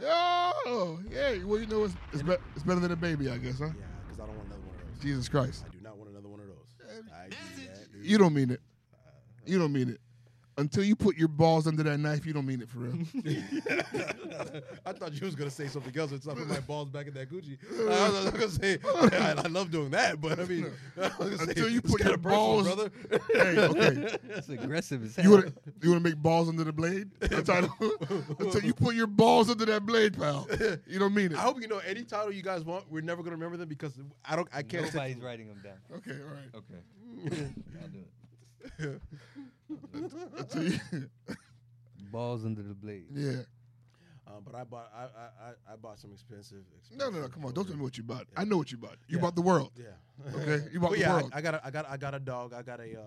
[0.65, 1.43] oh, yeah.
[1.43, 3.65] Well, you know, it's, it's, be- it's better than a baby, I guess, huh?
[3.67, 5.03] Yeah, because I don't want another one of those.
[5.03, 5.65] Jesus Christ.
[5.67, 6.55] I do not want another one of those.
[7.13, 7.35] I do
[7.67, 8.05] that, dude.
[8.05, 8.61] You don't mean it.
[9.45, 9.99] You don't mean it.
[10.57, 12.93] Until you put your balls under that knife, you don't mean it for real.
[14.85, 16.13] I thought you was gonna say something else.
[16.13, 17.57] It's not put my balls back in that Gucci.
[17.89, 20.71] I was gonna say I, I love doing that, but I mean,
[21.01, 22.89] I was say, Until you put your balls- brother.
[23.33, 24.17] hey, okay.
[24.29, 25.31] That's aggressive as You hell.
[25.33, 27.09] want to you want to make balls under the blade?
[27.21, 27.69] Until,
[28.39, 30.47] until you put your balls under that blade, pal.
[30.87, 31.37] You don't mean it.
[31.37, 32.89] I hope you know any title you guys want.
[32.89, 34.47] We're never gonna remember them because I don't.
[34.53, 34.85] I can't.
[34.87, 35.77] say- Nobody's writing them down.
[35.97, 36.49] Okay, all right.
[36.55, 37.51] Okay,
[37.81, 37.99] I'll do
[38.95, 39.01] it.
[40.37, 40.79] Until you,
[42.11, 43.05] Balls under the blade.
[43.13, 43.41] yeah.
[44.27, 44.91] Um, but I bought.
[44.95, 46.63] I, I I- I bought some expensive.
[46.95, 47.27] No, no, no.
[47.27, 47.53] Come on.
[47.53, 48.25] Don't tell me what you bought.
[48.35, 48.97] I know what you bought.
[49.07, 49.21] You Yeah.
[49.21, 49.71] bought the world.
[49.75, 49.85] Yeah.
[50.35, 51.31] Okay, you bought But the yeah, I- world.
[51.35, 52.53] I, got a, I got I got a dog.
[52.53, 53.03] I got a uh,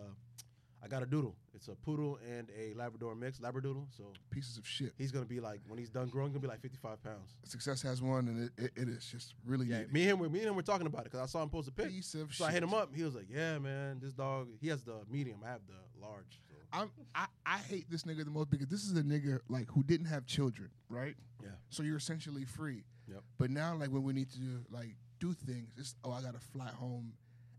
[0.80, 1.34] I got a doodle.
[1.54, 3.86] It's a poodle and a Labrador mix, Labradoodle.
[3.96, 4.92] So Pieces of shit.
[4.96, 7.34] he's gonna be like when he's done growing, gonna be like 55 pounds.
[7.42, 9.92] Success has one, and it, it, it is just really Yeah, it.
[9.92, 11.48] me and him, we- me and him were talking about it because I saw him
[11.48, 11.88] post a pic.
[11.88, 12.46] piece of So shit.
[12.46, 12.94] I hit him up.
[12.94, 14.50] He was like, "Yeah, man, this dog.
[14.60, 15.38] He has the medium.
[15.44, 16.40] I have the large."
[16.72, 19.82] I'm, I I hate this nigga the most because this is a nigga like who
[19.82, 21.14] didn't have children, right?
[21.42, 21.50] Yeah.
[21.70, 22.84] So you're essentially free.
[23.10, 23.22] Yep.
[23.38, 26.68] But now, like when we need to like do things, it's oh I gotta fly
[26.68, 27.12] home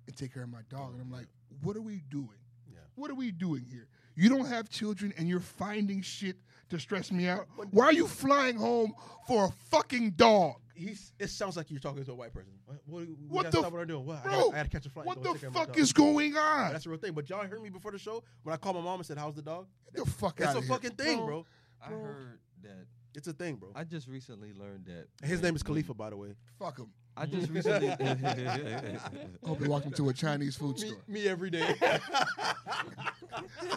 [0.07, 1.27] and take care of my dog, and I'm like,
[1.63, 2.29] what are we doing?
[2.71, 2.79] Yeah.
[2.95, 3.87] What are we doing here?
[4.15, 6.35] You don't have children, and you're finding shit
[6.69, 7.47] to stress me out.
[7.71, 8.93] Why are you flying home
[9.27, 10.55] for a fucking dog?
[10.79, 11.13] He's.
[11.19, 12.53] It sounds like you're talking to a white person.
[12.65, 12.77] What?
[12.85, 14.05] What, we What the stop what I'm doing.
[14.05, 14.21] What?
[14.25, 15.05] I gotta, I gotta catch a flight.
[15.05, 16.71] What the take care of my fuck is going on?
[16.71, 17.13] That's the real thing.
[17.13, 19.35] But y'all heard me before the show when I called my mom and said, "How's
[19.35, 20.73] the dog?" Get the fuck It's out a of here.
[20.73, 21.45] fucking thing, bro.
[21.83, 21.99] I Bro.
[22.01, 22.85] heard that.
[23.15, 23.69] It's a thing, bro.
[23.75, 26.35] I just recently learned that His when- name is Khalifa, by the way.
[26.59, 26.91] Fuck him.
[27.17, 27.89] I just recently.
[27.89, 27.95] I
[29.45, 30.99] hope you walked into a Chinese food Me, store.
[31.07, 31.75] me every day.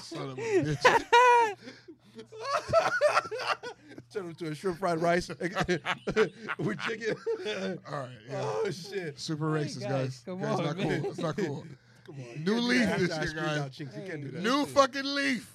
[0.02, 1.56] Son of a bitch.
[4.12, 5.28] Turn them to a shrimp fried rice
[6.58, 7.16] with chicken.
[7.90, 8.08] All right.
[8.28, 8.40] Yeah.
[8.44, 9.18] oh shit!
[9.18, 10.22] Super Hey, racist, guys, guys.
[10.26, 11.00] come Guys, on, not man.
[11.02, 11.10] cool.
[11.10, 11.64] It's not cool.
[12.04, 13.58] Come on, New can't leaf that this after year, guys.
[13.60, 14.42] out You can't do that.
[14.42, 15.54] New fucking leaf.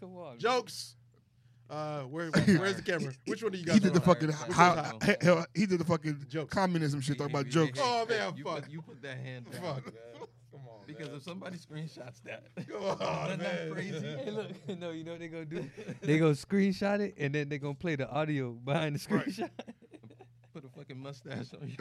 [0.00, 0.38] Come on.
[0.38, 0.96] jokes.
[1.70, 3.12] Uh, where, where's the camera?
[3.26, 3.74] Which one do you got?
[3.74, 4.52] He did the Sorry, fucking sorry.
[5.22, 6.52] how, he, he did the fucking Jokes.
[6.52, 7.78] communism shit talking about jokes.
[7.82, 8.62] Oh, man, you fuck.
[8.62, 9.62] Put, you put that hand down.
[9.62, 9.86] Fuck.
[9.86, 9.94] man.
[10.86, 11.16] Come on, Because man.
[11.16, 13.68] if somebody screenshots that, Come on, isn't man.
[13.68, 14.06] that crazy?
[14.06, 15.68] Hey, look, no, you know what they gonna do?
[16.02, 19.50] They gonna screenshot it and then they gonna play the audio behind the screenshot.
[20.52, 21.76] Put a fucking mustache on you.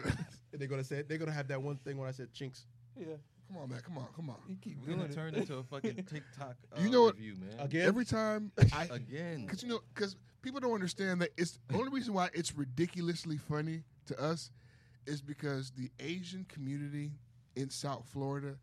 [0.52, 2.66] And they're gonna say they're gonna have that one thing when I said chinks.
[3.00, 3.06] yeah,
[3.48, 3.82] Come on, man.
[3.86, 4.38] Come on, come on.
[4.50, 5.16] you keep We're doing gonna it.
[5.16, 7.60] turn into a fucking TikTok uh, You know what- review, man.
[7.60, 9.46] Again, Every time I, Again.
[9.46, 13.38] because you know, because people don't understand that it's the only reason why it's ridiculously
[13.38, 14.50] funny to us
[15.06, 17.12] is because the Asian community
[17.56, 18.56] in South Florida,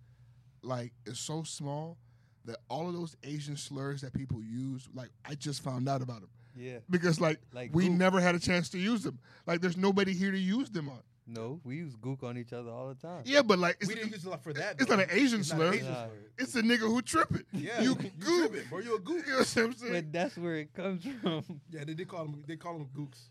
[0.62, 1.96] like, is so small
[2.44, 6.20] that all of those Asian slurs that people use, like, I just found out about
[6.20, 6.78] them Yeah.
[6.88, 7.96] because, like, Like we gook.
[7.96, 9.18] never had a chance to use them.
[9.46, 11.00] Like, there's nobody here to use them on.
[11.26, 13.22] No, we use gook on each other all the time.
[13.24, 14.76] Yeah, but like, it's, we didn't use a lot for that.
[14.80, 14.96] it's though.
[14.96, 15.68] not an Asian It's not slur.
[15.68, 16.04] an Asian Nah.
[16.06, 16.10] slur.
[16.38, 17.44] it's a nigga who tripping.
[17.52, 18.50] Yeah, you you goop.
[18.50, 18.78] tripping, bro.
[18.80, 19.26] You a gook.
[19.26, 19.92] You know what I'm saying?
[19.92, 21.44] But that's where it comes from.
[21.70, 22.42] Yeah, they did call them.
[22.48, 23.28] They call them gooks.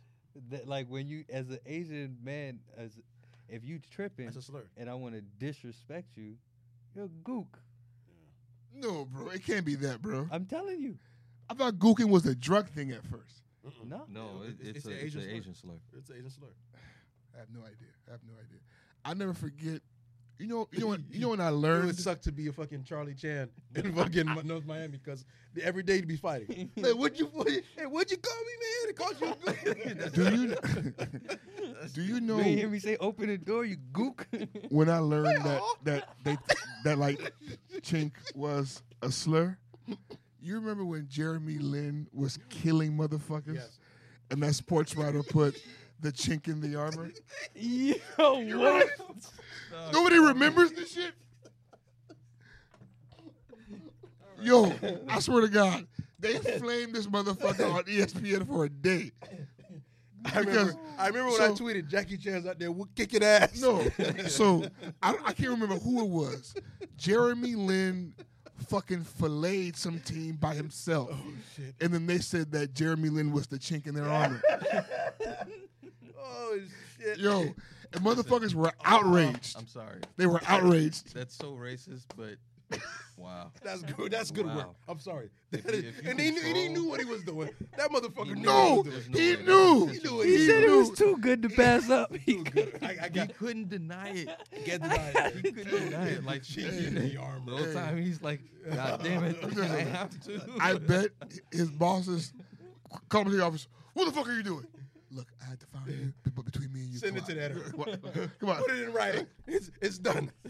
[0.50, 2.92] that, like when you, as an Asian man, as
[3.50, 4.64] if you tripping That's a slur.
[4.78, 6.36] and I want to disrespect you,
[6.96, 7.48] you're a gook.
[8.74, 10.28] No, bro, it can't be that, bro.
[10.32, 10.98] I'm telling you.
[11.50, 13.42] I thought gooking was a drug thing at first.
[13.86, 14.06] No.
[14.08, 15.36] No, it, It's- it's, it's a, an it's Asian an.
[15.36, 15.74] Asian slur.
[15.98, 16.48] It's an Asian slur.
[17.36, 17.88] I have no idea.
[18.08, 18.60] I have no idea.
[19.06, 19.82] I never forget.
[20.40, 21.02] You know, you know what?
[21.12, 21.84] You know when I learned.
[21.84, 25.64] It would suck to be a fucking Charlie Chan in fucking North Miami because the-
[25.64, 26.72] every day to be fighting.
[26.76, 27.30] hey, what'd you
[27.78, 28.90] hey, what'd you call me, man?
[28.90, 30.56] It called you do you
[31.94, 34.26] do you know You hear me say open the door, you gook.
[34.70, 36.38] when I learned that that they
[36.86, 37.34] that like
[37.82, 39.58] chink was a slur?
[40.42, 43.80] You remember when Jeremy Lin was killing motherfuckers, Yes.
[44.32, 45.62] and that sports writer put
[46.02, 47.12] the chink in the armor?
[47.56, 48.88] Yo, what?
[49.94, 51.14] Nobody remembers this shit.
[54.42, 54.74] Yo,
[55.10, 55.86] I swear to God,
[56.20, 59.12] they flamed this motherfucker on ESPN for a day.
[60.34, 63.60] I remember, I remember when I tweeted Jackie Chan's out there whoop- kicking ass.
[63.62, 63.86] No,
[64.28, 64.66] so
[65.02, 66.56] I, I can't remember who it was.
[66.98, 68.14] Jeremy Lin
[68.68, 71.74] fucking filleted some team by himself, Oh, shit.
[71.82, 74.42] and then they said that Jeremy Lin was the chink in their armor.
[76.30, 76.60] oh
[77.00, 77.18] shit.
[77.18, 77.42] Yo,
[77.94, 79.56] and motherfuckers were oh, outraged.
[79.58, 80.00] I'm sorry.
[80.18, 81.14] They were outraged.
[81.14, 82.36] That's so racist, but
[83.18, 83.52] wow.
[83.64, 84.12] That's good.
[84.12, 84.70] That's good work.
[84.88, 85.30] I'm sorry.
[85.52, 87.50] If is- if you and, he knew, and he knew what he was doing.
[87.78, 88.44] That motherfucker knew.
[88.44, 89.38] No, he was doing.
[89.38, 89.88] he knew.
[89.88, 90.26] He knew was.
[90.26, 92.16] He said it was too good to pass up.
[92.16, 92.80] He Too good.
[92.84, 94.30] I, I He got couldn't deny it.
[94.66, 95.34] get denied.
[95.44, 96.24] He couldn't deny it.
[96.24, 97.52] Like She she in the armor.
[97.52, 98.42] The whole time he's like,
[98.72, 100.42] God damn it, I have to.
[100.60, 101.10] I bet
[101.52, 102.34] his bosses
[103.10, 103.68] come to the office.
[103.94, 104.68] What the fuck are you doing?
[105.12, 107.38] Look, I had to find you, but between me and you, Send it to on.
[107.38, 108.30] the editor.
[108.40, 108.58] Come on.
[108.58, 109.26] Put it in writing.
[109.48, 110.32] It's it's done.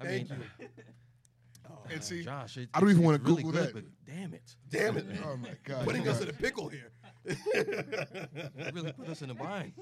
[0.00, 0.66] I Thank mean, you.
[1.70, 3.74] Oh, and see, Josh, it, I don't even wanna really Google good, that.
[3.74, 5.06] But damn it, Damn it.
[5.24, 6.90] oh my god, Putting us in a pickle here.
[8.74, 9.72] really put us in a bind.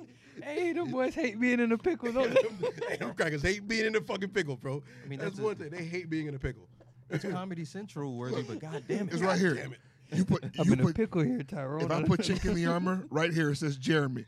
[0.43, 2.87] hey, them boys hate being in a pickle, don't they?
[2.91, 4.83] hey, them crackers hate being in the fucking pickle, bro.
[5.05, 5.71] I mean, that's, that's a- one thing.
[5.71, 6.69] They hate being in a pickle.
[7.11, 9.55] It's Comedy Central worthy, but god damn it, It's right here.
[9.55, 9.79] Damn it.
[10.15, 11.83] You put I'm you in a pickle here, Tyrone.
[11.83, 14.25] if I put chink in the armor, right here it says Jeremy.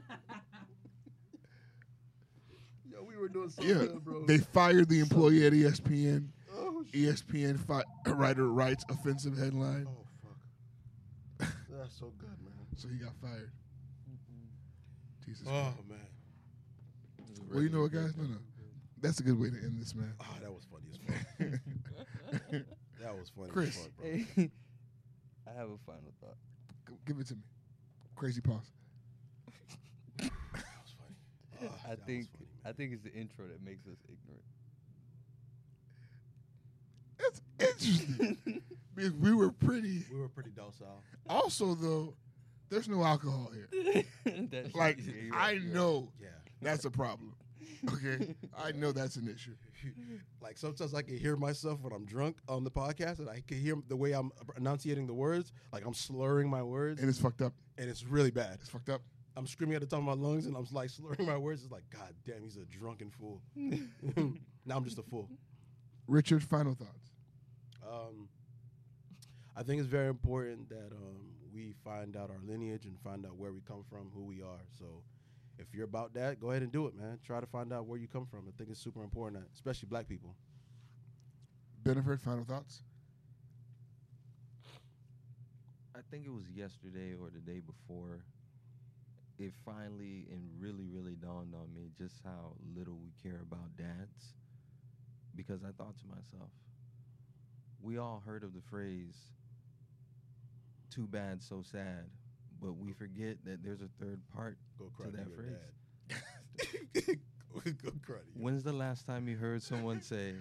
[2.91, 4.25] Yo, we were doing so Yeah, good, bro.
[4.27, 6.29] they fired the employee at ESPN.
[6.55, 6.95] oh, shit.
[7.27, 7.83] ESPN fi-
[8.13, 11.49] writer writes offensive headline, oh, fuck.
[11.71, 12.53] That's so good, man.
[12.77, 13.51] so he got fired.
[14.09, 15.27] Mm-hmm.
[15.27, 15.47] Jesus.
[15.49, 15.89] Oh, Christ.
[15.89, 15.99] man.
[17.53, 18.15] Well, you know what, guys?
[18.17, 18.37] No, no.
[19.01, 20.13] That's a good way to end this, man.
[20.21, 20.99] Oh, that was funny as
[22.51, 22.63] fuck.
[23.13, 23.77] That was funny Chris.
[23.77, 24.07] as fuck, bro.
[24.09, 24.47] Eh,
[25.47, 26.37] I have a final thought.
[26.89, 27.43] G- Give it to me.
[28.17, 28.71] Crazy pause.
[30.19, 30.31] That
[30.83, 31.71] was funny.
[31.85, 34.43] I that was think funny, I think it's the intro that makes us ignorant.
[37.21, 38.63] It's interesting
[38.95, 40.05] because we were pretty.
[40.13, 41.03] we were pretty docile.
[41.29, 42.15] Also, though,
[42.71, 44.05] there's no alcohol here.
[44.51, 45.73] That's Like yeah, you're I you're right.
[45.75, 46.29] know Yeah.
[46.63, 47.35] that's a problem.
[47.93, 49.55] Okay, I know that's an issue.
[50.41, 53.59] like sometimes I can hear myself when I'm drunk on the podcast, and I can
[53.61, 57.43] hear the way I'm enunciating the words, like I'm slurring my words, And it's fucked
[57.43, 57.53] up.
[57.77, 58.59] and it's really bad.
[58.61, 59.03] It's fucked up.
[59.37, 61.63] I'm screaming at the top of my lungs, and I'm like slurring my words.
[61.63, 63.41] It's like, God damn, he's a drunken fool.
[63.55, 65.29] now I'm just a fool.
[66.09, 67.13] Richard, final thoughts.
[67.89, 68.29] Um,
[69.57, 71.19] I think it's very important that um,
[71.55, 74.65] we find out our lineage and find out where we come from, who we are.
[74.79, 75.03] So,
[75.59, 77.19] if you're about that, go ahead and do it, man.
[77.25, 78.41] Try to find out where you come from.
[78.49, 80.35] I think it's super important, especially black people.
[81.83, 82.83] Benefit, final thoughts.
[85.95, 88.25] I think it was yesterday or the day before.
[89.39, 94.35] It finally and really, really dawned on me just how little we care about dads.
[95.35, 96.51] Because I thought to myself,
[97.81, 99.17] we all heard of the phrase,
[100.91, 102.07] too bad, so sad.
[102.61, 104.57] But we forget that there's a third part.
[104.79, 107.17] Go To to, that phrase.
[107.83, 110.35] go cry When's the last time you heard someone say,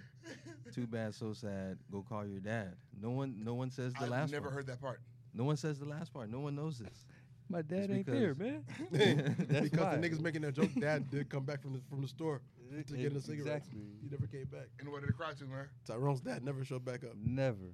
[0.73, 1.77] "Too bad, so sad"?
[1.91, 2.75] Go call your dad.
[2.99, 4.31] No one, no one says the I've last.
[4.31, 4.53] never part.
[4.55, 5.01] heard that part.
[5.33, 6.29] No one says the last part.
[6.29, 7.05] No one knows this.
[7.49, 9.35] My dad It's ain't there, because- man.
[9.49, 9.95] That's because why.
[9.95, 12.41] the niggas making that joke, dad did come back from the from the store
[12.87, 13.57] to get a cigarette.
[13.57, 13.81] Exactly.
[14.01, 14.67] He never came back.
[14.79, 15.69] And what did it cry to, man?
[15.85, 17.11] Tyrone's dad never showed back up.
[17.23, 17.73] Never.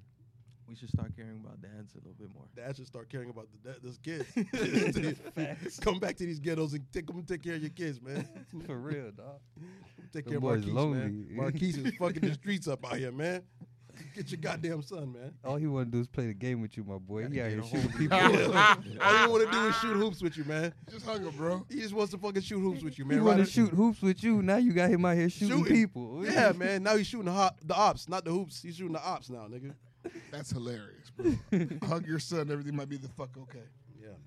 [0.68, 2.46] We should start caring about dads a little bit more.
[2.56, 4.26] Dads should start caring about the dad, those kids.
[5.82, 8.28] Come back to these ghettos and take them take care of your kids, man.
[8.66, 9.40] For real, dog.
[10.14, 10.98] Take Them care of boys Marquise, lonely.
[11.00, 11.28] man.
[11.36, 13.42] Marquise is fucking the streets up out here, man.
[14.16, 15.34] Get your goddamn son, man.
[15.46, 17.28] All he want to do is play the game with you, my boy.
[17.28, 18.18] He Gotta out get here a shooting people.
[19.02, 20.74] All you want to do is shoot hoops with you, man.
[20.90, 21.64] Just hung him, bro.
[21.70, 23.20] He just wants to fucking shoot hoops with you, man.
[23.20, 23.36] He man.
[23.38, 24.42] want to shoot hoops with you.
[24.42, 25.76] Now you got him out here shooting, Shooting.
[25.76, 26.26] people.
[26.26, 26.82] Yeah, man.
[26.82, 28.64] Now he's shooting the, hop, the ops, not the hoops.
[28.64, 29.74] He's shooting the ops now, nigga.
[30.32, 31.34] That's hilarious, bro.
[31.88, 32.50] Hug your son.
[32.52, 33.64] Everything might be the fuck okay.
[34.00, 34.18] Yeah, man.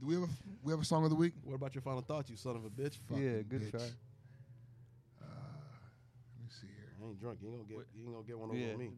[0.00, 0.28] Do we have a
[0.62, 1.32] we have a song of the week?
[1.44, 2.98] What about your final thoughts, you son of a bitch?
[3.10, 3.70] Yeah, good bitch.
[3.70, 3.80] try.
[3.80, 6.92] Uh, let me see here.
[7.02, 7.38] I ain't drunk.
[7.42, 7.76] You ain't gonna get.
[7.78, 8.90] What- You ain't gonna get one over Yeah, me.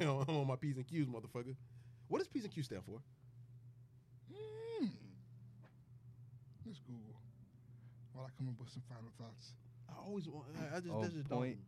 [0.00, 0.08] yeah.
[0.28, 1.54] I'm on my P's and Q's, motherfucker.
[2.08, 3.00] What does P's and Q's stand for?
[4.32, 4.86] Hmm.
[6.66, 7.14] Let's Google.
[8.12, 9.52] While I come up with some final thoughts.
[9.88, 10.46] I always want.
[10.58, 10.92] I, I just.
[10.92, 11.56] Oh, just point.
[11.56, 11.66] don't-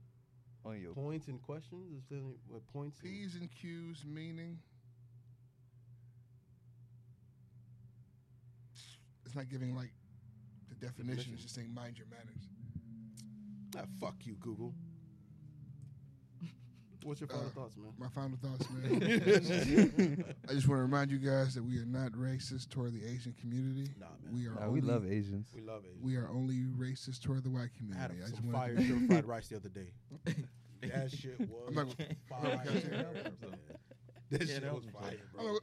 [0.65, 1.91] On your points and questions.
[1.99, 3.01] Is there any, what points?
[3.03, 4.59] and- P's and Q's meaning.
[9.27, 9.91] It's not giving like
[10.69, 11.07] the definition.
[11.09, 11.33] Definition.
[11.35, 12.49] It's just saying mind your manners.
[13.77, 14.75] Ah, fuck you, Google.
[17.05, 17.93] What's your final Uh, thoughts, man?
[17.99, 20.25] My final thoughts, man.
[20.49, 23.35] I just want to remind you guys that we are not racist toward the Asian
[23.41, 23.91] community.
[23.99, 24.35] Nah, man.
[24.35, 24.55] We are.
[24.55, 25.49] Nah, only, we love Asians.
[25.55, 26.03] We love Asians.
[26.03, 28.15] We are only racist toward the white I had community.
[28.23, 29.89] I a, just some wanted fire to- stir fried rice the other day.
[30.83, 31.89] That shit was I'm not
[32.29, 33.07] fire.
[34.31, 35.59] That Can't shit help was fire, bro.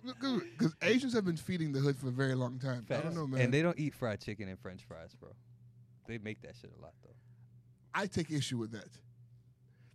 [0.57, 2.85] Because Asians have been feeding the hood for a very long time.
[2.91, 3.41] I don't know, man.
[3.41, 5.29] And they don't eat fried chicken and French fries, bro.
[6.07, 7.09] They make that shit a lot though.
[7.93, 8.87] I take issue with that.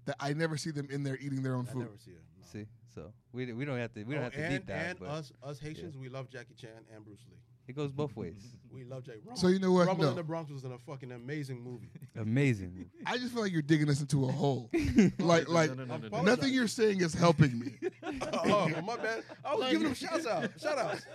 [0.07, 1.79] That I never see them in there eating their own I food.
[1.81, 2.23] never see it.
[2.39, 2.47] no.
[2.53, 4.87] See, so we we don't have to we don't Oh, have to and, deep dive,
[4.91, 7.37] and but us, us Haitians, we love Jackie Chan and Bruce Lee.
[7.69, 8.35] it goes both ways.
[8.75, 9.21] We love Jackie.
[9.25, 9.87] Rumble, So you know what?
[9.87, 10.11] Rumble No.
[10.11, 11.91] in the Bronx was in a fucking amazing movie.
[12.17, 12.91] Amazing.
[13.07, 14.69] I just feel like you're digging us into a hole.
[15.21, 16.23] like, like no, no, no, no, no.
[16.23, 17.75] nothing you're saying is helping me.
[18.03, 19.23] oh, my bad.
[19.45, 20.51] I was Like- giving them shouts out.
[20.61, 21.07] Shout outs.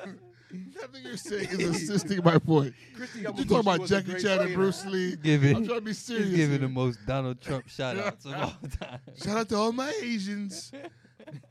[0.75, 2.73] nothing you're saying is assisting my point.
[2.97, 4.53] Kristi You Yamaguchi talking about Jackie great Chan and.
[4.55, 5.15] Bruce Lee?
[5.15, 6.27] Giving I'm trying to be serious.
[6.27, 6.67] he's giving here.
[6.67, 8.99] the most Donald Trump shout outs of all time.
[9.23, 10.71] Shout out to all my Asians.
[10.73, 10.79] O-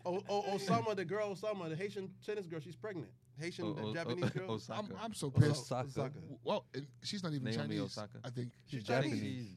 [0.06, 3.08] O- oh, oh, Osama, the girl Osama, the Haitian tennis girl, she's pregnant.
[3.38, 4.50] Haitian O- the O- Japanese girl.
[4.52, 4.80] Osaka.
[4.80, 5.70] I'm, I'm so pissed.
[5.70, 6.10] Osaka.
[6.42, 7.80] Well, and she's not even Naomi Chinese.
[7.82, 8.18] Osaka.
[8.24, 9.12] I think She's She's Japanese.
[9.20, 9.56] Japanese.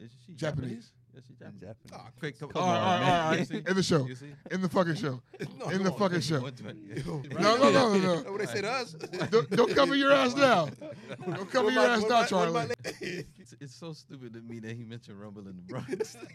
[0.00, 0.92] Is she Japanese.
[1.14, 1.60] Yes, she's Japanese.
[1.60, 1.92] Japanese.
[1.92, 3.24] Ah, Quick, come, Come All right, on, all right, man.
[3.24, 3.48] all right.
[3.48, 3.62] See?
[3.68, 4.06] In the show.
[4.06, 4.32] You see?
[4.50, 5.20] In the fucking show.
[5.58, 5.98] No, In the on.
[5.98, 6.40] fucking show.
[6.40, 6.50] No,
[7.56, 8.32] no, no, no, no.
[8.32, 8.92] What they say to us?
[9.30, 10.68] Don't, don't cover your ass now.
[11.26, 12.66] Don't cover your ass now, Charlie.
[13.00, 16.16] It's, it's so stupid to me that he mentioned Rumble in the Bronx.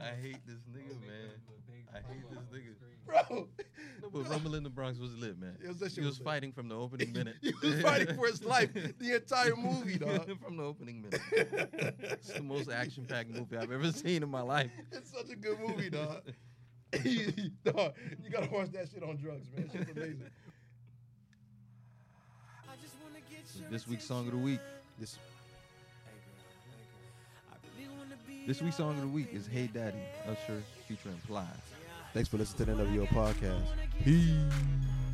[0.00, 1.30] I hate this nigga, man.
[1.94, 2.74] I hate this nigga.
[3.06, 3.48] Bro, No,
[4.12, 5.56] but Rumble in the Bronx was lit, man.
[5.64, 6.24] Yes, that shit he was was lit.
[6.24, 7.36] fighting from the opening minute.
[7.40, 10.28] he was fighting for his life the entire movie, dog.
[10.44, 11.20] from the opening minute.
[12.00, 14.70] It's the most action-packed movie I've ever seen in my life.
[14.92, 16.22] It's such a good movie, dog.
[16.92, 17.94] dog.
[18.22, 19.68] You gotta watch that shit on drugs, man.
[19.72, 20.30] Shit's amazing.
[23.70, 24.60] This week's song of the week.
[24.98, 25.18] This
[28.46, 29.96] This week's song of the week is "Hey Daddy"
[30.28, 31.46] Usher featuring Plies.
[32.14, 33.66] Thanks for listening to the NWO podcast.
[34.04, 35.13] But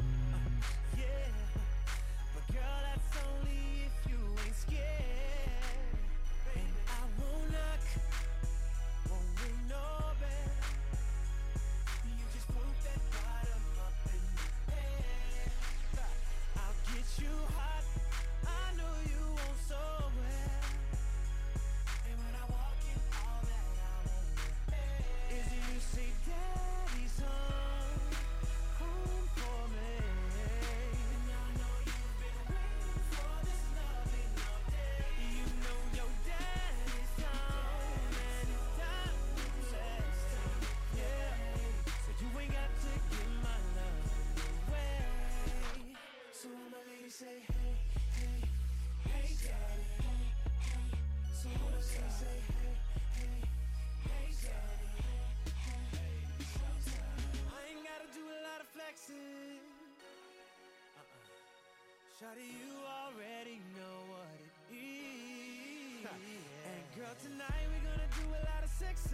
[67.18, 69.10] tonight we're gonna do a lot of sex.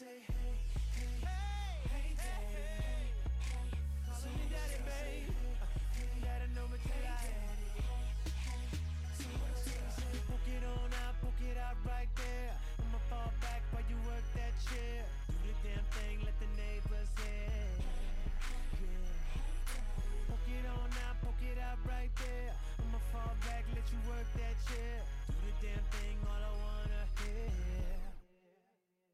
[0.00, 0.39] say hey